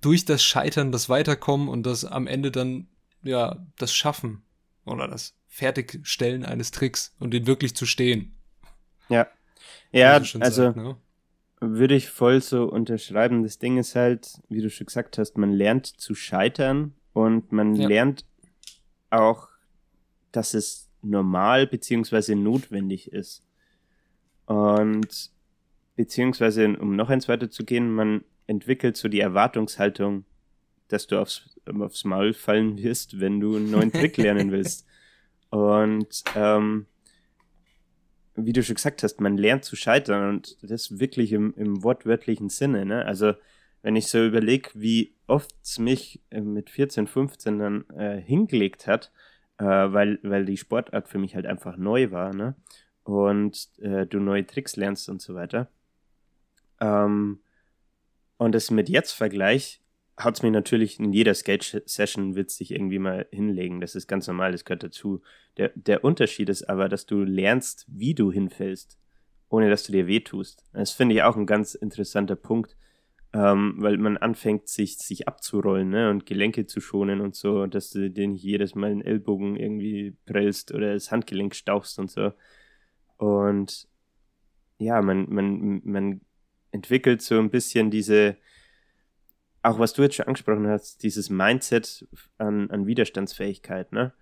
durch 0.00 0.24
das 0.24 0.42
Scheitern 0.42 0.92
das 0.92 1.08
Weiterkommen 1.08 1.68
und 1.68 1.84
das 1.84 2.04
am 2.04 2.26
Ende 2.26 2.50
dann 2.50 2.88
ja 3.22 3.64
das 3.76 3.92
Schaffen 3.92 4.42
oder 4.84 5.08
das 5.08 5.34
Fertigstellen 5.48 6.44
eines 6.44 6.70
Tricks 6.70 7.14
und 7.18 7.32
den 7.32 7.46
wirklich 7.46 7.74
zu 7.74 7.86
stehen. 7.86 8.36
Ja. 9.08 9.26
Ja, 9.92 10.12
also 10.12 10.38
sagt, 10.38 10.76
ne? 10.76 10.96
Würde 11.60 11.94
ich 11.94 12.08
voll 12.08 12.40
so 12.40 12.64
unterschreiben. 12.64 13.42
Das 13.42 13.58
Ding 13.58 13.76
ist 13.78 13.94
halt, 13.94 14.40
wie 14.48 14.62
du 14.62 14.70
schon 14.70 14.86
gesagt 14.86 15.18
hast, 15.18 15.36
man 15.36 15.52
lernt 15.52 15.86
zu 15.86 16.14
scheitern 16.14 16.94
und 17.12 17.52
man 17.52 17.74
Ja. 17.74 17.86
lernt 17.88 18.24
auch, 19.10 19.48
dass 20.32 20.54
es 20.54 20.88
normal 21.02 21.66
beziehungsweise 21.66 22.34
notwendig 22.34 23.12
ist. 23.12 23.42
Und 24.46 25.30
beziehungsweise, 25.96 26.76
um 26.78 26.96
noch 26.96 27.10
eins 27.10 27.28
weiter 27.28 27.50
zu 27.50 27.64
gehen, 27.64 27.90
man 27.92 28.24
entwickelt 28.46 28.96
so 28.96 29.08
die 29.08 29.20
Erwartungshaltung, 29.20 30.24
dass 30.88 31.06
du 31.06 31.20
aufs, 31.20 31.56
aufs 31.66 32.04
Maul 32.04 32.32
fallen 32.32 32.78
wirst, 32.78 33.20
wenn 33.20 33.38
du 33.38 33.56
einen 33.56 33.70
neuen 33.70 33.92
Trick 33.92 34.16
lernen 34.16 34.50
willst. 34.52 34.86
Und 35.50 36.24
ähm, 36.34 36.86
wie 38.46 38.52
du 38.52 38.62
schon 38.62 38.76
gesagt 38.76 39.02
hast, 39.02 39.20
man 39.20 39.36
lernt 39.36 39.64
zu 39.64 39.76
scheitern 39.76 40.28
und 40.28 40.56
das 40.62 40.98
wirklich 40.98 41.32
im, 41.32 41.54
im 41.54 41.82
wortwörtlichen 41.82 42.48
Sinne. 42.48 42.84
Ne? 42.84 43.04
Also 43.04 43.34
wenn 43.82 43.96
ich 43.96 44.08
so 44.08 44.24
überlege, 44.24 44.70
wie 44.74 45.14
oft 45.26 45.54
es 45.62 45.78
mich 45.78 46.22
äh, 46.30 46.40
mit 46.40 46.70
14, 46.70 47.06
15 47.06 47.58
dann 47.58 47.90
äh, 47.90 48.20
hingelegt 48.20 48.86
hat, 48.86 49.10
äh, 49.58 49.64
weil, 49.64 50.18
weil 50.22 50.44
die 50.44 50.56
Sportart 50.56 51.08
für 51.08 51.18
mich 51.18 51.34
halt 51.34 51.46
einfach 51.46 51.76
neu 51.76 52.10
war, 52.10 52.34
ne? 52.34 52.54
Und 53.02 53.70
äh, 53.78 54.06
du 54.06 54.20
neue 54.20 54.46
Tricks 54.46 54.76
lernst 54.76 55.08
und 55.08 55.22
so 55.22 55.34
weiter. 55.34 55.68
Ähm, 56.80 57.40
und 58.36 58.54
das 58.54 58.70
mit 58.70 58.88
jetzt 58.88 59.12
Vergleich 59.12 59.80
haut 60.24 60.36
es 60.36 60.42
mir 60.42 60.50
natürlich 60.50 60.98
in 60.98 61.12
jeder 61.12 61.34
Skate-Session 61.34 62.34
wird 62.34 62.50
sich 62.50 62.70
irgendwie 62.72 62.98
mal 62.98 63.26
hinlegen. 63.30 63.80
Das 63.80 63.94
ist 63.94 64.06
ganz 64.06 64.26
normal, 64.26 64.52
das 64.52 64.64
gehört 64.64 64.82
dazu. 64.82 65.22
Der, 65.56 65.72
der 65.74 66.04
Unterschied 66.04 66.48
ist 66.48 66.68
aber, 66.68 66.88
dass 66.88 67.06
du 67.06 67.22
lernst, 67.22 67.86
wie 67.88 68.14
du 68.14 68.30
hinfällst, 68.30 68.98
ohne 69.48 69.68
dass 69.68 69.84
du 69.84 69.92
dir 69.92 70.06
wehtust. 70.06 70.64
Das 70.72 70.92
finde 70.92 71.14
ich 71.14 71.22
auch 71.22 71.36
ein 71.36 71.46
ganz 71.46 71.74
interessanter 71.74 72.36
Punkt, 72.36 72.76
ähm, 73.32 73.74
weil 73.78 73.98
man 73.98 74.16
anfängt, 74.16 74.68
sich, 74.68 74.98
sich 74.98 75.28
abzurollen 75.28 75.90
ne, 75.90 76.10
und 76.10 76.26
Gelenke 76.26 76.66
zu 76.66 76.80
schonen 76.80 77.20
und 77.20 77.34
so, 77.34 77.66
dass 77.66 77.90
du 77.90 78.10
dir 78.10 78.26
nicht 78.26 78.42
jedes 78.42 78.74
Mal 78.74 78.90
den 78.90 79.02
Ellbogen 79.02 79.56
irgendwie 79.56 80.16
prellst 80.26 80.72
oder 80.72 80.94
das 80.94 81.10
Handgelenk 81.10 81.54
stauchst 81.54 81.98
und 81.98 82.10
so. 82.10 82.32
Und 83.16 83.88
ja, 84.78 85.02
man, 85.02 85.26
man, 85.28 85.82
man 85.84 86.20
entwickelt 86.72 87.22
so 87.22 87.38
ein 87.38 87.50
bisschen 87.50 87.90
diese, 87.90 88.36
auch 89.62 89.78
was 89.78 89.92
du 89.92 90.02
jetzt 90.02 90.14
schon 90.14 90.26
angesprochen 90.26 90.66
hast, 90.68 91.02
dieses 91.02 91.30
Mindset 91.30 92.06
an, 92.38 92.70
an 92.70 92.86
Widerstandsfähigkeit, 92.86 93.92
ne? 93.92 94.12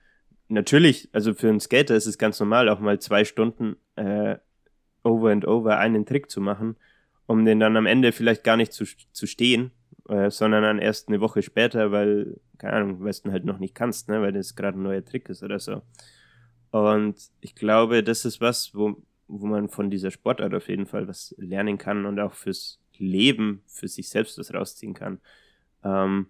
Natürlich, 0.49 1.11
also 1.13 1.35
für 1.35 1.51
einen 1.51 1.61
Skater 1.61 1.95
ist 1.95 2.07
es 2.07 2.17
ganz 2.17 2.41
normal, 2.41 2.71
auch 2.71 2.81
mal 2.81 2.99
zwei 3.01 3.25
Stunden 3.27 3.77
äh, 3.97 4.39
over 5.03 5.31
and 5.31 5.47
over 5.47 5.79
einen 5.79 6.07
Trick 6.07 6.31
zu 6.31 6.41
machen, 6.41 6.77
um 7.27 7.45
den 7.45 7.61
dann 7.61 7.77
am 7.77 7.85
Ende 7.85 8.13
vielleicht 8.13 8.45
gar 8.45 8.57
nicht 8.57 8.73
zu, 8.73 8.87
zu 9.13 9.27
stehen, 9.27 9.73
äh, 10.09 10.31
sondern 10.31 10.63
dann 10.63 10.79
erst 10.79 11.09
eine 11.09 11.21
Woche 11.21 11.43
später, 11.43 11.93
weil, 11.93 12.41
keine 12.57 12.75
Ahnung, 12.75 13.05
weil 13.05 13.13
du 13.13 13.31
halt 13.31 13.45
noch 13.45 13.59
nicht 13.59 13.75
kannst, 13.75 14.09
ne? 14.09 14.23
weil 14.23 14.33
das 14.33 14.57
gerade 14.57 14.79
ein 14.79 14.83
neuer 14.83 15.05
Trick 15.05 15.29
ist 15.29 15.43
oder 15.43 15.59
so. 15.59 15.83
Und 16.71 17.17
ich 17.41 17.55
glaube, 17.55 18.03
das 18.03 18.25
ist 18.25 18.41
was, 18.41 18.75
wo, 18.75 18.97
wo 19.27 19.47
man 19.47 19.69
von 19.69 19.91
dieser 19.91 20.11
Sportart 20.11 20.55
auf 20.55 20.69
jeden 20.69 20.87
Fall 20.87 21.09
was 21.09 21.35
lernen 21.39 21.77
kann 21.77 22.07
und 22.07 22.19
auch 22.21 22.33
fürs 22.33 22.81
Leben, 22.99 23.63
für 23.67 23.89
sich 23.89 24.09
selbst 24.09 24.39
was 24.39 24.53
rausziehen 24.53 24.95
kann. 24.95 25.21
Ähm, 25.85 26.27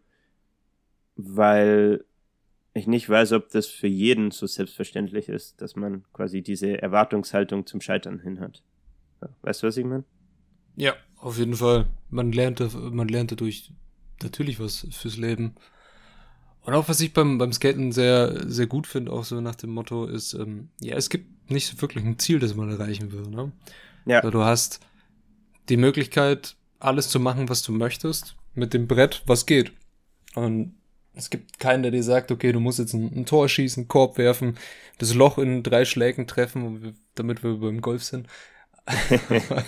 weil 1.16 2.04
ich 2.74 2.86
nicht 2.86 3.08
weiß, 3.08 3.32
ob 3.32 3.50
das 3.50 3.66
für 3.66 3.88
jeden 3.88 4.30
so 4.30 4.46
selbstverständlich 4.46 5.28
ist, 5.28 5.60
dass 5.60 5.76
man 5.76 6.04
quasi 6.12 6.42
diese 6.42 6.80
Erwartungshaltung 6.80 7.66
zum 7.66 7.80
Scheitern 7.80 8.20
hin 8.20 8.40
hat. 8.40 8.62
Weißt 9.42 9.62
du, 9.62 9.66
was 9.66 9.76
ich 9.76 9.84
meine? 9.84 10.04
Ja, 10.76 10.94
auf 11.16 11.38
jeden 11.38 11.56
Fall. 11.56 11.86
Man 12.08 12.30
lernte, 12.30 12.68
man 12.68 13.08
lernte 13.08 13.34
durch 13.34 13.72
natürlich 14.22 14.60
was 14.60 14.86
fürs 14.92 15.16
Leben. 15.16 15.54
Und 16.62 16.74
auch 16.74 16.88
was 16.88 17.00
ich 17.00 17.12
beim, 17.12 17.38
beim 17.38 17.52
Skaten 17.52 17.92
sehr, 17.92 18.48
sehr 18.48 18.66
gut 18.66 18.86
finde, 18.86 19.12
auch 19.12 19.24
so 19.24 19.40
nach 19.40 19.54
dem 19.54 19.70
Motto, 19.70 20.06
ist, 20.06 20.34
ähm, 20.34 20.68
ja, 20.80 20.96
es 20.96 21.08
gibt 21.08 21.50
nicht 21.50 21.66
so 21.66 21.80
wirklich 21.80 22.04
ein 22.04 22.18
Ziel, 22.18 22.38
das 22.38 22.54
man 22.54 22.70
erreichen 22.70 23.10
will. 23.10 23.22
Ne? 23.22 23.52
Ja. 24.06 24.18
Also 24.18 24.30
du 24.30 24.42
hast 24.42 24.80
die 25.68 25.76
Möglichkeit, 25.76 26.56
alles 26.78 27.08
zu 27.08 27.20
machen, 27.20 27.48
was 27.48 27.62
du 27.62 27.72
möchtest, 27.72 28.36
mit 28.54 28.74
dem 28.74 28.86
Brett, 28.86 29.22
was 29.26 29.46
geht. 29.46 29.72
Und 30.34 30.74
es 31.14 31.30
gibt 31.30 31.58
keinen, 31.58 31.82
der 31.82 31.90
dir 31.90 32.02
sagt, 32.02 32.30
okay, 32.30 32.52
du 32.52 32.60
musst 32.60 32.78
jetzt 32.78 32.94
ein, 32.94 33.12
ein 33.14 33.26
Tor 33.26 33.48
schießen, 33.48 33.88
Korb 33.88 34.18
werfen, 34.18 34.56
das 34.98 35.14
Loch 35.14 35.38
in 35.38 35.62
drei 35.62 35.84
Schlägen 35.84 36.26
treffen, 36.26 36.94
damit 37.14 37.42
wir 37.42 37.56
beim 37.56 37.80
Golf 37.80 38.04
sind. 38.04 38.28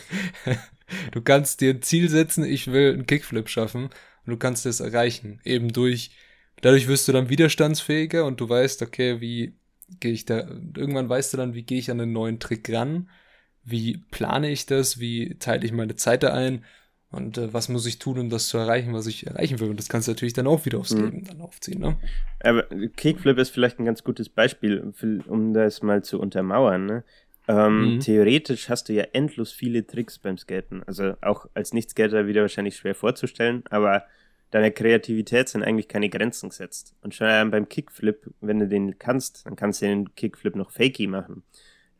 du 1.12 1.20
kannst 1.22 1.60
dir 1.60 1.74
ein 1.74 1.82
Ziel 1.82 2.08
setzen, 2.08 2.44
ich 2.44 2.68
will 2.68 2.92
einen 2.92 3.06
Kickflip 3.06 3.48
schaffen 3.48 3.84
und 3.84 4.32
du 4.32 4.36
kannst 4.36 4.64
es 4.66 4.80
erreichen. 4.80 5.40
Eben 5.44 5.72
durch, 5.72 6.12
dadurch 6.62 6.86
wirst 6.86 7.08
du 7.08 7.12
dann 7.12 7.28
widerstandsfähiger 7.28 8.24
und 8.24 8.40
du 8.40 8.48
weißt, 8.48 8.82
okay, 8.82 9.20
wie 9.20 9.54
gehe 9.98 10.12
ich 10.12 10.24
da, 10.24 10.38
irgendwann 10.76 11.08
weißt 11.08 11.32
du 11.32 11.36
dann, 11.36 11.54
wie 11.54 11.64
gehe 11.64 11.78
ich 11.78 11.90
an 11.90 12.00
einen 12.00 12.12
neuen 12.12 12.38
Trick 12.38 12.70
ran, 12.72 13.10
wie 13.64 13.98
plane 14.10 14.50
ich 14.50 14.66
das, 14.66 15.00
wie 15.00 15.36
teile 15.38 15.64
ich 15.64 15.72
meine 15.72 15.96
Zeit 15.96 16.22
da 16.22 16.32
ein 16.32 16.64
und 17.12 17.38
äh, 17.38 17.52
was 17.52 17.68
muss 17.68 17.86
ich 17.86 17.98
tun, 17.98 18.18
um 18.18 18.30
das 18.30 18.48
zu 18.48 18.58
erreichen, 18.58 18.92
was 18.92 19.06
ich 19.06 19.26
erreichen 19.26 19.58
will. 19.58 19.70
Und 19.70 19.78
das 19.78 19.88
kannst 19.88 20.06
du 20.06 20.12
natürlich 20.12 20.34
dann 20.34 20.46
auch 20.46 20.64
wieder 20.64 20.78
aufs 20.78 20.94
mhm. 20.94 21.04
Leben 21.04 21.24
dann 21.24 21.40
aufziehen. 21.40 21.80
Ne? 21.80 21.96
Aber 22.40 22.62
Kickflip 22.96 23.38
ist 23.38 23.50
vielleicht 23.50 23.80
ein 23.80 23.84
ganz 23.84 24.04
gutes 24.04 24.28
Beispiel, 24.28 24.92
um 25.26 25.52
das 25.52 25.82
mal 25.82 26.04
zu 26.04 26.20
untermauern. 26.20 26.86
Ne? 26.86 27.04
Ähm, 27.48 27.94
mhm. 27.94 28.00
Theoretisch 28.00 28.68
hast 28.68 28.88
du 28.88 28.92
ja 28.92 29.04
endlos 29.12 29.50
viele 29.50 29.84
Tricks 29.84 30.18
beim 30.18 30.38
Skaten. 30.38 30.84
Also 30.84 31.14
auch 31.20 31.46
als 31.54 31.72
Nicht-Skater 31.72 32.28
wieder 32.28 32.42
wahrscheinlich 32.42 32.76
schwer 32.76 32.94
vorzustellen, 32.94 33.64
aber 33.70 34.04
deiner 34.52 34.70
Kreativität 34.70 35.48
sind 35.48 35.64
eigentlich 35.64 35.88
keine 35.88 36.10
Grenzen 36.10 36.50
gesetzt. 36.50 36.94
Und 37.02 37.14
schon 37.14 37.50
beim 37.50 37.68
Kickflip, 37.68 38.32
wenn 38.40 38.60
du 38.60 38.68
den 38.68 39.00
kannst, 39.00 39.46
dann 39.46 39.56
kannst 39.56 39.82
du 39.82 39.86
den 39.86 40.14
Kickflip 40.14 40.54
noch 40.54 40.70
fakey 40.70 41.08
machen. 41.08 41.42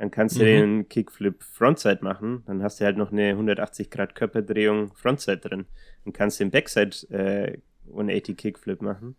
Dann 0.01 0.11
kannst 0.11 0.36
du 0.36 0.40
mhm. 0.40 0.46
den 0.46 0.88
Kickflip 0.88 1.42
Frontside 1.42 1.98
machen, 2.01 2.42
dann 2.46 2.62
hast 2.62 2.80
du 2.80 2.86
halt 2.86 2.96
noch 2.96 3.12
eine 3.12 3.32
180 3.32 3.90
Grad 3.90 4.14
Körperdrehung 4.14 4.94
Frontside 4.94 5.36
drin. 5.36 5.66
Dann 6.05 6.14
kannst 6.14 6.40
du 6.40 6.44
den 6.44 6.51
Backside 6.51 6.96
äh, 7.11 7.59
180 7.90 8.34
Kickflip 8.34 8.80
machen. 8.80 9.16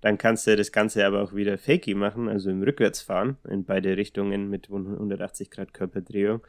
Dann 0.00 0.16
kannst 0.16 0.46
du 0.46 0.56
das 0.56 0.72
Ganze 0.72 1.04
aber 1.04 1.20
auch 1.20 1.34
wieder 1.34 1.58
fakey 1.58 1.92
machen, 1.92 2.30
also 2.30 2.48
im 2.48 2.62
Rückwärtsfahren 2.62 3.36
in 3.46 3.64
beide 3.64 3.94
Richtungen 3.98 4.48
mit 4.48 4.70
180 4.70 5.50
Grad 5.50 5.74
Körperdrehung. 5.74 6.40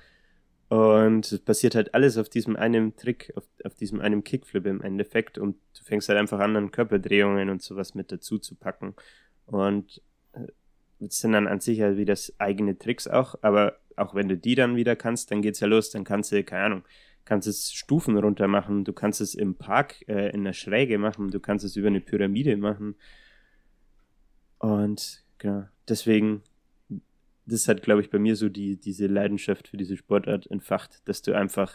Und 0.69 1.29
es 1.29 1.39
passiert 1.39 1.75
halt 1.75 1.93
alles 1.93 2.17
auf 2.17 2.29
diesem 2.29 2.55
einen 2.55 2.95
Trick, 2.95 3.33
auf, 3.35 3.43
auf 3.65 3.75
diesem 3.75 3.99
einen 3.99 4.23
Kickflip 4.23 4.65
im 4.65 4.81
Endeffekt. 4.81 5.37
Und 5.37 5.57
du 5.77 5.83
fängst 5.83 6.07
halt 6.07 6.19
einfach 6.19 6.39
an, 6.39 6.55
an 6.55 6.71
Körperdrehungen 6.71 7.49
und 7.49 7.61
sowas 7.61 7.95
mit 7.95 8.13
dazu 8.13 8.39
zu 8.39 8.55
packen. 8.55 8.95
Und 9.45 10.01
äh, 10.31 10.47
sind 11.09 11.33
dann 11.33 11.47
an 11.47 11.59
sich 11.59 11.81
halt 11.81 11.97
wieder 11.97 12.15
eigene 12.37 12.77
Tricks 12.77 13.07
auch. 13.07 13.35
Aber 13.41 13.77
auch 13.95 14.15
wenn 14.15 14.27
du 14.27 14.37
die 14.37 14.55
dann 14.55 14.75
wieder 14.75 14.95
kannst, 14.95 15.31
dann 15.31 15.41
geht's 15.41 15.59
ja 15.59 15.67
los. 15.67 15.91
Dann 15.91 16.03
kannst 16.03 16.31
du, 16.31 16.43
keine 16.43 16.65
Ahnung, 16.65 16.83
kannst 17.25 17.47
es 17.47 17.71
Stufen 17.73 18.17
runter 18.17 18.47
machen. 18.47 18.83
Du 18.83 18.93
kannst 18.93 19.21
es 19.21 19.35
im 19.35 19.55
Park 19.55 20.07
äh, 20.07 20.29
in 20.31 20.43
der 20.43 20.53
Schräge 20.53 20.97
machen. 20.97 21.31
Du 21.31 21.39
kannst 21.39 21.65
es 21.65 21.75
über 21.75 21.87
eine 21.87 22.01
Pyramide 22.01 22.57
machen. 22.57 22.95
Und 24.59 25.23
genau, 25.37 25.65
deswegen 25.87 26.43
das 27.45 27.67
hat, 27.67 27.81
glaube 27.81 28.01
ich, 28.01 28.09
bei 28.09 28.19
mir 28.19 28.35
so 28.35 28.49
die, 28.49 28.77
diese 28.79 29.07
Leidenschaft 29.07 29.67
für 29.67 29.77
diese 29.77 29.97
Sportart 29.97 30.49
entfacht, 30.49 31.01
dass 31.05 31.21
du 31.21 31.33
einfach, 31.33 31.73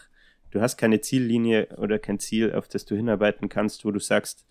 du 0.51 0.61
hast 0.61 0.77
keine 0.77 1.01
Ziellinie 1.01 1.67
oder 1.77 1.99
kein 1.99 2.19
Ziel, 2.19 2.53
auf 2.53 2.67
das 2.67 2.85
du 2.85 2.95
hinarbeiten 2.95 3.49
kannst, 3.49 3.85
wo 3.85 3.91
du 3.91 3.99
sagst, 3.99 4.45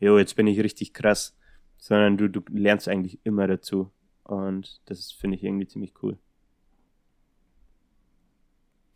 jo, 0.00 0.18
jetzt 0.18 0.34
bin 0.36 0.46
ich 0.46 0.60
richtig 0.60 0.94
krass, 0.94 1.36
sondern 1.78 2.16
du, 2.16 2.28
du 2.28 2.42
lernst 2.52 2.88
eigentlich 2.88 3.18
immer 3.24 3.46
dazu. 3.46 3.90
Und 4.24 4.80
das 4.86 5.12
finde 5.12 5.36
ich 5.36 5.44
irgendwie 5.44 5.66
ziemlich 5.66 5.92
cool. 6.02 6.18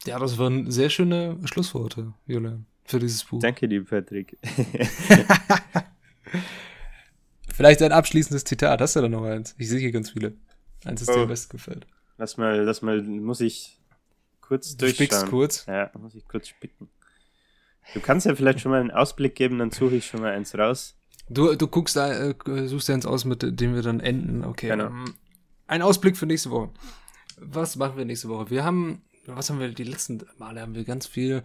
Ja, 0.06 0.18
das 0.18 0.38
waren 0.38 0.70
sehr 0.70 0.90
schöne 0.90 1.38
Schlussworte, 1.44 2.12
Julian, 2.26 2.66
für 2.84 3.00
dieses 3.00 3.24
Buch. 3.24 3.40
Danke 3.40 3.68
dir, 3.68 3.84
Patrick. 3.84 4.38
Vielleicht 7.52 7.82
ein 7.82 7.92
abschließendes 7.92 8.44
Zitat. 8.44 8.80
Hast 8.80 8.94
du 8.96 9.00
da 9.00 9.08
noch 9.08 9.24
eins? 9.24 9.54
Ich 9.58 9.68
sehe 9.68 9.80
hier 9.80 9.90
ganz 9.90 10.10
viele. 10.10 10.34
Eins 10.84 11.02
ist 11.02 11.08
oh. 11.08 11.14
dir 11.14 11.22
am 11.22 11.28
besten 11.28 11.56
gefällt. 11.56 11.86
Lass 12.18 12.36
mal, 12.36 12.62
lass 12.62 12.82
mal, 12.82 13.02
muss 13.02 13.40
ich 13.40 13.80
kurz 14.40 14.76
du 14.76 14.86
durchschauen. 14.86 15.28
kurz? 15.28 15.66
Ja, 15.66 15.90
muss 15.98 16.14
ich 16.14 16.28
kurz 16.28 16.48
spicken. 16.48 16.88
Du 17.94 18.00
kannst 18.00 18.26
ja 18.26 18.34
vielleicht 18.34 18.60
schon 18.60 18.72
mal 18.72 18.80
einen 18.80 18.90
Ausblick 18.90 19.34
geben, 19.34 19.58
dann 19.58 19.70
suche 19.70 19.96
ich 19.96 20.06
schon 20.06 20.20
mal 20.20 20.32
eins 20.32 20.56
raus. 20.56 20.96
Du, 21.28 21.54
du 21.54 21.66
guckst 21.66 21.96
äh, 21.96 22.34
suchst 22.66 22.88
ja 22.88 22.94
eins 22.94 23.06
aus, 23.06 23.24
mit 23.24 23.42
dem 23.42 23.74
wir 23.74 23.82
dann 23.82 24.00
enden. 24.00 24.44
Okay. 24.44 24.68
Genau. 24.68 24.90
Ein 25.66 25.82
Ausblick 25.82 26.16
für 26.16 26.26
nächste 26.26 26.50
Woche. 26.50 26.70
Was 27.38 27.76
machen 27.76 27.96
wir 27.96 28.04
nächste 28.04 28.28
Woche? 28.28 28.50
Wir 28.50 28.64
haben, 28.64 29.02
was 29.26 29.50
haben 29.50 29.58
wir 29.58 29.68
die 29.68 29.84
letzten 29.84 30.24
Male 30.38 30.60
haben 30.60 30.74
wir 30.74 30.84
ganz 30.84 31.06
viel. 31.06 31.42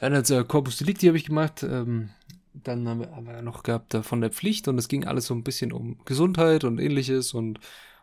Einerseits 0.00 0.30
äh, 0.30 0.44
Corpus 0.44 0.78
Delicti 0.78 1.06
habe 1.06 1.16
ich 1.16 1.26
gemacht. 1.26 1.62
Ähm, 1.62 2.10
dann 2.52 2.88
haben 2.88 3.00
wir, 3.00 3.10
haben 3.14 3.26
wir 3.26 3.42
noch 3.42 3.62
gehabt 3.62 3.94
äh, 3.94 4.02
von 4.02 4.20
der 4.20 4.30
Pflicht 4.30 4.68
und 4.68 4.78
es 4.78 4.88
ging 4.88 5.04
alles 5.04 5.26
so 5.26 5.34
ein 5.34 5.44
bisschen 5.44 5.72
um 5.72 6.04
Gesundheit 6.04 6.64
und 6.64 6.78
ähnliches 6.78 7.34
und 7.34 7.60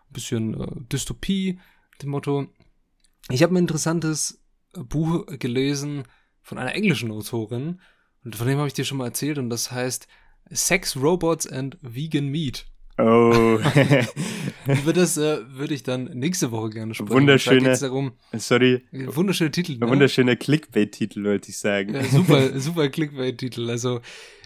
bisschen 0.10 0.60
äh, 0.60 0.68
Dystopie, 0.92 1.60
dem 2.02 2.10
Motto. 2.10 2.48
Ich 3.30 3.44
habe 3.44 3.54
ein 3.54 3.58
interessantes 3.58 4.42
Buch 4.74 5.26
gelesen 5.40 6.04
von 6.42 6.58
einer 6.58 6.76
englischen 6.76 7.12
Autorin 7.12 7.82
und 8.24 8.36
von 8.36 8.48
dem 8.48 8.58
habe 8.58 8.68
ich 8.68 8.74
dir 8.74 8.86
schon 8.86 8.98
mal 8.98 9.06
erzählt 9.06 9.38
und 9.38 9.50
das 9.50 9.72
heißt 9.72 10.08
Sex, 10.52 10.96
Robots 10.96 11.48
and 11.48 11.78
Vegan 11.82 12.28
Meat. 12.28 12.66
Oh. 12.98 13.60
Über 14.68 14.94
das 14.94 15.18
äh, 15.18 15.40
würde 15.50 15.74
ich 15.74 15.84
dann 15.84 16.06
nächste 16.14 16.52
Woche 16.52 16.70
gerne 16.70 16.94
sprechen. 16.94 17.12
Wunderschöne, 17.12 17.78
darum, 17.78 18.12
sorry. 18.34 18.84
Wunderschöne 18.92 19.52
Titel. 19.52 19.78
Ne? 19.78 19.90
Wunderschöner 19.90 20.36
Clickbait-Titel, 20.36 21.24
wollte 21.24 21.50
ich 21.50 21.58
sagen. 21.58 21.94
Ja, 21.94 22.04
super, 22.04 22.60
super 22.60 22.90
Clickbait-Titel. 22.90 23.70
Also, 23.70 24.02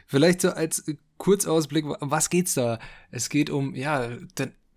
vielleicht 0.07 0.41
so 0.41 0.51
als 0.51 0.85
Kurzausblick, 1.17 1.85
was 1.99 2.29
geht's 2.29 2.53
da? 2.53 2.79
Es 3.11 3.29
geht 3.29 3.49
um, 3.49 3.75
ja, 3.75 4.09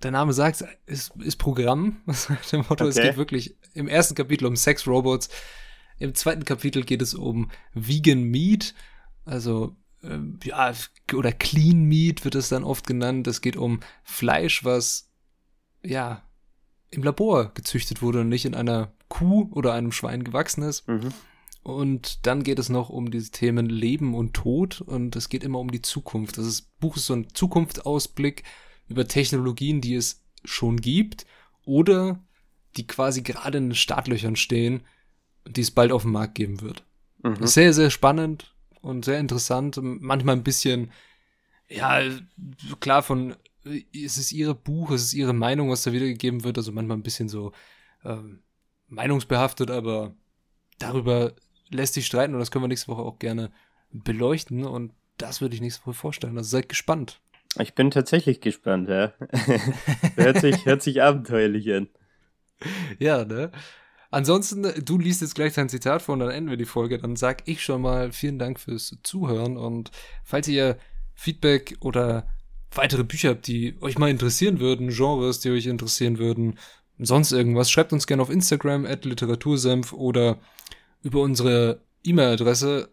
der 0.03 0.11
Name 0.11 0.33
sagt, 0.33 0.65
ist, 0.87 1.13
ist 1.19 1.37
Programm. 1.37 1.99
Dem 2.53 2.61
Motto, 2.69 2.85
okay. 2.85 2.89
es 2.89 2.97
geht 2.97 3.17
wirklich 3.17 3.57
im 3.75 3.87
ersten 3.87 4.15
Kapitel 4.15 4.47
um 4.47 4.57
Sex-Robots. 4.57 5.29
Im 5.99 6.15
zweiten 6.15 6.45
Kapitel 6.45 6.85
geht 6.85 7.03
es 7.03 7.15
um 7.15 7.51
Vegan 7.75 8.23
Meat, 8.23 8.75
also 9.25 9.77
ja, 10.45 10.73
oder 11.15 11.33
Clean 11.33 11.83
Meat 11.85 12.25
wird 12.25 12.35
es 12.35 12.49
dann 12.49 12.65
oft 12.65 12.87
genannt. 12.87 13.27
Es 13.27 13.41
geht 13.41 13.57
um 13.57 13.81
Fleisch, 14.05 14.65
was 14.65 15.11
ja 15.83 16.23
im 16.91 17.03
Labor 17.03 17.53
gezüchtet 17.55 18.03
wurde 18.03 18.21
und 18.21 18.29
nicht 18.29 18.45
in 18.45 18.55
einer 18.55 18.93
Kuh 19.09 19.51
oder 19.53 19.75
einem 19.75 19.93
Schwein 19.93 20.25
gewachsen 20.25 20.63
ist. 20.63 20.87
Mhm. 20.89 21.11
Und 21.63 22.27
dann 22.27 22.45
geht 22.45 22.59
es 22.59 22.69
noch 22.69 22.89
um 22.89 23.11
diese 23.11 23.31
Themen 23.31 23.67
Leben 23.67 24.15
und 24.15 24.35
Tod 24.35 24.81
und 24.81 25.17
es 25.17 25.29
geht 25.29 25.45
immer 25.45 25.59
um 25.59 25.71
die 25.71 25.83
Zukunft. 25.83 26.39
Das 26.39 26.63
Buch 26.63 26.97
ist 26.97 27.07
so 27.07 27.15
ein 27.15 27.29
Zukunftsausblick 27.35 28.45
über 28.87 29.07
Technologien, 29.07 29.81
die 29.81 29.95
es 29.95 30.25
schon 30.45 30.81
gibt 30.81 31.27
oder 31.65 32.25
die 32.77 32.87
quasi 32.87 33.23
gerade 33.23 33.59
in 33.59 33.71
den 33.71 33.75
Startlöchern 33.75 34.37
stehen 34.37 34.83
die 35.49 35.61
es 35.61 35.71
bald 35.71 35.93
auf 35.93 36.03
den 36.03 36.13
Markt 36.13 36.35
geben 36.35 36.61
wird. 36.61 36.85
Mhm. 37.23 37.47
Sehr, 37.47 37.73
sehr 37.73 37.91
spannend 37.91 38.55
und 38.81 39.05
sehr 39.05 39.19
interessant. 39.19 39.79
Manchmal 39.83 40.37
ein 40.37 40.45
bisschen, 40.45 40.93
ja, 41.69 42.01
klar 42.81 43.03
von, 43.03 43.37
es 43.65 44.19
ist 44.19 44.33
ihre 44.33 44.55
Buch, 44.55 44.91
es 44.91 45.03
ist 45.03 45.15
ihre 45.15 45.33
Meinung, 45.33 45.71
was 45.71 45.83
da 45.83 45.93
wiedergegeben 45.93 46.45
wird. 46.45 46.59
Also 46.59 46.73
manchmal 46.73 46.97
ein 46.97 47.03
bisschen 47.03 47.29
so 47.29 47.53
ähm, 48.05 48.41
meinungsbehaftet, 48.89 49.71
aber 49.71 50.15
darüber 50.79 51.33
lässt 51.71 51.95
sich 51.95 52.07
streiten 52.07 52.35
und 52.35 52.41
das 52.41 52.51
können 52.51 52.65
wir 52.65 52.69
nächste 52.69 52.89
Woche 52.89 53.03
auch 53.03 53.19
gerne 53.19 53.51
beleuchten 53.91 54.65
und 54.65 54.93
das 55.17 55.41
würde 55.41 55.55
ich 55.55 55.61
nächste 55.61 55.83
Woche 55.87 55.95
vorstellen. 55.95 56.37
Also 56.39 56.51
seid 56.51 56.69
gespannt. 56.69 57.21
Ich 57.59 57.75
bin 57.75 57.91
tatsächlich 57.91 58.41
gespannt, 58.41 58.89
ja. 58.89 59.13
hört, 60.17 60.41
sich, 60.41 60.65
hört 60.67 60.83
sich 60.83 61.03
abenteuerlich 61.03 61.73
an. 61.73 61.89
Ja, 62.99 63.25
ne? 63.25 63.53
Ansonsten, 64.11 64.67
du 64.85 64.99
liest 64.99 65.21
jetzt 65.21 65.35
gleich 65.35 65.55
dein 65.55 65.69
Zitat 65.69 66.03
vor 66.03 66.15
und 66.15 66.21
dann 66.21 66.31
enden 66.31 66.51
wir 66.51 66.57
die 66.57 66.65
Folge. 66.65 66.99
Dann 66.99 67.17
sag 67.17 67.43
ich 67.47 67.63
schon 67.63 67.83
mal 67.83 68.13
vielen 68.13 68.39
Dank 68.39 68.59
fürs 68.59 68.97
Zuhören 69.03 69.57
und 69.57 69.91
falls 70.25 70.49
ihr 70.49 70.79
Feedback 71.15 71.77
oder 71.81 72.27
weitere 72.75 73.05
Bücher 73.05 73.31
habt, 73.31 73.47
die 73.47 73.77
euch 73.81 73.99
mal 73.99 74.11
interessieren 74.11 74.61
würden, 74.61 74.89
Genres, 74.89 75.41
die 75.41 75.51
euch 75.51 75.67
interessieren 75.67 76.19
würden, 76.19 76.59
sonst 76.99 77.33
irgendwas, 77.33 77.71
schreibt 77.71 77.93
uns 77.93 78.07
gerne 78.07 78.23
auf 78.23 78.31
Instagram 78.31 78.87
at 78.87 79.05
literatursenf 79.05 79.93
oder 79.93 80.39
über 81.03 81.21
unsere 81.21 81.83
E-Mail-Adresse 82.05 82.89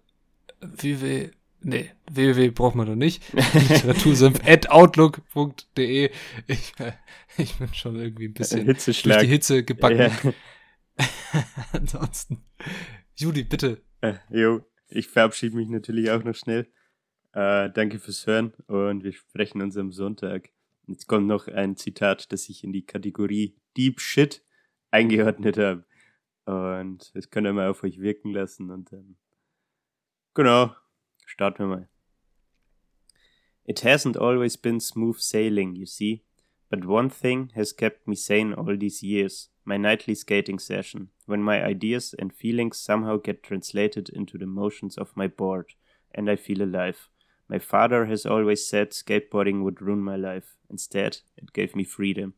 www 0.59 1.31
Nee, 1.67 1.89
www 2.11 2.51
braucht 2.51 2.75
man 2.75 2.85
doch 2.85 2.95
nicht. 2.95 3.23
Literatursenf.outlook.de. 3.69 6.11
Ich, 6.45 6.73
ich 7.37 7.55
bin 7.55 7.73
schon 7.73 7.95
irgendwie 7.95 8.27
ein 8.27 8.33
bisschen 8.33 8.67
durch 8.67 9.01
die 9.01 9.27
Hitze 9.27 9.63
gebacken. 9.63 10.11
Ja. 10.23 10.33
Ansonsten. 11.71 12.43
Juli, 13.15 13.43
bitte. 13.43 13.81
Äh, 14.01 14.15
jo, 14.29 14.65
ich 14.87 15.07
verabschiede 15.07 15.55
mich 15.55 15.69
natürlich 15.69 16.11
auch 16.11 16.23
noch 16.23 16.35
schnell. 16.35 16.67
Äh, 17.33 17.69
danke 17.71 17.99
fürs 17.99 18.25
Hören 18.27 18.53
und 18.67 19.03
wir 19.03 19.13
sprechen 19.13 19.61
uns 19.61 19.77
am 19.77 19.91
Sonntag. 19.91 20.49
Jetzt 20.87 21.07
kommt 21.07 21.27
noch 21.27 21.47
ein 21.47 21.75
Zitat, 21.75 22.31
das 22.31 22.47
ich 22.49 22.63
in 22.63 22.71
die 22.71 22.85
Kategorie 22.85 23.57
Deep 23.75 23.99
Shit 23.99 24.43
eingeordnet 24.91 25.57
habe. 25.57 25.85
Und 26.45 27.13
das 27.15 27.29
könnt 27.29 27.47
ihr 27.47 27.53
mal 27.53 27.69
auf 27.69 27.83
euch 27.83 27.99
wirken 27.99 28.31
lassen 28.31 28.69
und 28.69 28.91
dann. 28.91 29.17
Genau, 30.35 30.75
starten 31.25 31.63
wir 31.63 31.67
mal. 31.67 31.89
It 33.63 33.83
hasn't 33.83 34.17
always 34.17 34.57
been 34.57 34.79
smooth 34.79 35.19
sailing, 35.19 35.75
you 35.75 35.87
see. 35.87 36.23
But 36.69 36.85
one 36.85 37.09
thing 37.09 37.51
has 37.55 37.71
kept 37.71 38.07
me 38.07 38.15
sane 38.15 38.53
all 38.53 38.75
these 38.75 39.03
years 39.03 39.49
my 39.65 39.77
nightly 39.77 40.13
skating 40.13 40.59
session, 40.59 41.09
when 41.25 41.41
my 41.41 41.63
ideas 41.63 42.13
and 42.19 42.31
feelings 42.31 42.77
somehow 42.77 43.17
get 43.17 43.41
translated 43.41 44.09
into 44.09 44.37
the 44.37 44.45
motions 44.45 44.95
of 44.97 45.17
my 45.17 45.27
board, 45.27 45.73
and 46.13 46.29
I 46.29 46.35
feel 46.35 46.61
alive. 46.61 47.09
My 47.49 47.59
father 47.59 48.05
has 48.05 48.25
always 48.25 48.67
said 48.67 48.91
skateboarding 48.91 49.63
would 49.63 49.81
ruin 49.81 50.01
my 50.01 50.15
life. 50.15 50.55
Instead, 50.69 51.17
it 51.35 51.51
gave 51.53 51.75
me 51.75 51.83
freedom. 51.83 52.35